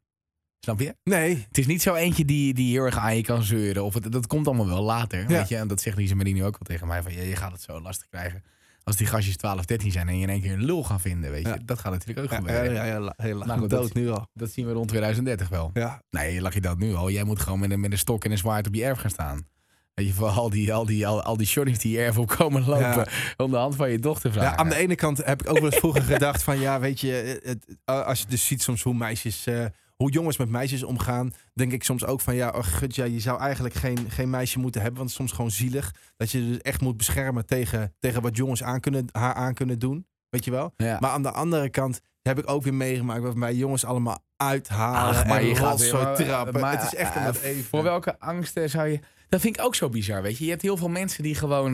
Snap 0.63 0.79
je? 0.79 0.95
Nee, 1.03 1.43
Het 1.47 1.57
is 1.57 1.65
niet 1.65 1.81
zo 1.81 1.93
eentje 1.95 2.25
die, 2.25 2.53
die 2.53 2.71
heel 2.73 2.83
erg 2.85 2.97
aan 2.97 3.15
je 3.15 3.21
kan 3.21 3.43
zeuren. 3.43 3.83
Of 3.83 3.93
het, 3.93 4.11
dat 4.11 4.27
komt 4.27 4.47
allemaal 4.47 4.67
wel 4.67 4.81
later. 4.83 5.27
Weet 5.27 5.47
je? 5.49 5.55
En 5.57 5.67
dat 5.67 5.81
zegt 5.81 5.97
Lisa 5.97 6.15
Marie 6.15 6.33
nu 6.33 6.39
ook 6.45 6.51
wel 6.51 6.61
tegen 6.77 6.87
mij. 6.87 7.01
Van, 7.03 7.13
ja, 7.13 7.21
je 7.21 7.35
gaat 7.35 7.51
het 7.51 7.61
zo 7.61 7.81
lastig 7.81 8.07
krijgen. 8.09 8.43
Als 8.83 8.95
die 8.95 9.07
gastjes 9.07 9.37
12, 9.37 9.65
13 9.65 9.91
zijn 9.91 10.07
en 10.07 10.15
je 10.17 10.21
in 10.23 10.29
één 10.29 10.41
keer 10.41 10.51
een 10.53 10.63
lul 10.65 10.83
gaan 10.83 10.99
vinden. 10.99 11.31
Weet 11.31 11.41
je? 11.43 11.47
Ja. 11.49 11.57
Dat 11.65 11.79
gaat 11.79 11.91
natuurlijk 11.91 12.19
ook 12.19 12.31
ja, 12.31 12.37
gebeuren. 12.37 12.73
ja, 12.73 12.83
ja, 12.85 12.97
ja, 12.97 13.13
heel 13.17 13.37
Nou 13.37 13.59
dood 13.59 13.69
dat- 13.69 13.93
nu 13.93 14.09
al. 14.09 14.27
Dat 14.33 14.51
zien 14.51 14.65
we 14.65 14.71
rond 14.71 14.87
2030 14.87 15.49
wel. 15.49 15.69
Ja. 15.73 16.01
Nee, 16.09 16.41
lag 16.41 16.53
je 16.53 16.61
dat 16.61 16.77
nu 16.77 16.93
al. 16.93 17.09
Jij 17.09 17.23
moet 17.23 17.39
gewoon 17.39 17.59
met 17.59 17.71
een, 17.71 17.79
met 17.79 17.91
een 17.91 17.97
stok 17.97 18.25
en 18.25 18.31
een 18.31 18.37
zwaard 18.37 18.67
op 18.67 18.73
je 18.73 18.83
erf 18.83 18.99
gaan 18.99 19.09
staan. 19.09 19.47
Weet 19.93 20.07
je, 20.07 20.13
voor 20.13 20.27
al 20.29 20.49
die, 20.49 20.73
al 20.73 20.85
die, 20.85 21.07
al, 21.07 21.23
al 21.23 21.37
die 21.37 21.47
shorties 21.47 21.79
die 21.79 21.91
je 21.91 21.99
erf 22.03 22.17
op 22.17 22.27
komen 22.27 22.65
lopen. 22.65 23.07
Om 23.37 23.51
de 23.51 23.57
hand 23.57 23.75
van 23.75 23.91
je 23.91 23.99
dochter 23.99 24.31
vragen. 24.31 24.51
Ja, 24.51 24.57
aan 24.57 24.69
de 24.69 24.75
ene 24.75 24.95
kant 24.95 25.25
heb 25.25 25.41
ik 25.41 25.49
ook 25.49 25.55
wel 25.59 25.65
eens 25.71 25.75
vroeger 25.79 26.01
gedacht 26.01 26.43
van 26.43 26.59
ja, 26.59 26.79
weet 26.79 26.99
je, 26.99 27.39
het, 27.43 27.77
als 27.85 28.19
je 28.19 28.25
dus 28.27 28.45
ziet 28.47 28.61
soms 28.61 28.81
hoe 28.83 28.93
meisjes, 28.93 29.45
eh, 29.45 29.65
hoe 29.95 30.11
jongens 30.11 30.37
met 30.37 30.49
meisjes 30.49 30.83
omgaan, 30.83 31.33
denk 31.53 31.71
ik 31.71 31.83
soms 31.83 32.05
ook 32.05 32.21
van 32.21 32.35
ja, 32.35 32.49
oh, 32.49 32.63
gut, 32.63 32.95
ja 32.95 33.05
je 33.05 33.19
zou 33.19 33.39
eigenlijk 33.39 33.73
geen, 33.73 33.97
geen 34.09 34.29
meisje 34.29 34.59
moeten 34.59 34.81
hebben, 34.81 34.99
want 34.99 35.11
het 35.11 35.19
is 35.19 35.25
soms 35.25 35.37
gewoon 35.37 35.51
zielig 35.69 35.91
dat 36.17 36.31
je 36.31 36.47
dus 36.47 36.57
echt 36.57 36.81
moet 36.81 36.97
beschermen 36.97 37.45
tegen, 37.45 37.93
tegen 37.99 38.21
wat 38.21 38.35
jongens 38.37 38.63
aan 38.63 38.79
kunnen, 38.79 39.05
haar 39.11 39.33
aan 39.33 39.53
kunnen 39.53 39.79
doen, 39.79 40.07
weet 40.29 40.45
je 40.45 40.51
wel. 40.51 40.73
Ja. 40.77 40.97
Maar 40.99 41.09
aan 41.09 41.23
de 41.23 41.31
andere 41.31 41.69
kant 41.69 42.01
heb 42.21 42.39
ik 42.39 42.49
ook 42.49 42.63
weer 42.63 42.73
meegemaakt 42.73 43.21
wat 43.21 43.35
mij 43.35 43.55
jongens 43.55 43.85
allemaal 43.85 44.23
uithalen 44.37 45.15
Ach, 45.15 45.25
maar 45.25 45.39
en 45.39 45.45
je 45.45 45.55
gaat 45.55 45.79
weer- 45.79 46.15
trappen. 46.15 46.61
maar, 46.61 46.71
het 46.71 46.83
is 46.93 46.95
echt 46.95 47.15
eh, 47.15 47.27
even. 47.43 47.63
Voor 47.63 47.83
welke 47.83 48.19
angsten 48.19 48.69
zou 48.69 48.87
je... 48.87 48.99
Dat 49.29 49.41
vind 49.41 49.57
ik 49.57 49.63
ook 49.63 49.75
zo 49.75 49.89
bizar, 49.89 50.21
weet 50.21 50.37
je. 50.37 50.43
Je 50.43 50.49
hebt 50.49 50.61
heel 50.61 50.77
veel 50.77 50.89
mensen 50.89 51.23
die 51.23 51.35
gewoon... 51.35 51.73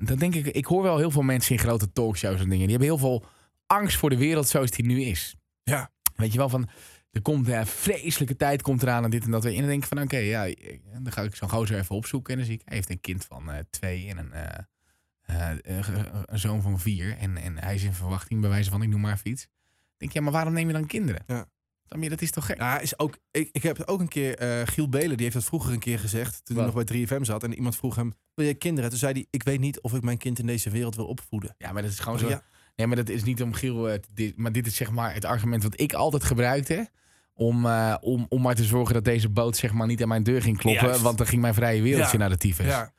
dan 0.00 0.16
denk 0.18 0.34
ik... 0.34 0.46
Ik 0.46 0.64
hoor 0.64 0.82
wel 0.82 0.98
heel 0.98 1.10
veel 1.10 1.22
mensen 1.22 1.52
in 1.52 1.60
grote 1.60 1.92
talkshows 1.92 2.40
en 2.40 2.48
dingen. 2.48 2.66
Die 2.66 2.76
hebben 2.76 2.88
heel 2.88 2.98
veel 2.98 3.24
angst 3.66 3.96
voor 3.96 4.10
de 4.10 4.16
wereld 4.16 4.48
zoals 4.48 4.70
die 4.70 4.84
nu 4.86 5.02
is. 5.02 5.36
Ja. 5.62 5.90
Weet 6.20 6.32
je 6.32 6.38
wel, 6.38 6.48
van... 6.48 6.68
Er 7.10 7.22
komt 7.22 7.48
een 7.48 7.66
vreselijke 7.66 8.36
tijd 8.36 8.62
komt 8.62 8.82
eraan 8.82 9.04
en 9.04 9.10
dit 9.10 9.24
en 9.24 9.30
dat. 9.30 9.44
En 9.44 9.54
dan 9.54 9.66
denk 9.66 9.82
ik 9.82 9.88
van, 9.88 10.02
oké, 10.02 10.16
ja, 10.16 10.54
dan 11.02 11.12
ga 11.12 11.22
ik 11.22 11.34
zo'n 11.34 11.50
gozer 11.50 11.78
even 11.78 11.96
opzoeken. 11.96 12.32
En 12.32 12.38
dan 12.38 12.46
zie 12.48 12.58
ik, 12.58 12.62
hij 12.64 12.76
heeft 12.76 12.90
een 12.90 13.00
kind 13.00 13.24
van 13.24 13.50
eh, 13.50 13.58
twee 13.70 14.08
en 14.08 14.18
een, 14.18 14.32
eh, 14.32 15.50
eh, 15.50 16.06
een 16.24 16.38
zoon 16.38 16.62
van 16.62 16.80
vier. 16.80 17.16
En, 17.16 17.36
en 17.36 17.58
hij 17.58 17.74
is 17.74 17.82
in 17.82 17.92
verwachting, 17.92 18.40
bij 18.40 18.50
wijze 18.50 18.70
van, 18.70 18.82
ik 18.82 18.88
noem 18.88 19.00
maar 19.00 19.12
even 19.12 19.30
iets. 19.30 19.42
Dan 19.42 19.52
denk 19.96 20.10
ik, 20.10 20.16
ja, 20.16 20.22
maar 20.22 20.32
waarom 20.32 20.52
neem 20.52 20.66
je 20.66 20.72
dan 20.72 20.86
kinderen? 20.86 21.22
Ja. 21.26 21.46
Dan, 21.88 22.00
dat 22.00 22.20
is 22.20 22.30
toch 22.30 22.46
gek? 22.46 22.58
Ja, 22.58 22.78
is 22.78 22.98
ook, 22.98 23.18
ik, 23.30 23.48
ik 23.52 23.62
heb 23.62 23.82
ook 23.84 24.00
een 24.00 24.08
keer, 24.08 24.66
Giel 24.68 24.88
Belen, 24.88 25.16
die 25.16 25.22
heeft 25.22 25.34
dat 25.34 25.44
vroeger 25.44 25.72
een 25.72 25.78
keer 25.78 25.98
gezegd, 25.98 26.44
toen 26.44 26.56
hij 26.56 26.64
nog 26.64 26.84
bij 26.84 27.06
3FM 27.06 27.20
zat. 27.20 27.42
En 27.42 27.54
iemand 27.54 27.76
vroeg 27.76 27.96
hem, 27.96 28.12
wil 28.34 28.46
je 28.46 28.54
kinderen? 28.54 28.90
Toen 28.90 28.98
zei 28.98 29.12
hij, 29.12 29.26
ik 29.30 29.42
weet 29.42 29.60
niet 29.60 29.80
of 29.80 29.94
ik 29.94 30.02
mijn 30.02 30.18
kind 30.18 30.38
in 30.38 30.46
deze 30.46 30.70
wereld 30.70 30.96
wil 30.96 31.06
opvoeden. 31.06 31.54
Ja, 31.58 31.72
maar 31.72 31.82
dat 31.82 31.90
is 31.90 31.98
gewoon 31.98 32.18
Oh, 32.18 32.24
zo. 32.24 32.30
ja. 32.30 32.42
Nee, 32.80 32.88
maar 32.88 32.96
dat 33.04 33.08
is 33.08 33.22
niet 33.24 33.42
om 33.42 33.52
Giel. 33.52 33.90
eh, 33.90 34.32
maar 34.36 34.52
dit 34.52 34.66
is 34.66 34.74
zeg 34.76 34.90
maar 34.90 35.14
het 35.14 35.24
argument 35.24 35.62
wat 35.62 35.80
ik 35.80 35.92
altijd 35.92 36.24
gebruikte. 36.24 36.88
Om, 37.34 37.66
eh, 37.66 37.96
om, 38.00 38.26
om 38.28 38.42
maar 38.42 38.54
te 38.54 38.64
zorgen 38.64 38.94
dat 38.94 39.04
deze 39.04 39.28
boot 39.28 39.56
zeg 39.56 39.72
maar 39.72 39.86
niet 39.86 40.02
aan 40.02 40.08
mijn 40.08 40.22
deur 40.22 40.42
ging 40.42 40.58
kloppen. 40.58 40.84
Juist. 40.86 41.00
Want 41.00 41.18
dan 41.18 41.26
ging 41.26 41.40
mijn 41.40 41.54
vrije 41.54 41.82
wereldje 41.82 42.12
Ja. 42.12 42.18
naar 42.18 42.28
de 42.28 42.36
tyfus. 42.36 42.66
Ja. 42.66 42.92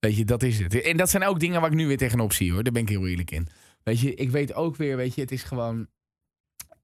Weet 0.00 0.16
je, 0.16 0.24
dat 0.24 0.42
is 0.42 0.58
het. 0.58 0.80
En 0.82 0.96
dat 0.96 1.10
zijn 1.10 1.24
ook 1.24 1.40
dingen 1.40 1.60
waar 1.60 1.70
ik 1.70 1.76
nu 1.76 1.86
weer 1.86 1.96
tegenop 1.96 2.32
zie 2.32 2.52
hoor. 2.52 2.62
Daar 2.62 2.72
ben 2.72 2.82
ik 2.82 2.88
heel 2.88 3.06
eerlijk 3.06 3.30
in. 3.30 3.48
Weet 3.82 4.00
je, 4.00 4.14
ik 4.14 4.30
weet 4.30 4.54
ook 4.54 4.76
weer, 4.76 4.96
weet 4.96 5.14
je, 5.14 5.20
het 5.20 5.32
is 5.32 5.42
gewoon. 5.42 5.86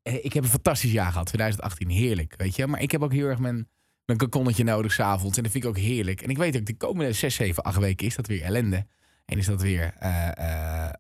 eh, 0.03 0.25
Ik 0.25 0.33
heb 0.33 0.43
een 0.45 0.51
fantastisch 0.51 0.93
jaar 0.93 1.13
gehad, 1.13 1.27
2018. 1.27 1.89
Heerlijk, 1.89 2.35
weet 2.37 2.57
je. 2.57 2.67
Maar 2.67 2.83
ik 2.83 2.91
heb 2.91 3.03
ook 3.03 3.13
heel 3.13 3.27
erg 3.27 3.39
mijn, 3.39 3.69
mijn 4.05 4.19
kokonnetje 4.19 4.65
nodig 4.65 4.93
s'avonds. 4.93 5.37
En 5.37 5.43
dat 5.43 5.53
vind 5.53 5.65
ik 5.65 5.71
ook 5.71 5.79
heerlijk. 5.79 6.23
En 6.23 6.29
ik 6.31 6.39
weet 6.39 6.57
ook, 6.57 6.67
de 6.67 6.77
komende 6.77 7.13
6, 7.13 7.35
7, 7.35 7.63
8 7.63 7.79
weken 7.79 8.07
is 8.07 8.17
dat 8.17 8.27
weer 8.27 8.43
ellende. 8.43 8.87
En 9.25 9.39
is 9.39 9.47
dat 9.47 9.63
weer 9.63 9.95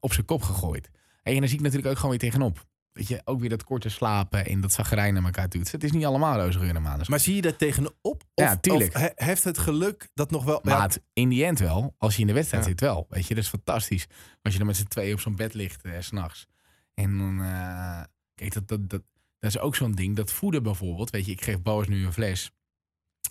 op 0.00 0.12
zijn 0.12 0.26
kop 0.26 0.42
gegooid. 0.42 0.90
En 1.35 1.38
daar 1.40 1.49
zie 1.49 1.59
ik 1.59 1.64
natuurlijk 1.64 1.90
ook 1.93 1.97
gewoon 2.01 2.11
weer 2.19 2.31
tegenop. 2.31 2.69
Weet 2.93 3.09
je, 3.09 3.21
ook 3.25 3.40
weer 3.40 3.49
dat 3.49 3.64
korte 3.64 3.88
slapen 3.88 4.47
en 4.47 4.61
dat 4.61 4.73
zagrijn 4.73 5.14
naar 5.14 5.25
elkaar 5.25 5.49
doet. 5.49 5.73
Het 5.73 5.85
is 5.85 5.93
niet 5.93 6.05
allemaal 6.05 6.38
roze 6.40 6.59
geur 6.59 6.75
en. 6.75 6.83
Maar 6.83 7.21
zie 7.21 7.35
je 7.35 7.43
daar 7.43 7.57
tegenop? 7.57 7.95
Of, 8.03 8.16
Ja, 8.35 8.57
tuurlijk. 8.57 8.95
Of 8.95 9.01
he- 9.01 9.11
heeft 9.14 9.45
het 9.45 9.59
geluk 9.59 10.09
dat 10.14 10.31
nog 10.31 10.45
wel... 10.45 10.61
Maar 10.62 10.83
het, 10.83 11.03
in 11.12 11.29
die 11.29 11.45
end 11.45 11.59
wel, 11.59 11.95
als 11.99 12.14
je 12.14 12.21
in 12.21 12.27
de 12.27 12.33
wedstrijd 12.33 12.62
Ja. 12.64 12.69
zit 12.71 12.81
wel. 12.81 13.07
Weet 13.09 13.27
je, 13.27 13.35
dat 13.35 13.43
is 13.45 13.49
fantastisch. 13.51 14.07
Als 14.43 14.53
je 14.53 14.59
dan 14.59 14.66
met 14.66 14.77
z'n 14.77 14.85
tweeën 14.85 15.12
op 15.14 15.21
zo'n 15.21 15.37
bed 15.37 15.55
ligt 15.55 15.83
eh, 15.83 15.93
s 16.01 16.07
s'nachts. 16.07 16.47
En 16.95 17.19
dan, 17.19 17.40
eh, 17.43 18.03
kijk, 18.35 18.53
dat, 18.53 18.69
dat, 18.69 18.88
dat, 18.90 19.03
dat 19.38 19.51
is 19.51 19.59
ook 19.59 19.77
zo'n 19.77 19.93
ding. 19.93 20.16
Dat 20.16 20.33
voeden 20.33 20.62
bijvoorbeeld, 20.62 21.11
weet 21.11 21.27
je, 21.27 21.33
ik 21.33 21.43
geef 21.43 21.62
Boas 21.62 21.88
nu 21.88 22.05
een 22.05 22.12
fles. 22.12 22.51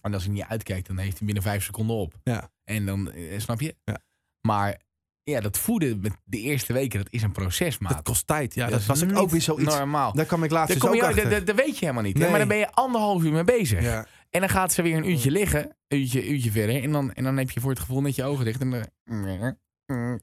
En 0.02 0.14
als 0.14 0.24
hij 0.24 0.34
niet 0.34 0.44
uitkijkt, 0.44 0.88
dan 0.88 0.98
heeft 0.98 1.18
hij 1.18 1.26
binnen 1.26 1.44
vijf 1.44 1.64
seconden 1.64 1.96
op. 1.96 2.20
Ja. 2.24 2.52
En 2.64 2.86
dan, 2.86 3.12
eh, 3.12 3.40
snap 3.40 3.62
je? 3.62 3.76
Ja. 3.84 3.98
Maar 4.42 4.82
ja, 5.30 5.42
dat 5.42 5.58
voeden 5.58 6.00
met 6.02 6.14
de 6.24 6.38
eerste 6.40 6.74
weken, 6.74 7.00
dat 7.04 7.14
is 7.14 7.22
een 7.22 7.32
proces, 7.32 7.78
maat. 7.78 7.92
Dat 7.94 8.04
kost 8.04 8.28
tijd. 8.28 8.54
Ja, 8.56 8.62
Dat 8.62 8.72
dat 8.72 8.80
is 8.98 9.04
was 9.04 9.14
ook 9.14 9.30
weer 9.30 9.42
zoiets. 9.42 9.78
Normaal. 9.78 10.14
Daar 10.14 10.26
kwam 10.26 10.44
ik 10.44 10.52
laatst 10.52 10.68
Daar 10.68 10.78
dus 10.78 10.86
kom 10.90 10.96
ook 10.98 11.16
je, 11.16 11.22
achter. 11.22 11.30
dat, 11.30 11.46
dat 11.46 11.56
weet 11.66 11.78
je 11.78 11.86
helemaal 11.86 12.04
niet. 12.04 12.14
hè? 12.14 12.20
Nee. 12.20 12.30
Maar 12.30 12.40
dan 12.40 12.48
ben 12.48 12.58
je 12.58 12.72
anderhalf 12.72 13.24
uur 13.24 13.32
mee 13.32 13.44
bezig. 13.44 13.82
Ja. 13.82 14.06
En 14.30 14.40
dan 14.40 14.50
gaat 14.50 14.74
ze 14.74 14.82
weer 14.82 14.98
een 14.98 15.10
uurtje 15.10 15.32
liggen, 15.32 15.76
een 15.88 16.00
uurtje, 16.00 16.28
uurtje 16.30 16.52
verder. 16.52 16.84
En 16.84 16.92
dan, 16.92 17.14
en 17.14 17.24
dan 17.24 17.38
heb 17.38 17.52
je 17.52 17.60
voor 17.60 17.70
het 17.70 17.80
gevoel 17.80 18.02
net 18.02 18.16
je 18.16 18.24
ogen 18.24 18.46
dicht. 18.46 18.62
En 18.62 18.70
dan, 19.06 19.58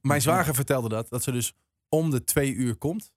Mijn 0.00 0.22
zwager 0.22 0.54
vertelde 0.54 0.88
dat, 0.88 1.08
dat 1.08 1.22
ze 1.22 1.32
dus 1.32 1.52
om 1.88 2.10
de 2.10 2.24
twee 2.24 2.52
uur 2.54 2.76
komt. 2.76 3.12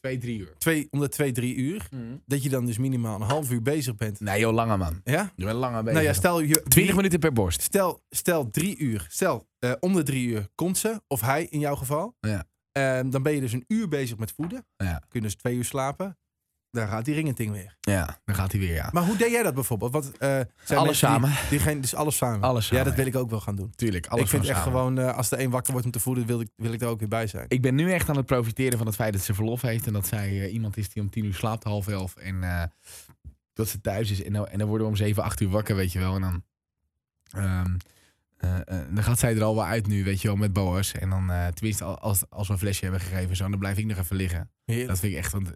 Twee, 0.00 0.18
drie 0.18 0.38
uur. 0.38 0.54
Twee, 0.58 0.88
om 0.90 1.00
de 1.00 1.08
twee, 1.08 1.32
drie 1.32 1.54
uur. 1.54 1.88
Dat 2.26 2.42
je 2.42 2.48
dan 2.48 2.66
dus 2.66 2.78
minimaal 2.78 3.14
een 3.14 3.26
half 3.26 3.50
uur 3.50 3.62
bezig 3.62 3.94
bent. 3.94 4.20
Nee 4.20 4.40
joh, 4.40 4.54
lange 4.54 4.76
man. 4.76 5.00
Ja? 5.04 5.32
Je 5.36 5.44
bent 5.44 5.56
langer 5.56 5.78
bezig. 5.82 5.92
Nou 5.94 6.04
ja, 6.04 6.12
stel 6.12 6.40
je... 6.40 6.62
20 6.62 6.96
minuten 6.96 7.18
per 7.18 7.32
borst. 7.32 7.62
Stel, 7.62 8.02
stel 8.10 8.50
drie 8.50 8.78
uur. 8.78 9.06
Stel, 9.08 9.48
eh, 9.58 9.72
om 9.80 9.92
de 9.92 10.02
drie 10.02 10.26
uur 10.28 10.48
komt 10.54 10.78
ze, 10.78 11.00
of 11.06 11.20
hij 11.20 11.44
in 11.44 11.58
jouw 11.60 11.74
geval. 11.74 12.16
Ja. 12.20 12.44
Ehm, 12.72 13.10
dan 13.10 13.22
ben 13.22 13.32
je 13.34 13.40
dus 13.40 13.52
een 13.52 13.64
uur 13.68 13.88
bezig 13.88 14.18
met 14.18 14.32
voeden. 14.32 14.66
Ja. 14.76 14.98
Kun 14.98 15.20
je 15.20 15.20
dus 15.20 15.34
twee 15.34 15.56
uur 15.56 15.64
slapen. 15.64 16.18
Daar 16.76 16.88
gaat 16.88 17.04
die 17.04 17.14
ringenting 17.14 17.52
weer. 17.52 17.76
Ja, 17.80 18.20
dan 18.24 18.34
gaat 18.34 18.52
hij 18.52 18.60
weer, 18.60 18.74
ja. 18.74 18.88
Maar 18.92 19.02
hoe 19.04 19.16
deed 19.16 19.30
jij 19.30 19.42
dat 19.42 19.54
bijvoorbeeld? 19.54 19.92
Want, 19.92 20.18
eh, 20.18 20.28
zijn 20.28 20.46
Alles 20.68 20.68
mensen 20.68 20.86
die- 20.88 20.96
samen. 21.28 21.32
diegene, 21.50 21.80
dus 21.80 21.94
alles 21.94 22.16
samen. 22.16 22.40
Alles 22.42 22.64
samen, 22.66 22.78
Ja, 22.84 22.88
dat 22.88 22.98
wil 22.98 23.06
ik 23.06 23.16
ook 23.16 23.30
wel 23.30 23.40
gaan 23.40 23.56
doen. 23.56 23.72
Tuurlijk, 23.76 24.06
alles 24.06 24.22
ik 24.24 24.28
vind 24.30 24.42
echt 24.46 24.58
samen. 24.58 24.72
gewoon, 24.72 24.98
eh, 24.98 25.16
als 25.16 25.28
de 25.28 25.40
een 25.42 25.50
wakker 25.50 25.70
wordt 25.72 25.86
om 25.86 25.92
te 25.92 26.00
voeden, 26.00 26.26
wil 26.26 26.40
ik, 26.40 26.48
wil 26.56 26.72
ik 26.72 26.80
er 26.80 26.88
ook 26.88 26.98
weer 26.98 27.08
bij 27.08 27.26
zijn. 27.26 27.44
Ik 27.48 27.62
ben 27.62 27.74
nu 27.74 27.92
echt 27.92 28.08
aan 28.08 28.16
het 28.16 28.26
profiteren 28.26 28.78
van 28.78 28.86
het 28.86 28.96
feit 28.96 29.12
dat 29.12 29.22
ze 29.22 29.34
verlof 29.34 29.62
heeft. 29.62 29.86
En 29.86 29.92
dat 29.92 30.06
zij 30.06 30.28
eh, 30.28 30.52
iemand 30.52 30.76
is 30.76 30.88
die 30.88 31.02
om 31.02 31.10
tien 31.10 31.24
uur 31.24 31.34
slaapt, 31.34 31.64
half 31.64 31.88
elf. 31.88 32.16
En 32.16 32.42
eh, 32.42 32.62
dat 33.52 33.68
ze 33.68 33.80
thuis 33.80 34.10
is. 34.10 34.22
En 34.22 34.34
en 34.50 34.58
dan 34.58 34.68
worden 34.68 34.86
we 34.86 34.92
om 34.92 34.98
zeven, 34.98 35.22
acht 35.22 35.40
uur 35.40 35.48
wakker, 35.48 35.76
weet 35.76 35.92
je 35.92 35.98
wel. 35.98 36.14
En 36.14 36.20
dan, 36.20 36.42
eh, 37.30 37.44
eh, 37.60 37.64
dan 38.94 39.02
gaat 39.02 39.18
zij 39.18 39.34
er 39.36 39.42
al 39.42 39.54
wel 39.54 39.64
uit 39.64 39.86
nu, 39.86 40.04
weet 40.04 40.20
je 40.22 40.28
wel, 40.28 40.36
met 40.36 40.52
Boas. 40.52 40.92
En 40.92 41.10
dan, 41.10 41.30
eh, 41.30 41.46
tenminste, 41.46 41.84
al- 41.84 41.98
als, 41.98 42.30
als 42.30 42.46
we 42.46 42.52
een 42.52 42.58
flesje 42.58 42.82
hebben 42.82 43.00
gegeven, 43.00 43.36
zo, 43.36 43.48
dan 43.48 43.58
blijf 43.58 43.78
ik 43.78 43.86
nog 43.86 43.98
even 43.98 44.16
liggen. 44.16 44.50
Heerlijk. 44.64 44.88
Dat 44.88 44.98
vind 44.98 45.12
ik 45.12 45.18
echt, 45.18 45.32
want 45.32 45.48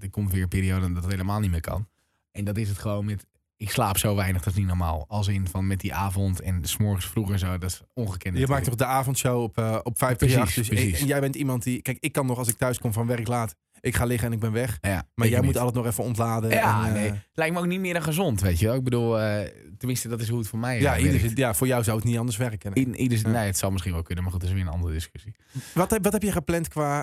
er- 0.00 0.10
komt 0.10 0.32
weer 0.32 0.42
een 0.42 0.48
periode 0.48 0.92
dat 0.92 1.02
het 1.02 1.12
helemaal 1.12 1.40
niet 1.40 1.50
meer 1.50 1.60
kan. 1.60 1.88
En 2.32 2.44
dat 2.44 2.56
is 2.56 2.68
het 2.68 2.78
gewoon 2.78 3.04
met, 3.04 3.26
ik 3.56 3.70
slaap 3.70 3.98
zo 3.98 4.14
weinig, 4.14 4.42
dat 4.42 4.52
is 4.52 4.58
niet 4.58 4.68
normaal. 4.68 5.04
Als 5.08 5.28
in 5.28 5.46
van 5.48 5.66
met 5.66 5.80
die 5.80 5.94
avond 5.94 6.40
en 6.40 6.64
s'morgens 6.64 7.06
vroeg 7.06 7.30
en 7.32 7.38
zo, 7.38 7.58
dat 7.58 7.70
is 7.70 7.80
ongekend. 7.94 8.38
Je 8.38 8.46
maakt 8.46 8.64
toch 8.64 8.74
de 8.74 8.84
avondshow 8.84 9.42
op, 9.42 9.58
eh 9.58 9.78
op 9.82 9.98
538. 9.98 10.42
Precies, 10.44 10.54
Dus 10.68 10.68
precies. 10.68 11.00
en 11.00 11.06
jij 11.06 11.20
bent 11.20 11.34
iemand 11.36 11.62
die... 11.62 11.82
Kijk, 11.82 11.96
ik 12.00 12.12
kan 12.12 12.26
nog 12.26 12.38
als 12.38 12.48
ik 12.48 12.56
thuis 12.56 12.78
kom 12.78 12.92
van 12.92 13.06
werk 13.06 13.26
laat. 13.28 13.54
Ik 13.82 13.94
ga 13.96 14.04
liggen 14.04 14.28
en 14.28 14.34
ik 14.34 14.40
ben 14.40 14.52
weg. 14.52 14.78
Ja, 14.80 15.02
Maar 15.14 15.28
jij 15.28 15.36
niet. 15.36 15.46
moet 15.46 15.56
altijd 15.56 15.74
nog 15.76 15.86
even 15.86 16.04
ontladen. 16.04 16.50
Ja, 16.50 16.80
en, 16.88 16.94
eh, 16.94 17.00
nee. 17.00 17.12
Lijkt 17.32 17.54
me 17.54 17.60
ook 17.60 17.66
niet 17.66 17.80
meer 17.80 17.92
dan 17.92 18.02
gezond, 18.02 18.40
weet 18.40 18.58
je 18.58 18.66
wel. 18.66 18.74
Ik 18.74 18.84
bedoel, 18.84 19.20
eh, 19.20 19.48
tenminste, 19.78 20.08
dat 20.08 20.20
is 20.20 20.28
hoe 20.28 20.38
het 20.38 20.48
voor 20.48 20.58
mij 20.58 20.80
Ja, 20.80 20.96
eh, 20.96 21.02
ieder, 21.04 21.38
ja, 21.38 21.54
voor 21.54 21.66
jou 21.66 21.82
zou 21.82 21.96
het 21.96 22.06
niet 22.06 22.18
anders 22.18 22.36
werken. 22.36 22.72
nee. 22.74 22.94
Ieder, 22.96 23.18
Ja. 23.18 23.28
Nee, 23.28 23.46
het 23.46 23.58
zal 23.58 23.70
misschien 23.70 23.92
wel 23.92 24.02
kunnen, 24.02 24.24
maar 24.24 24.32
goed, 24.32 24.40
dat 24.42 24.50
is 24.50 24.56
weer 24.56 24.66
een 24.66 24.72
andere 24.72 24.92
discussie. 24.92 25.34
Wat, 25.74 25.90
heb, 25.90 26.04
wat 26.04 26.12
heb 26.12 26.22
je 26.22 26.32
gepland 26.32 26.68
qua, 26.68 27.02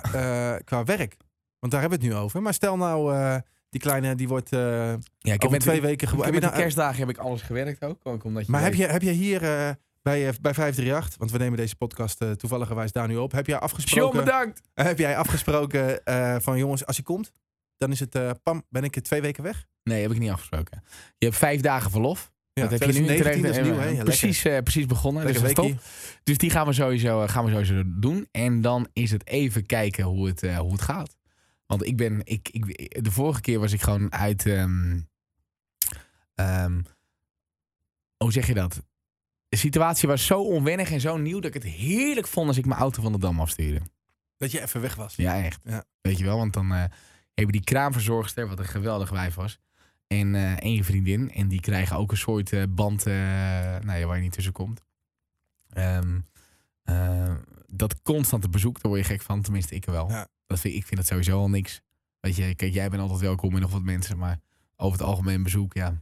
qua 0.64 0.84
werk? 0.84 1.16
Want 1.60 1.72
daar 1.72 1.82
hebben 1.82 2.00
we 2.00 2.06
het 2.06 2.14
nu 2.16 2.20
over. 2.22 2.42
Maar 2.42 2.54
stel 2.54 2.78
nou, 2.78 3.42
die 3.70 3.82
kleine 3.82 4.16
die 4.16 4.28
wordt 4.28 4.50
Ja, 4.50 4.98
ik 5.20 5.32
heb 5.32 5.44
over 5.46 5.60
twee 5.60 5.82
weken 5.82 6.00
heb 6.00 6.10
geboren. 6.10 6.34
je 6.34 6.40
nou- 6.40 6.54
kerstdagen 6.56 7.00
heb 7.00 7.10
ik 7.10 7.18
alles 7.18 7.42
gewerkt 7.42 7.84
ook. 7.84 8.00
Ook 8.04 8.24
omdat 8.24 8.46
je 8.46 8.52
Maar 8.52 8.62
heb 8.64 8.74
je, 8.74 8.86
heb 8.86 9.02
je 9.02 9.12
hier 9.12 9.42
bij, 10.10 10.28
eh, 10.28 10.34
bij 10.42 10.54
538, 10.54 11.18
want 11.18 11.32
we 11.32 11.38
nemen 11.38 11.58
deze 11.58 11.76
podcast 11.76 12.22
eh 12.22 12.32
toevalligerwijs 12.32 12.92
daar 12.92 13.08
nu 13.08 13.16
op. 13.18 13.32
Heb 13.32 13.46
jij 13.46 13.56
John, 13.56 13.66
afgesproken, 13.66 14.20
bedankt! 14.20 14.62
heb 14.74 14.98
jij 14.98 15.18
afgesproken 15.18 16.04
eh, 16.06 16.36
van 16.40 16.58
jongens, 16.58 16.86
als 16.86 16.98
je 16.98 17.04
komt, 17.04 17.32
dan 17.78 17.92
is 17.92 18.00
het, 18.00 18.16
eh, 18.16 18.32
pam, 18.44 18.64
ben 18.70 18.84
ik 18.84 18.96
er 18.96 19.02
twee 19.02 19.22
weken 19.22 19.44
weg? 19.44 19.66
Nee, 19.84 20.02
heb 20.02 20.12
ik 20.12 20.20
niet 20.20 20.30
afgesproken. 20.30 20.84
Je 21.18 21.26
hebt 21.26 21.38
vijf 21.38 21.62
dagen 21.62 21.92
verlof. 21.92 22.32
Ja, 22.54 22.68
dat 22.68 22.80
heb 22.80 22.90
je 22.92 23.00
nu 23.00 23.08
in 23.08 23.22
2019, 23.22 23.44
dat 23.44 23.56
is 23.56 23.72
nieuw, 23.72 23.94
hè? 23.94 23.98
Ja, 23.98 24.04
precies, 24.04 24.44
eh, 24.44 24.58
precies 24.62 24.86
begonnen. 24.86 25.26
Dus, 25.26 25.32
Lekker 25.42 25.56
dat 25.56 25.66
is 25.66 25.72
weekie. 25.72 25.84
top. 26.14 26.24
dus 26.24 26.38
die 26.38 26.50
gaan 26.50 26.66
we, 26.66 26.74
sowieso, 26.74 27.28
gaan 27.28 27.46
we 27.46 27.52
sowieso 27.52 27.84
doen. 27.86 28.28
En 28.32 28.62
dan 28.62 28.88
is 28.94 29.12
het 29.12 29.28
even 29.28 29.66
kijken 29.66 30.04
hoe 30.04 30.28
het, 30.28 30.44
eh, 30.44 30.58
hoe 30.58 30.72
het 30.72 30.82
gaat. 30.82 31.16
Want 31.66 31.86
ik 31.86 31.98
ben, 31.98 32.22
ik, 32.24 32.50
ik, 32.50 33.04
de 33.04 33.12
vorige 33.12 33.42
keer 33.42 33.60
was 33.60 33.72
ik 33.74 33.82
gewoon 33.82 34.14
uit. 34.14 34.46
ehm, 34.46 35.00
ehm, 36.36 36.82
hoe 38.18 38.32
zeg 38.32 38.48
je 38.48 38.54
dat? 38.54 38.82
De 39.50 39.58
situatie 39.58 40.08
was 40.08 40.26
zo 40.26 40.42
onwennig 40.42 40.92
en 40.92 41.02
zo 41.02 41.18
nieuw 41.18 41.40
dat 41.40 41.56
ik 41.56 41.64
het 41.64 41.72
heerlijk 41.72 42.28
vond 42.28 42.48
als 42.48 42.58
ik 42.58 42.66
mijn 42.66 42.80
auto 42.80 43.02
van 43.02 43.12
de 43.12 43.20
dam 43.20 43.40
afstuurde. 43.40 43.82
Dat 44.38 44.52
je 44.52 44.62
even 44.62 44.82
weg 44.82 44.96
was. 44.96 45.16
Ja, 45.16 45.44
echt. 45.44 45.60
Ja. 45.64 45.84
Weet 46.02 46.18
je 46.18 46.24
wel, 46.24 46.38
want 46.38 46.54
dan 46.54 46.72
eh, 46.72 46.84
hebben 47.34 47.54
die 47.54 47.64
kraamverzorgster, 47.64 48.48
wat 48.48 48.60
een 48.60 48.66
geweldig 48.66 49.10
wijf 49.10 49.36
was, 49.36 49.60
en, 50.08 50.34
je 50.74 50.84
vriendin. 50.84 51.32
En 51.32 51.48
die 51.48 51.60
krijgen 51.60 51.98
ook 51.98 52.12
een 52.12 52.18
soort 52.18 52.54
eh, 52.54 52.64
band 52.70 53.06
nou 53.06 54.00
ja, 54.00 54.06
waar 54.06 54.16
je 54.16 54.22
niet 54.22 54.32
tussen 54.34 54.54
komt. 54.54 54.84
Ehm, 55.70 56.20
eh, 56.84 57.36
dat 57.68 58.02
constante 58.02 58.50
bezoek, 58.50 58.82
daar 58.82 58.92
word 58.92 59.08
je 59.08 59.14
gek 59.14 59.22
van. 59.22 59.42
Tenminste, 59.42 59.76
ik 59.76 59.86
wel. 59.86 60.10
Ja. 60.10 60.28
Dat 60.48 60.60
vind, 60.60 60.76
ik 60.76 60.86
vind 60.86 60.96
dat 60.96 61.10
sowieso 61.10 61.40
al 61.40 61.50
niks. 61.50 61.82
Weet 62.20 62.36
je, 62.36 62.56
kijk, 62.56 62.74
jij 62.74 62.90
bent 62.90 63.02
altijd 63.02 63.20
welkom 63.20 63.56
in 63.56 63.62
nog 63.62 63.72
wat 63.72 63.82
mensen, 63.82 64.18
maar 64.18 64.40
over 64.76 65.00
het 65.00 65.08
algemeen 65.08 65.44
bezoek, 65.44 65.74
ja. 65.74 66.02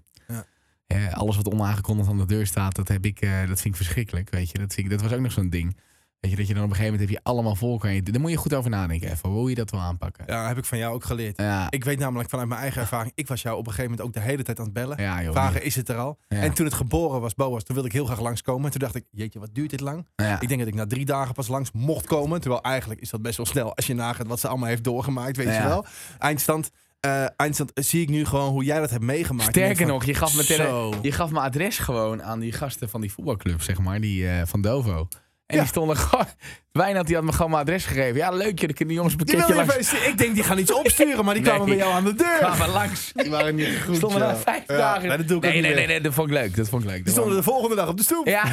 Alles 1.12 1.36
wat 1.36 1.52
onaangekondigd 1.52 2.10
aan 2.10 2.18
de 2.18 2.26
deur 2.26 2.46
staat, 2.48 2.76
dat, 2.76 2.88
heb 2.88 3.06
ik, 3.06 3.22
eh, 3.22 3.40
dat 3.40 3.62
vind 3.62 3.66
ik 3.66 3.76
verschrikkelijk. 3.76 4.30
Weet 4.30 4.52
je, 4.52 4.58
dat, 4.58 4.74
vind 4.74 4.86
ik, 4.88 4.92
dat 4.94 5.02
was 5.02 5.14
ook 5.14 5.20
nog 5.20 5.32
zo'n 5.32 5.50
ding. 5.50 5.78
Weet 6.20 6.32
je, 6.32 6.38
dat 6.38 6.48
je 6.48 6.54
dan 6.54 6.64
op 6.64 6.70
een 6.70 6.76
gegeven 6.76 6.98
moment 7.00 7.12
heb 7.14 7.24
je 7.24 7.30
allemaal 7.32 7.56
volk 7.56 7.86
aan 7.86 7.94
je. 7.94 8.04
Daar 8.04 8.22
moet 8.22 8.32
je 8.32 8.38
goed 8.38 8.54
over 8.54 8.70
nadenken 8.70 9.12
even, 9.12 9.30
hoe 9.30 9.50
je 9.50 9.56
dat 9.56 9.72
wil 9.72 9.80
aanpakken. 9.80 10.24
Ja, 10.28 10.48
heb 10.48 10.58
ik 10.58 10.66
van 10.66 10.78
jou 10.78 10.94
ook 10.94 11.04
geleerd. 11.04 11.38
Ja, 11.38 11.72
Ik 11.72 11.84
weet 11.84 12.00
namelijk 12.00 12.30
vanuit 12.30 12.48
mijn 12.48 12.62
eigen 12.62 12.82
ervaring, 12.82 13.12
ik 13.16 13.28
was 13.28 13.42
jou 13.42 13.58
op 13.58 13.68
een 13.68 13.72
gegeven 13.74 13.92
moment 13.92 14.08
ook 14.08 14.14
de 14.24 14.30
hele 14.30 14.44
tijd 14.44 14.60
aan 14.60 14.66
het 14.66 14.74
bellen. 14.74 15.02
ja 15.02 15.24
joh. 15.24 15.32
Vragen, 15.32 15.64
is 15.64 15.76
het 15.76 15.90
er 15.90 15.98
al? 15.98 16.20
Ja. 16.28 16.38
En 16.38 16.54
toen 16.54 16.66
het 16.66 16.74
geboren 16.76 17.22
was, 17.22 17.34
Boas, 17.36 17.64
toen 17.64 17.74
wilde 17.76 17.90
ik 17.90 17.96
heel 17.96 18.06
graag 18.06 18.20
langskomen. 18.22 18.66
En 18.66 18.72
toen 18.72 18.80
dacht 18.80 18.96
ik, 18.96 19.06
jeetje, 19.12 19.40
wat 19.40 19.50
duurt 19.54 19.70
dit 19.70 19.80
lang? 19.80 20.08
Ja. 20.16 20.42
Ik 20.42 20.48
denk 20.48 20.60
dat 20.60 20.70
ik 20.70 20.76
na 20.76 20.86
drie 20.86 21.06
dagen 21.06 21.34
pas 21.34 21.48
langs 21.48 21.72
mocht 21.72 22.06
komen. 22.06 22.42
Terwijl 22.42 22.62
eigenlijk 22.62 23.02
is 23.02 23.10
dat 23.10 23.22
best 23.22 23.38
wel 23.38 23.46
snel 23.46 23.76
als 23.76 23.88
je 23.88 23.94
nagaat 23.94 24.28
wat 24.28 24.40
ze 24.40 24.48
allemaal 24.48 24.68
heeft 24.70 24.84
doorgemaakt, 24.84 25.38
weet 25.38 25.56
je 25.56 25.64
wel. 25.64 25.86
Eindstand, 26.18 26.70
eh, 27.00 27.26
eindstand 27.36 27.72
zie 27.74 28.02
ik 28.02 28.10
nu 28.10 28.26
gewoon 28.26 28.50
hoe 28.50 28.64
jij 28.64 28.80
dat 28.80 28.90
hebt 28.90 29.04
meegemaakt. 29.04 29.50
Sterker 29.50 29.86
nog, 29.86 30.06
je 30.06 30.14
gaf, 30.14 30.36
me 30.36 31.00
je 31.02 31.12
gaf 31.12 31.32
mijn 31.32 31.46
adres 31.46 31.78
gewoon 31.78 32.24
aan 32.24 32.40
die 32.40 32.52
gasten 32.52 32.90
van 32.90 33.02
die 33.02 33.12
voetbalclub, 33.12 33.62
zeg 33.62 33.80
maar, 33.80 34.02
die 34.02 34.28
eh, 34.30 34.46
van 34.46 34.62
Dovo. 34.62 35.08
En 35.48 35.56
Ja. 35.56 35.62
die 35.62 35.72
stonden 35.72 35.98
gewoon... 35.98 36.26
Wijnand 36.72 37.08
die 37.08 37.16
had 37.16 37.26
me 37.26 37.32
gewoon 37.32 37.52
mijn 37.52 37.62
adres 37.64 37.86
gegeven. 37.86 38.16
Ja, 38.16 38.30
leuk, 38.32 38.60
je, 38.60 38.66
dan 38.68 38.76
kunnen 38.76 38.88
die 38.88 38.96
jongens 38.96 39.14
een 39.14 39.26
pakketje 39.26 39.56
langs... 39.56 39.76
even- 39.76 40.08
ik 40.08 40.18
denk, 40.18 40.34
die 40.36 40.44
gaan 40.44 40.58
iets 40.58 40.74
opsturen, 40.84 41.26
maar 41.26 41.34
die 41.34 41.44
Nee. 41.44 41.52
kwamen 41.54 41.70
bij 41.70 41.78
jou 41.86 41.94
aan 41.94 42.04
de 42.04 42.14
deur. 42.14 42.38
Kwamen 42.38 42.70
langs. 42.70 43.12
Die 43.14 43.30
waren 43.30 43.56
niet 43.56 43.82
goed. 43.86 43.96
Stonden 43.96 44.20
ja. 44.20 44.26
daar 44.26 44.38
vijf 44.38 44.64
Ja, 44.68 44.78
dagen. 44.78 45.08
nee, 45.08 45.18
dat 45.18 45.28
doe 45.28 45.38
ik 45.38 45.46
ook 45.46 45.52
nee, 45.52 45.62
niet 45.62 45.76
nee, 45.76 45.88
nee, 45.88 46.02
dat 46.02 46.14
vond 46.14 46.28
ik 46.30 46.34
leuk. 46.34 46.56
Dat 46.56 46.70
vond 46.70 46.84
ik 46.84 46.90
leuk. 46.90 47.04
Die 47.04 47.14
stonden 47.14 47.36
de 47.38 47.44
volgende 47.44 47.76
dag 47.76 47.88
op 47.88 47.98
de 47.98 48.04
stoep. 48.04 48.28
Ja. 48.28 48.44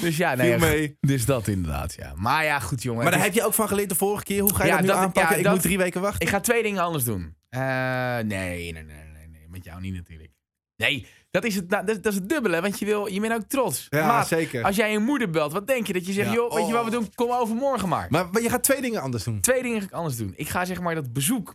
dus 0.00 0.16
ja, 0.16 0.34
nee. 0.34 0.58
Mee. 0.58 0.96
Dus 1.00 1.24
dat 1.24 1.48
inderdaad, 1.48 1.94
ja. 1.98 2.12
Maar 2.16 2.44
ja, 2.44 2.58
goed 2.60 2.82
jongen. 2.82 3.02
Maar 3.02 3.12
daar 3.12 3.22
heb 3.22 3.32
je 3.32 3.44
ook 3.44 3.54
van 3.54 3.68
geleerd 3.68 3.88
de 3.88 3.94
vorige 3.94 4.24
keer. 4.24 4.40
Hoe 4.40 4.54
ga 4.54 4.62
je 4.62 4.68
Ja, 4.68 4.72
dat 4.76 4.80
nu 4.82 4.86
dat- 4.90 4.96
aanpakken? 4.96 5.32
ja, 5.32 5.38
ik 5.38 5.44
dat- 5.44 5.52
moet 5.52 5.62
drie 5.62 5.78
weken 5.78 6.00
wachten. 6.00 6.20
Ik 6.20 6.28
ga 6.28 6.40
twee 6.40 6.62
dingen 6.62 6.82
anders 6.82 7.04
doen. 7.04 7.36
Eh, 7.48 7.60
nee, 7.60 8.22
nee, 8.26 8.72
nee, 8.72 8.82
nee, 8.84 9.28
nee. 9.30 9.46
Met 9.48 9.64
jou 9.64 9.80
niet 9.80 9.94
natuurlijk. 9.94 10.30
Nee, 10.76 11.06
dat 11.34 11.44
is 11.44 11.54
het, 11.54 11.68
nou, 11.68 11.86
dat, 11.86 12.02
dat 12.02 12.12
is 12.12 12.18
het 12.18 12.28
dubbele, 12.28 12.60
want 12.60 12.78
je, 12.78 12.84
wil, 12.84 13.06
je 13.06 13.20
bent 13.20 13.32
ook 13.32 13.42
trots. 13.48 13.86
Ja, 13.90 14.06
Maat, 14.06 14.26
zeker. 14.26 14.64
Als 14.64 14.76
jij 14.76 14.92
je 14.92 14.98
moeder 14.98 15.30
belt, 15.30 15.52
wat 15.52 15.66
denk 15.66 15.86
je? 15.86 15.92
Dat 15.92 16.06
je 16.06 16.12
zegt, 16.12 16.28
Ja, 16.28 16.34
joh, 16.34 16.54
weet 16.54 16.66
je 16.66 16.72
wat 16.72 16.80
oh. 16.80 16.88
we 16.88 16.96
doen? 16.96 17.14
Kom 17.14 17.30
overmorgen 17.30 17.88
maar. 17.88 18.06
Maar, 18.10 18.28
maar 18.30 18.42
je 18.42 18.50
gaat 18.50 18.62
twee 18.62 18.80
dingen 18.80 19.00
anders 19.00 19.24
doen. 19.24 19.40
Twee 19.40 19.62
dingen 19.62 19.80
ga 19.80 19.86
ik 19.86 19.92
anders 19.92 20.16
doen. 20.16 20.32
Ik 20.36 20.48
ga 20.48 20.64
zeg 20.64 20.80
maar 20.80 20.94
dat 20.94 21.12
bezoek, 21.12 21.54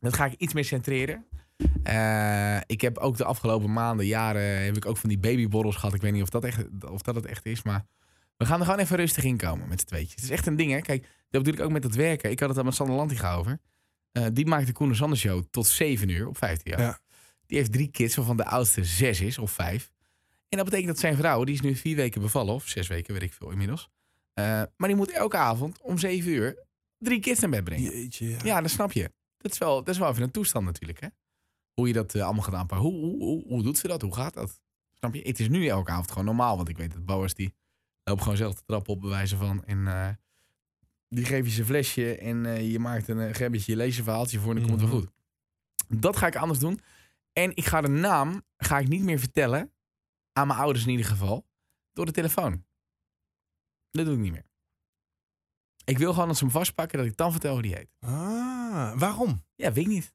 dat 0.00 0.14
ga 0.14 0.24
ik 0.24 0.32
iets 0.38 0.52
meer 0.52 0.64
centreren. 0.64 1.26
Eh, 1.82 2.56
ik 2.66 2.80
heb 2.80 2.98
ook 2.98 3.16
de 3.16 3.24
afgelopen 3.24 3.72
maanden, 3.72 4.06
jaren, 4.06 4.64
heb 4.64 4.76
ik 4.76 4.86
ook 4.86 4.96
van 4.96 5.08
die 5.08 5.18
babyborrels 5.18 5.76
gehad. 5.76 5.94
Ik 5.94 6.00
weet 6.00 6.12
niet 6.12 6.22
of 6.22 6.30
dat, 6.30 6.44
echt, 6.44 6.64
of 6.90 7.02
dat 7.02 7.14
het 7.14 7.26
echt 7.26 7.46
is, 7.46 7.62
maar 7.62 7.86
we 8.36 8.46
gaan 8.46 8.58
er 8.58 8.64
gewoon 8.64 8.80
even 8.80 8.96
rustig 8.96 9.24
in 9.24 9.36
komen 9.36 9.68
met 9.68 9.80
z'n 9.80 9.86
tweetjes. 9.86 10.14
Het 10.14 10.24
is 10.24 10.30
echt 10.30 10.46
een 10.46 10.56
ding, 10.56 10.70
hè. 10.72 10.80
Kijk, 10.80 11.08
dat 11.30 11.42
bedoel 11.42 11.60
ik 11.60 11.64
ook 11.66 11.72
met 11.72 11.84
het 11.84 11.94
werken. 11.94 12.30
Ik 12.30 12.40
had 12.40 12.48
het 12.48 12.58
al 12.58 12.64
met 12.64 12.74
Sander 12.74 12.96
Lantinga 12.96 13.34
over. 13.34 13.58
Eh, 14.12 14.26
die 14.32 14.46
maakt 14.46 14.66
de 14.66 14.72
Koen 14.72 14.88
en 14.88 14.96
Sander 14.96 15.18
Show 15.18 15.42
tot 15.50 15.66
7 15.66 16.08
uur 16.08 16.28
op 16.28 16.38
15 16.38 16.70
jaar. 16.70 16.80
Ja. 16.80 16.98
Die 17.50 17.58
heeft 17.58 17.72
drie 17.72 17.88
kids, 17.90 18.14
waarvan 18.16 18.36
de 18.36 18.44
oudste 18.44 18.84
zes 18.84 19.20
is, 19.20 19.38
of 19.38 19.50
vijf. 19.52 19.92
En 20.48 20.56
dat 20.56 20.64
betekent 20.64 20.88
dat 20.88 20.98
zijn 20.98 21.16
vrouw, 21.16 21.44
die 21.44 21.54
is 21.54 21.60
nu 21.60 21.74
vier 21.74 21.96
weken 21.96 22.20
bevallen, 22.20 22.54
of 22.54 22.68
zes 22.68 22.88
weken, 22.88 23.12
weet 23.12 23.22
ik 23.22 23.32
veel 23.32 23.50
inmiddels. 23.50 23.88
Eh, 24.34 24.44
maar 24.76 24.88
die 24.88 24.96
moet 24.96 25.10
elke 25.10 25.36
avond 25.36 25.80
om 25.80 25.98
7 25.98 26.30
uur 26.30 26.64
drie 26.98 27.20
kids 27.20 27.40
naar 27.40 27.50
bed 27.50 27.64
brengen. 27.64 27.90
Jeetje, 27.90 28.28
ja. 28.28 28.38
Ja, 28.42 28.60
dat 28.60 28.70
snap 28.70 28.92
je. 28.92 29.12
Dat 29.38 29.52
is 29.52 29.58
wel, 29.58 29.76
dat 29.84 29.94
is 29.94 30.00
wel 30.00 30.10
even 30.10 30.22
een 30.22 30.30
toestand 30.30 30.64
natuurlijk, 30.64 31.00
hè? 31.00 31.08
Hoe 31.72 31.86
je 31.86 31.92
dat 31.92 32.14
eh, 32.14 32.22
allemaal 32.24 32.42
gaat 32.42 32.54
aanpakken. 32.54 32.88
Hoe, 32.88 33.00
hoe, 33.00 33.18
hoe, 33.22 33.44
hoe 33.46 33.62
doet 33.62 33.78
ze 33.78 33.88
dat? 33.88 34.02
Hoe 34.02 34.14
gaat 34.14 34.34
dat? 34.34 34.60
Snap 34.92 35.14
je? 35.14 35.20
Het 35.22 35.40
is 35.40 35.48
nu 35.48 35.66
elke 35.66 35.90
avond 35.90 36.08
gewoon 36.10 36.24
normaal. 36.24 36.56
Want 36.56 36.68
ik 36.68 36.76
weet 36.76 36.92
dat 36.92 37.04
Boas 37.04 37.34
die 37.34 37.54
loopt 38.04 38.22
gewoon 38.22 38.36
zelf 38.36 38.54
de 38.54 38.62
trap 38.66 38.88
op 38.88 39.00
bewijzen 39.00 39.38
van. 39.38 39.64
En 39.64 39.86
eh, 39.86 40.08
die 41.08 41.24
geef 41.24 41.44
je 41.44 41.50
zijn 41.50 41.66
flesje 41.66 42.16
en 42.18 42.64
je 42.70 42.78
maakt 42.78 43.08
een 43.08 43.34
gebbetje, 43.34 43.72
je 43.72 43.78
leest 43.78 43.98
een 43.98 44.04
verhaaltje 44.04 44.38
voor 44.38 44.50
en 44.54 44.58
dan 44.58 44.68
komt 44.68 44.80
het 44.80 44.90
wel 44.90 44.98
Mhm. 44.98 45.08
goed. 45.08 46.00
Dat 46.00 46.16
ga 46.16 46.26
ik 46.26 46.36
anders 46.36 46.58
doen. 46.58 46.80
En 47.42 47.56
ik 47.56 47.64
ga 47.66 47.80
de 47.80 47.88
naam 47.88 48.42
ga 48.56 48.78
ik 48.78 48.88
niet 48.88 49.02
meer 49.02 49.18
vertellen. 49.18 49.72
Aan 50.32 50.46
mijn 50.46 50.58
ouders 50.58 50.84
in 50.84 50.90
ieder 50.90 51.06
geval. 51.06 51.46
Door 51.92 52.06
de 52.06 52.12
telefoon. 52.12 52.64
Dat 53.90 54.04
doe 54.04 54.14
ik 54.14 54.20
niet 54.20 54.32
meer. 54.32 54.48
Ik 55.84 55.98
wil 55.98 56.12
gewoon 56.12 56.28
dat 56.28 56.36
ze 56.36 56.44
hem 56.44 56.52
vastpakken 56.52 56.98
dat 56.98 57.06
ik 57.06 57.16
dan 57.16 57.30
vertel 57.32 57.52
hoe 57.52 57.62
die 57.62 57.74
heet. 57.74 57.90
Ah, 58.00 58.98
waarom? 58.98 59.44
Ja, 59.54 59.72
weet 59.72 59.84
ik 59.84 59.90
niet. 59.90 60.12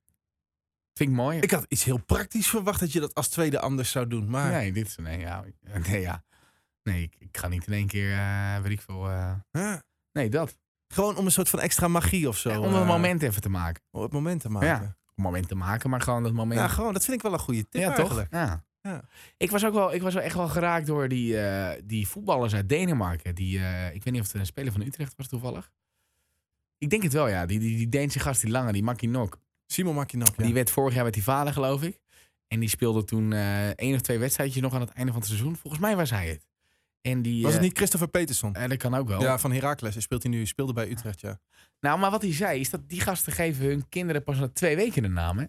Vind 0.94 1.10
ik 1.10 1.16
mooi. 1.16 1.40
Ik 1.40 1.52
had 1.52 1.66
iets 1.68 1.84
heel 1.84 2.04
praktisch 2.04 2.48
verwacht 2.50 2.80
dat 2.80 2.92
je 2.92 3.00
dat 3.00 3.14
als 3.14 3.30
tweede 3.30 3.60
anders 3.60 3.92
zou 3.92 4.08
doen. 4.08 4.30
Maar 4.30 4.52
Nee, 4.52 4.72
dit 4.72 4.88
is... 4.88 4.96
Nee, 4.96 5.20
ja. 5.20 5.44
Nee, 5.88 6.02
ja. 6.02 6.24
Nee, 6.84 7.02
ik, 7.04 7.16
ik 7.20 7.38
ga 7.38 7.48
niet 7.48 7.68
in 7.68 7.74
één 7.74 7.88
keer, 7.88 8.12
eh 8.18 8.62
weet 8.62 8.72
ik 8.72 8.82
veel. 8.82 9.10
eh, 9.10 9.36
Ja. 9.52 9.84
nee, 10.12 10.30
dat. 10.30 10.58
Gewoon 10.88 11.18
om 11.18 11.26
een 11.26 11.32
soort 11.32 11.50
van 11.50 11.60
extra 11.60 11.88
magie 11.88 12.28
of 12.28 12.38
zo. 12.38 12.50
Ja, 12.50 12.60
om 12.60 12.74
een 12.74 12.82
eh, 12.82 12.88
moment 12.88 13.22
even 13.22 13.42
te 13.42 13.50
maken. 13.50 13.84
Om 13.92 14.02
het 14.02 14.12
moment 14.12 14.42
te 14.42 14.50
maken. 14.50 14.68
Ja. 14.68 14.98
Ja, 15.16 15.24
moment 15.24 15.48
te 15.48 15.56
maken, 15.56 15.90
maar 15.90 16.02
gewoon 16.02 16.24
dat 16.24 16.34
moment. 16.34 16.72
gewoon, 16.72 16.94
dat 16.94 17.04
vind 17.04 17.18
ik 17.18 17.24
wel 17.24 17.34
een 17.34 17.40
goede 17.40 17.70
tip 17.70 17.82
Ja, 17.82 17.96
eigenlijk. 17.96 18.30
toch? 18.30 18.40
Ja. 18.40 18.66
Ja. 18.82 19.04
Ik 19.38 19.52
was 19.52 19.66
ook 19.66 19.74
wel, 19.74 19.94
ik 19.94 20.02
was 20.02 20.14
wel 20.14 20.24
echt 20.24 20.36
wel 20.36 20.48
geraakt 20.48 20.88
door 20.88 21.08
die, 21.08 21.40
eh, 21.40 21.82
die 21.84 22.08
voetballers 22.08 22.54
uit 22.54 22.70
Denemarken. 22.70 23.36
Die, 23.36 23.60
eh, 23.60 23.86
ik 23.94 24.04
weet 24.04 24.14
niet 24.14 24.22
of 24.22 24.28
het 24.28 24.36
een 24.36 24.46
speler 24.46 24.72
van 24.72 24.82
Utrecht 24.82 25.14
was 25.18 25.28
toevallig. 25.28 25.72
Ik 26.78 26.90
denk 26.90 27.04
het 27.04 27.14
wel, 27.14 27.28
ja. 27.28 27.46
Die, 27.46 27.60
die, 27.60 27.78
die 27.78 27.90
Deense 27.90 28.20
gast, 28.20 28.42
die 28.42 28.52
lange, 28.52 28.72
die 28.72 28.84
Maki 28.84 29.08
Nok. 29.08 29.38
Simon 29.66 29.96
Makinok, 29.96 30.34
ja. 30.38 30.44
Die 30.44 30.54
werd 30.54 30.72
vorig 30.72 30.94
jaar 30.94 31.04
met 31.04 31.14
die 31.14 31.24
vader, 31.24 31.54
geloof 31.54 31.84
ik. 31.84 32.00
En 32.48 32.60
die 32.60 32.70
speelde 32.70 33.04
toen 33.04 33.34
eh 33.34 33.70
één 33.70 33.96
of 33.96 34.02
twee 34.02 34.20
wedstrijdjes 34.20 34.62
nog 34.62 34.74
aan 34.74 34.82
het 34.82 34.90
einde 34.90 35.12
van 35.12 35.22
het 35.22 35.30
seizoen. 35.30 35.56
Volgens 35.56 35.82
mij 35.82 35.96
was 35.96 36.10
hij 36.10 36.28
het. 36.28 36.46
En 37.06 37.22
die, 37.22 37.42
Was 37.44 37.52
het 37.52 37.62
eh, 37.62 37.68
niet 37.68 37.78
Christopher 37.78 38.08
Peterson? 38.08 38.54
eh, 38.56 38.70
dat 38.70 38.78
kan 38.78 38.94
ook 38.96 39.08
wel. 39.08 39.22
Ja, 39.22 39.40
van 39.40 39.52
Heracles. 39.52 40.02
Speelt 40.02 40.24
hij 40.24 40.32
nu, 40.32 40.46
speelde 40.46 40.74
bij 40.74 40.90
Utrecht, 40.90 41.22
ja. 41.22 41.40
Nou, 41.80 42.00
maar 42.00 42.12
wat 42.12 42.22
hij 42.22 42.34
zei 42.34 42.60
is 42.60 42.70
dat 42.70 42.90
die 42.90 43.02
gasten 43.02 43.34
geven 43.34 43.66
hun 43.66 43.90
kinderen 43.90 44.24
pas 44.24 44.38
na 44.40 44.48
twee 44.50 44.76
weken 44.76 45.04
een 45.04 45.14
naam, 45.14 45.38
hè? 45.38 45.46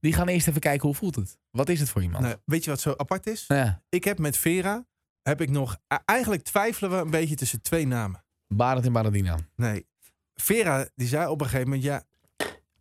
Die 0.00 0.12
gaan 0.12 0.28
eerst 0.28 0.48
even 0.48 0.60
kijken 0.60 0.86
hoe 0.86 0.96
voelt 0.96 1.14
het. 1.16 1.38
Wat 1.50 1.68
is 1.68 1.80
het 1.80 1.88
voor 1.88 2.02
iemand? 2.02 2.24
Nou, 2.24 2.36
weet 2.44 2.64
je 2.64 2.70
wat 2.70 2.80
zo 2.80 2.94
apart 2.96 3.26
is? 3.26 3.44
Ja, 3.48 3.82
Ik 3.88 4.04
heb 4.04 4.18
met 4.18 4.36
Vera, 4.36 4.86
heb 5.22 5.40
ik 5.40 5.50
nog... 5.50 5.78
Eigenlijk 6.04 6.42
twijfelen 6.42 6.90
we 6.90 6.96
een 6.96 7.10
beetje 7.10 7.34
tussen 7.34 7.62
twee 7.62 7.86
namen. 7.86 8.24
Barend 8.46 8.86
en 8.86 8.92
Baradina. 8.92 9.38
Nee. 9.56 9.86
Vera, 10.34 10.88
die 10.94 11.08
zei 11.08 11.28
op 11.28 11.40
een 11.40 11.46
gegeven 11.46 11.66
moment, 11.68 11.84
ja... 11.84 12.04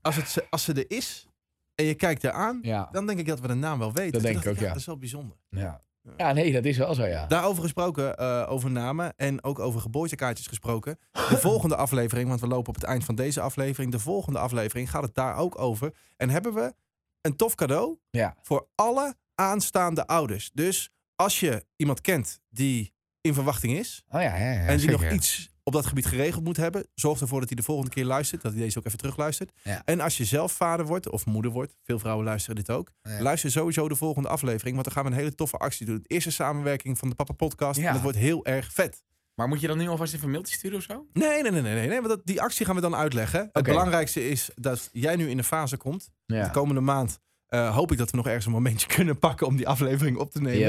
Als, 0.02 0.16
het, 0.16 0.28
ze- 0.30 0.47
als 0.50 0.64
ze 0.64 0.74
er 0.74 0.86
is 0.97 1.28
en 1.76 1.86
je 1.86 1.93
kijkt 1.95 2.24
haar 2.24 2.32
aan, 2.32 2.60
Ja. 2.62 2.89
dan 2.91 3.06
denk 3.08 3.20
ik 3.20 3.28
dat 3.28 3.39
we 3.39 3.47
de 3.47 3.54
naam 3.54 3.80
wel 3.80 3.93
weten. 3.93 4.12
Dat 4.12 4.22
denk 4.22 4.43
ik 4.43 4.47
ook, 4.47 4.58
ja. 4.58 4.68
Dat 4.68 4.78
is 4.78 4.86
wel 4.86 4.97
bijzonder. 4.97 5.38
Ja. 5.50 5.82
Ja, 6.18 6.32
nee, 6.34 6.51
dat 6.51 6.66
is 6.66 6.78
wel 6.78 6.93
zo, 6.95 7.05
ja. 7.05 7.26
Daarover 7.26 7.64
gesproken, 7.64 8.18
eh, 8.18 8.45
over 8.49 8.72
namen 8.72 9.14
en 9.16 9.43
ook 9.43 9.60
over 9.60 9.82
geboortekaartjes 9.82 10.47
gesproken. 10.47 10.99
De 11.12 11.38
volgende 11.47 11.76
aflevering, 11.76 12.28
want 12.30 12.41
we 12.41 12.47
lopen 12.47 12.68
op 12.70 12.76
het 12.76 12.84
eind 12.84 13.03
van 13.03 13.16
deze 13.16 13.41
aflevering. 13.41 13.91
De 13.91 13.99
volgende 13.99 14.39
aflevering 14.39 14.89
gaat 14.89 15.03
het 15.03 15.16
daar 15.16 15.36
ook 15.36 15.60
over. 15.60 15.93
En 16.18 16.30
hebben 16.30 16.53
we 16.53 16.74
een 17.22 17.36
tof 17.36 17.55
cadeau 17.55 17.97
Ja. 18.10 18.36
voor 18.41 18.68
alle 18.76 19.16
aanstaande 19.36 20.07
ouders. 20.07 20.51
Dus 20.53 20.89
als 21.16 21.39
je 21.39 21.66
iemand 21.76 22.01
kent 22.01 22.39
die 22.49 22.93
in 23.22 23.34
verwachting 23.34 23.78
is 23.78 24.03
Oh 24.10 24.22
ja, 24.22 24.36
ja, 24.36 24.51
ja 24.51 24.60
en 24.60 24.78
die 24.78 24.89
zeker. 24.89 25.01
nog 25.05 25.12
iets 25.14 25.49
op 25.70 25.76
dat 25.76 25.86
gebied 25.86 26.06
geregeld 26.06 26.44
moet 26.44 26.58
hebben, 26.58 26.88
zorg 26.96 27.22
ervoor 27.22 27.40
dat 27.40 27.50
hij 27.50 27.58
de 27.58 27.64
volgende 27.64 27.92
keer 27.92 28.06
luistert, 28.06 28.42
dat 28.42 28.52
hij 28.54 28.62
deze 28.62 28.80
ook 28.80 28.86
even 28.86 28.98
terugluistert. 28.98 29.52
Ja. 29.64 29.82
En 29.86 30.00
als 30.00 30.18
je 30.18 30.26
zelf 30.26 30.52
vader 30.52 30.86
wordt 30.86 31.10
of 31.10 31.26
moeder 31.26 31.52
wordt, 31.52 31.76
veel 31.84 32.00
vrouwen 32.00 32.26
luisteren 32.26 32.56
dit 32.56 32.70
ook, 32.70 32.92
Ja. 33.02 33.22
luister 33.22 33.52
sowieso 33.52 33.88
de 33.90 33.96
volgende 33.96 34.30
aflevering, 34.30 34.74
want 34.76 34.86
dan 34.88 34.94
gaan 34.96 35.04
we 35.06 35.12
een 35.12 35.18
hele 35.24 35.36
toffe 35.36 35.58
actie 35.58 35.86
doen. 35.86 36.00
De 36.02 36.08
eerste 36.08 36.32
samenwerking 36.32 36.98
van 36.98 37.10
de 37.10 37.16
Papa 37.16 37.34
Podcast. 37.34 37.80
Ja. 37.80 37.88
En 37.88 37.94
dat 37.94 38.02
wordt 38.02 38.18
heel 38.18 38.46
erg 38.46 38.72
vet. 38.74 39.04
Maar 39.36 39.48
moet 39.48 39.62
je 39.62 39.68
dan 39.68 39.78
nu 39.78 39.88
alvast 39.88 40.14
even 40.14 40.26
een 40.26 40.32
mailtje 40.32 40.56
sturen 40.56 40.78
of 40.78 40.84
zo? 40.84 41.06
Nee, 41.14 41.42
nee, 41.42 41.52
nee, 41.52 41.62
nee, 41.62 41.88
nee. 41.88 41.98
want 41.98 42.08
dat, 42.08 42.22
die 42.24 42.42
actie 42.42 42.66
gaan 42.66 42.76
we 42.76 42.82
dan 42.82 42.96
uitleggen. 42.96 43.50
Het 43.52 43.64
belangrijkste 43.64 44.30
is 44.30 44.50
dat 44.56 44.90
jij 44.92 45.16
nu 45.16 45.30
in 45.30 45.38
de 45.38 45.44
fase 45.44 45.78
komt. 45.78 46.10
De 46.26 46.50
komende 46.52 46.82
maand 46.82 47.20
eh, 47.50 47.76
hoop 47.76 47.91
ik 47.91 47.97
dat 47.97 48.12
we 48.12 48.18
nog 48.18 48.26
ergens 48.28 48.45
een 48.45 48.52
momentje 48.52 48.88
kunnen 48.95 49.20
pakken 49.20 49.47
om 49.47 49.56
die 49.56 49.68
aflevering 49.68 50.18
op 50.18 50.32
te 50.32 50.41
nemen. 50.41 50.60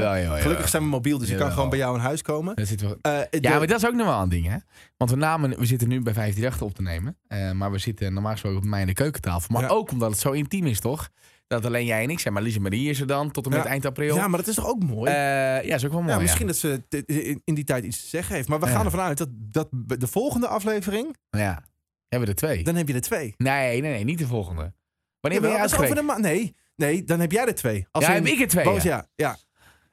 Gelukkig 0.43 0.69
zijn 0.69 0.83
we 0.83 0.89
mobiel, 0.89 1.19
dus 1.19 1.29
je 1.29 1.37
kan 1.37 1.53
gewoon 1.53 1.69
bij 1.69 1.79
jou 1.79 1.95
in 1.97 2.01
huis 2.03 2.23
komen. 2.23 2.55
Eh, 3.01 3.19
de- 3.31 3.39
Ja, 3.41 3.59
maar 3.59 3.67
dat 3.67 3.79
is 3.83 3.87
ook 3.87 3.95
nog 3.95 4.07
wel 4.07 4.23
een 4.23 4.29
ding, 4.29 4.47
hè? 4.47 4.57
Want 4.97 5.11
we, 5.11 5.17
namen, 5.17 5.59
we 5.59 5.67
zitten 5.67 5.89
nu 5.89 6.01
bij 6.03 6.13
15 6.15 6.53
op 6.61 6.75
te 6.75 6.83
nemen. 6.83 7.17
eh, 7.27 7.51
maar 7.53 7.71
we 7.71 7.79
zitten 7.79 8.13
normaal 8.13 8.33
gesproken 8.33 8.61
bij 8.61 8.69
mij 8.71 8.81
in 8.81 8.87
de 8.87 8.93
keukentafel. 8.93 9.61
Maar 9.61 9.71
ook 9.71 9.91
omdat 9.91 10.11
het 10.11 10.21
zo 10.21 10.31
intiem 10.33 10.67
is, 10.67 10.81
toch? 10.81 11.09
Dat 11.47 11.65
alleen 11.67 11.85
jij 11.87 12.03
en 12.03 12.11
ik 12.11 12.19
zijn. 12.19 12.35
Maar 12.35 12.43
Lise 12.43 12.61
Marie 12.61 12.91
is 12.91 13.01
er 13.01 13.07
dan 13.07 13.31
tot 13.31 13.45
en 13.47 13.51
met 13.53 13.65
eind 13.65 13.87
april. 13.87 14.15
ja, 14.17 14.29
maar 14.29 14.39
dat 14.39 14.49
is 14.49 14.55
toch 14.55 14.67
ook 14.69 14.83
mooi? 14.85 15.11
Eh, 15.11 15.17
ja, 15.69 15.75
is 15.75 15.85
ook 15.85 15.93
wel 15.93 16.03
mooi. 16.03 16.21
misschien 16.21 16.47
dat 16.47 16.57
ze 16.57 16.83
in, 17.45 17.55
die 17.55 17.65
tijd 17.65 17.85
iets 17.85 18.01
te 18.03 18.09
zeggen 18.09 18.35
heeft. 18.35 18.49
Maar 18.49 18.61
we 18.61 18.67
gaan 18.67 18.85
ervan 18.85 19.01
uit 19.01 19.19
dat, 19.19 19.29
dat 19.33 19.69
de 19.73 20.07
volgende 20.07 20.47
aflevering, 20.49 21.17
Ja. 21.31 21.63
Hebben 22.09 22.29
we 22.29 22.35
er 22.35 22.41
twee? 22.41 22.65
dan 22.65 22.75
heb 22.75 22.89
je 22.89 22.95
er 22.95 23.01
twee. 23.01 23.35
Nee, 23.37 23.81
nee, 23.81 23.91
nee, 23.93 24.05
niet 24.05 24.19
de 24.19 24.27
volgende. 24.27 24.73
Wanneer 25.21 25.41
ben 25.41 25.51
je 25.51 25.57
uitgerekend? 25.59 26.19
nee, 26.21 26.55
nee, 26.81 27.05
dan 27.05 27.21
heb 27.21 27.33
jij 27.33 27.47
er 27.47 27.55
twee. 27.55 27.87
Als 27.91 28.05
Ja, 28.07 28.15
in- 28.15 28.25
heb 28.25 28.33
ik 28.35 28.41
er 28.41 28.49
twee, 28.49 28.65
Boos, 28.65 28.83
ja. 28.83 29.07
ja. 29.15 29.27
ja. 29.29 29.37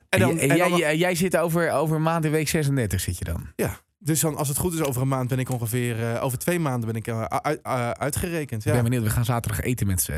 En 0.09 0.19
dan, 0.19 0.37
en 0.39 0.47
jij, 0.47 0.69
dan- 0.69 0.77
jij, 0.77 0.97
jij 0.97 1.15
zit 1.15 1.37
over, 1.37 1.71
over 1.71 1.95
een 1.95 2.01
maand 2.01 2.25
in 2.25 2.31
week 2.31 2.47
36 2.47 2.99
zit 3.01 3.17
je 3.17 3.25
dan. 3.25 3.47
ja. 3.55 3.79
Dus 3.99 4.19
dan, 4.19 4.35
als 4.35 4.47
het 4.47 4.57
goed 4.57 4.73
is, 4.73 4.81
over 4.81 5.01
een 5.01 5.07
maand 5.07 5.29
ben 5.29 5.39
ik 5.39 5.49
ongeveer... 5.49 6.13
eh, 6.13 6.23
over 6.23 6.37
twee 6.37 6.59
maanden 6.59 6.87
ben 6.87 6.95
ik 6.95 7.07
eh, 7.07 7.23
uit- 7.23 7.59
eh, 7.61 7.89
uitgerekend. 7.89 8.61
Ik 8.65 8.71
ben 8.71 8.75
Ja. 8.75 8.83
benieuwd. 8.89 9.03
We 9.03 9.09
gaan 9.09 9.25
zaterdag 9.25 9.61
eten 9.61 9.87
met 9.87 10.01
z'n 10.01 10.13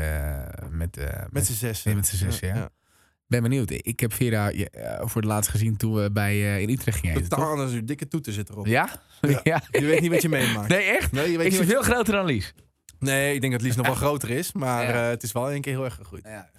met, 0.70 0.98
Met 1.30 1.46
z'n 1.46 1.52
zes. 1.52 1.82
Met 1.82 2.06
z'n 2.06 2.16
zes, 2.16 2.38
ja. 2.38 2.68
ben 3.26 3.42
benieuwd. 3.42 3.70
Ik 3.70 4.00
heb 4.00 4.12
Vera 4.12 4.48
ja, 4.48 4.66
voor 5.00 5.20
het 5.20 5.30
laatst 5.30 5.50
gezien 5.50 5.76
toen 5.76 5.94
we 5.94 6.10
bij, 6.12 6.62
in 6.62 6.68
Utrecht 6.70 6.98
gingen 6.98 7.16
eten? 7.16 7.28
Totaal, 7.28 7.58
als 7.60 7.72
uw 7.72 7.84
dikke 7.84 8.08
toeter 8.08 8.32
zit 8.32 8.48
erop. 8.48 8.66
Ja? 8.66 8.88
Ja. 9.20 9.40
ja. 9.52 9.62
Je 9.70 9.84
weet 9.84 10.00
niet 10.00 10.10
wat 10.10 10.22
je 10.22 10.28
meemaakt. 10.28 10.68
Nee, 10.68 10.82
echt? 10.82 11.12
Nee, 11.12 11.30
je 11.30 11.36
weet 11.36 11.46
Ik 11.46 11.52
niet 11.52 11.60
wat 11.60 11.70
veel 11.70 11.82
groter 11.82 12.14
dan 12.14 12.24
Lies. 12.24 12.54
nee, 12.98 13.34
ik 13.34 13.40
denk 13.40 13.52
dat 13.52 13.62
Lies 13.62 13.76
nog 13.76 13.86
wel 13.86 13.94
groter 14.04 14.30
is. 14.30 14.52
Maar 14.52 14.84
Ja. 14.88 15.02
het 15.02 15.22
is 15.22 15.32
wel 15.32 15.50
één 15.50 15.60
keer 15.60 15.72
heel 15.72 15.84
erg 15.84 15.94
gegroeid. 15.94 16.24
Ja, 16.24 16.50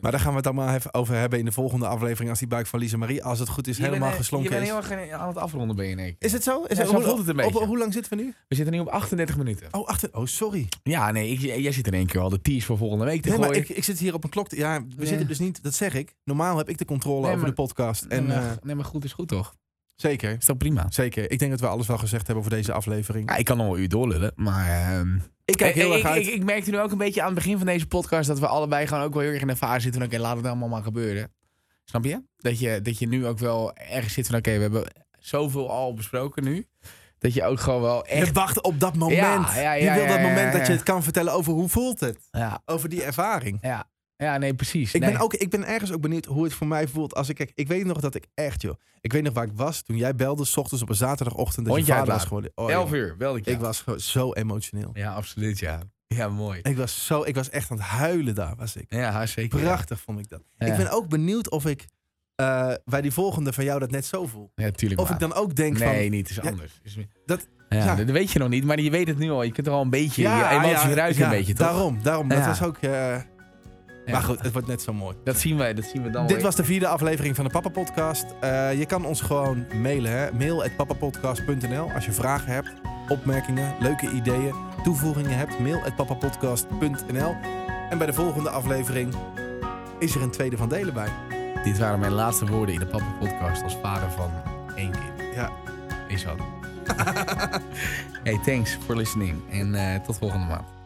Maar 0.00 0.10
daar 0.10 0.20
gaan 0.20 0.30
we 0.30 0.36
het 0.36 0.46
allemaal 0.46 0.74
even 0.74 0.94
over 0.94 1.14
hebben 1.14 1.38
in 1.38 1.44
de 1.44 1.52
volgende 1.52 1.86
aflevering. 1.86 2.30
Als 2.30 2.38
die 2.38 2.48
buik 2.48 2.66
van 2.66 2.78
Lisa 2.78 2.96
Marie, 2.96 3.24
als 3.24 3.38
het 3.38 3.48
goed 3.48 3.66
is, 3.66 3.78
helemaal 3.78 4.10
geslonken 4.12 4.50
Je 4.50 4.56
bent 4.56 4.68
is. 4.70 4.88
heel 4.88 4.98
erg 4.98 5.12
aan 5.20 5.28
het 5.28 5.36
afronden 5.36 5.76
ben 5.76 5.84
je 5.84 5.90
in 5.90 5.98
één 5.98 6.06
keer. 6.08 6.16
Is 6.28 6.32
het 6.32 6.42
zo? 6.42 6.62
Is 6.62 6.76
Ja, 6.76 6.82
het, 6.82 6.86
zo 6.90 6.94
hoe, 6.94 7.04
voelt 7.04 7.18
het 7.18 7.28
een 7.28 7.44
op- 7.44 7.52
beetje. 7.52 7.66
hoe 7.66 7.78
lang 7.78 7.92
zitten 7.92 8.16
we 8.18 8.22
nu? 8.24 8.34
We 8.48 8.54
zitten 8.54 8.74
nu 8.74 8.80
op 8.80 8.86
38 8.88 9.36
minuten. 9.36 9.66
Oh, 9.70 9.86
achter, 9.86 10.08
oh 10.12 10.26
sorry. 10.26 10.68
Ja, 10.82 11.10
nee, 11.10 11.30
ik, 11.30 11.40
jij 11.40 11.72
zit 11.72 11.86
in 11.86 11.92
één 11.94 12.06
keer 12.06 12.20
al 12.20 12.28
de 12.28 12.40
tease 12.42 12.66
voor 12.66 12.76
volgende 12.78 13.04
week 13.04 13.22
te 13.22 13.28
Nee, 13.28 13.38
maar 13.38 13.46
gooien. 13.48 13.62
ik, 13.62 13.68
ik 13.76 13.84
zit 13.84 13.98
hier 13.98 14.14
op 14.14 14.24
een 14.24 14.30
klok. 14.30 14.50
ja, 14.50 14.84
we 14.96 15.06
zitten 15.06 15.26
dus 15.26 15.38
niet, 15.38 15.62
dat 15.62 15.74
zeg 15.74 15.94
ik. 15.94 16.14
Normaal 16.24 16.56
heb 16.58 16.68
ik 16.68 16.78
de 16.78 16.84
controle 16.84 17.20
Nee, 17.20 17.28
over 17.28 17.38
maar- 17.40 17.48
de 17.48 17.54
podcast. 17.54 18.02
En, 18.02 18.26
nee, 18.26 18.36
eh, 18.36 18.42
maar, 18.44 18.58
nee, 18.62 18.74
maar 18.74 18.84
goed 18.84 19.04
is 19.04 19.12
goed 19.12 19.28
toch? 19.28 19.54
Zeker, 20.00 20.36
Is 20.38 20.44
toch 20.44 20.56
prima? 20.56 20.86
zeker. 20.88 21.30
Ik 21.30 21.38
denk 21.38 21.50
dat 21.50 21.60
we 21.60 21.66
alles 21.66 21.86
wel 21.86 21.98
gezegd 21.98 22.26
hebben 22.26 22.44
over 22.44 22.56
deze 22.56 22.72
aflevering. 22.72 23.30
Ja, 23.30 23.36
ik 23.36 23.44
kan 23.44 23.56
nog 23.56 23.66
wel 23.66 23.78
u 23.78 23.86
doorlullen, 23.86 24.32
maar... 24.34 24.68
ehm, 24.98 25.16
ik 25.44 25.56
kijk 25.56 25.74
heel 25.74 25.88
ik, 25.96 26.02
erg 26.02 26.12
uit. 26.12 26.26
Ik, 26.26 26.34
ik 26.34 26.44
merkte 26.44 26.70
nu 26.70 26.78
ook 26.80 26.92
een 26.92 26.98
beetje 26.98 27.20
aan 27.20 27.26
het 27.26 27.34
begin 27.34 27.56
van 27.56 27.66
deze 27.66 27.86
podcast... 27.86 28.28
dat 28.28 28.38
we 28.38 28.46
allebei 28.46 28.86
gewoon 28.86 29.02
ook 29.04 29.12
wel 29.12 29.22
heel 29.22 29.32
erg 29.32 29.40
in 29.40 29.46
de 29.46 29.56
fase 29.56 29.80
zitten... 29.80 30.00
van 30.00 30.10
oké, 30.10 30.20
laat 30.20 30.36
het 30.36 30.46
allemaal 30.46 30.68
maar 30.68 30.82
gebeuren. 30.82 31.32
Snap 31.84 32.04
je? 32.04 32.22
Dat 32.36 32.58
je, 32.58 32.80
dat 32.82 32.98
je 32.98 33.08
nu 33.08 33.26
ook 33.26 33.38
wel 33.38 33.74
ergens 33.74 34.14
zit 34.14 34.26
van... 34.26 34.36
oké, 34.38 34.54
we 34.54 34.60
hebben 34.60 34.84
zoveel 35.18 35.70
al 35.70 35.94
besproken 35.94 36.44
nu... 36.44 36.66
dat 37.18 37.34
je 37.34 37.44
ook 37.44 37.60
gewoon 37.60 37.80
wel 37.82 38.04
echt... 38.06 38.26
je 38.26 38.32
wacht 38.32 38.62
op 38.62 38.80
dat 38.80 38.96
moment. 38.96 39.16
Ja, 39.54 39.60
ja, 39.60 39.72
je 39.72 39.92
wil 39.92 40.06
dat 40.06 40.20
moment 40.20 40.52
dat 40.52 40.66
je 40.66 40.72
het 40.72 40.82
kan 40.82 41.02
vertellen 41.02 41.32
over 41.32 41.52
hoe 41.52 41.68
voelt 41.68 42.00
het. 42.00 42.18
Ja, 42.30 42.62
Over 42.64 42.88
die 42.88 43.02
ervaring. 43.02 43.58
ja, 43.62 43.86
ja, 44.24 44.38
nee, 44.38 44.54
precies. 44.54 44.94
Ik 44.94 45.00
Nee. 45.00 45.12
ben, 45.12 45.20
ook, 45.20 45.34
ik 45.34 45.50
ben 45.50 45.66
ergens 45.66 45.92
ook 45.92 46.00
benieuwd 46.00 46.24
hoe 46.24 46.44
het 46.44 46.52
voor 46.54 46.66
mij 46.66 46.88
voelt 46.88 47.14
als 47.14 47.28
ik... 47.28 47.34
Kijk, 47.36 47.52
ik 47.54 47.68
weet 47.68 47.84
nog 47.84 48.00
dat 48.00 48.14
ik 48.14 48.26
echt, 48.34 48.62
joh. 48.62 48.74
Ik 49.00 49.12
weet 49.12 49.22
nog 49.22 49.32
waar 49.34 49.44
ik 49.44 49.52
was 49.54 49.82
toen 49.82 49.96
jij 49.96 50.14
belde, 50.14 50.44
s 50.44 50.56
ochtends 50.56 50.82
op 50.82 50.88
een 50.88 50.94
zaterdagochtend. 50.94 51.66
Dat 51.66 51.76
je 51.76 51.84
vader 51.92 52.12
was 52.14 52.22
geworden. 52.22 52.52
Oh, 52.54 52.70
11 52.70 52.90
joh. 52.90 52.98
uur, 52.98 53.16
belde 53.16 53.38
ik 53.38 53.44
je. 53.44 53.50
Ik 53.50 53.58
was 53.58 53.80
gewoon 53.80 54.00
zo 54.00 54.32
emotioneel. 54.32 54.90
Ja, 54.92 55.12
absoluut, 55.14 55.58
ja. 55.58 55.80
Ja, 56.06 56.28
mooi. 56.28 56.60
Ik 56.62 56.76
was, 56.76 57.06
zo, 57.06 57.22
ik 57.22 57.34
was 57.34 57.50
echt 57.50 57.70
aan 57.70 57.76
het 57.76 57.86
huilen 57.86 58.34
daar, 58.34 58.56
was 58.56 58.76
ik. 58.76 58.84
Ja, 58.88 59.26
zeker. 59.26 59.58
ja. 59.58 59.64
Prachtig 59.64 60.00
vond 60.00 60.18
ik 60.18 60.28
dat. 60.28 60.42
Ja. 60.58 60.66
Ik 60.66 60.76
ben 60.76 60.90
ook 60.90 61.08
benieuwd 61.08 61.50
of 61.50 61.66
ik 61.66 61.86
eh, 62.34 62.72
bij 62.84 63.00
die 63.00 63.12
volgende 63.12 63.52
van 63.52 63.64
jou 63.64 63.78
dat 63.80 63.90
net 63.90 64.04
zo 64.06 64.26
voel. 64.26 64.52
Ja, 64.54 64.70
tuurlijk 64.70 65.00
Of 65.00 65.06
maar. 65.08 65.20
ik 65.22 65.28
dan 65.28 65.34
ook 65.38 65.54
denk 65.54 65.76
van... 65.78 65.86
Nee, 65.86 66.08
niet. 66.08 66.28
Het 66.28 66.38
is 66.38 66.44
Ja, 66.44 66.50
anders. 66.50 66.80
Is- 66.82 66.96
dat- 67.26 67.48
ja, 67.68 67.84
ja. 67.84 67.94
Dat 67.94 68.06
weet 68.10 68.30
je 68.30 68.38
nog 68.38 68.48
niet, 68.48 68.64
maar 68.64 68.80
je 68.80 68.90
weet 68.90 69.08
het 69.08 69.18
nu 69.18 69.30
al. 69.30 69.42
Je 69.42 69.52
kunt 69.52 69.66
er 69.66 69.72
al 69.72 69.82
een 69.82 69.90
beetje... 69.90 70.22
je 70.22 70.28
emoties 70.48 71.16
ja, 71.16 71.24
een 71.24 71.30
beetje, 71.30 71.54
toch? 71.54 71.66
Daarom, 71.66 72.02
daarom. 72.02 72.28
Dat 72.28 72.38
Ja. 72.38 72.46
was 72.46 72.62
ook... 72.62 72.76
eh, 72.76 73.16
Ja. 74.10 74.16
Maar 74.16 74.28
goed, 74.28 74.40
het 74.42 74.52
wordt 74.52 74.68
net 74.68 74.82
zo 74.82 74.92
mooi. 74.92 75.16
Dat 75.24 75.38
zien 75.38 75.56
wij, 75.56 75.74
dat 75.74 75.84
zien 75.84 76.02
we 76.02 76.10
dan 76.10 76.26
Dit 76.26 76.42
was 76.42 76.56
de 76.56 76.64
vierde 76.64 76.86
aflevering 76.86 77.36
van 77.36 77.44
de 77.44 77.50
Papa 77.50 77.68
Podcast. 77.68 78.24
Eh, 78.40 78.78
je 78.78 78.86
kan 78.86 79.04
ons 79.04 79.20
gewoon 79.20 79.66
mailen. 79.82 80.10
Hè? 80.10 80.32
Mail 80.32 80.64
at 80.64 80.76
papapodcast.nl 80.76 81.90
Als 81.94 82.04
je 82.04 82.12
vragen 82.12 82.52
hebt, 82.52 82.72
opmerkingen, 83.08 83.74
leuke 83.80 84.10
ideeën, 84.10 84.54
toevoegingen 84.82 85.36
hebt. 85.36 85.58
Mail 85.58 85.82
at 85.82 85.96
papapodcast.nl 85.96 87.36
En 87.90 87.98
bij 87.98 88.06
de 88.06 88.12
volgende 88.12 88.50
aflevering 88.50 89.14
is 89.98 90.14
er 90.14 90.22
een 90.22 90.30
tweede 90.30 90.56
van 90.56 90.68
delen 90.68 90.94
bij. 90.94 91.08
Dit 91.64 91.78
waren 91.78 91.98
mijn 91.98 92.12
laatste 92.12 92.46
woorden 92.46 92.74
in 92.74 92.80
de 92.80 92.86
Papa 92.86 93.16
Podcast 93.20 93.62
als 93.62 93.76
vader 93.82 94.10
van 94.10 94.30
één 94.74 94.90
kind. 94.90 95.34
Ja. 95.34 95.50
Is 96.08 96.20
zo. 96.20 96.36
hey, 98.24 98.40
thanks 98.44 98.78
for 98.86 98.96
listening. 98.96 99.50
En 99.50 99.74
eh, 99.74 100.00
tot 100.00 100.18
volgende 100.18 100.46
maand. 100.46 100.79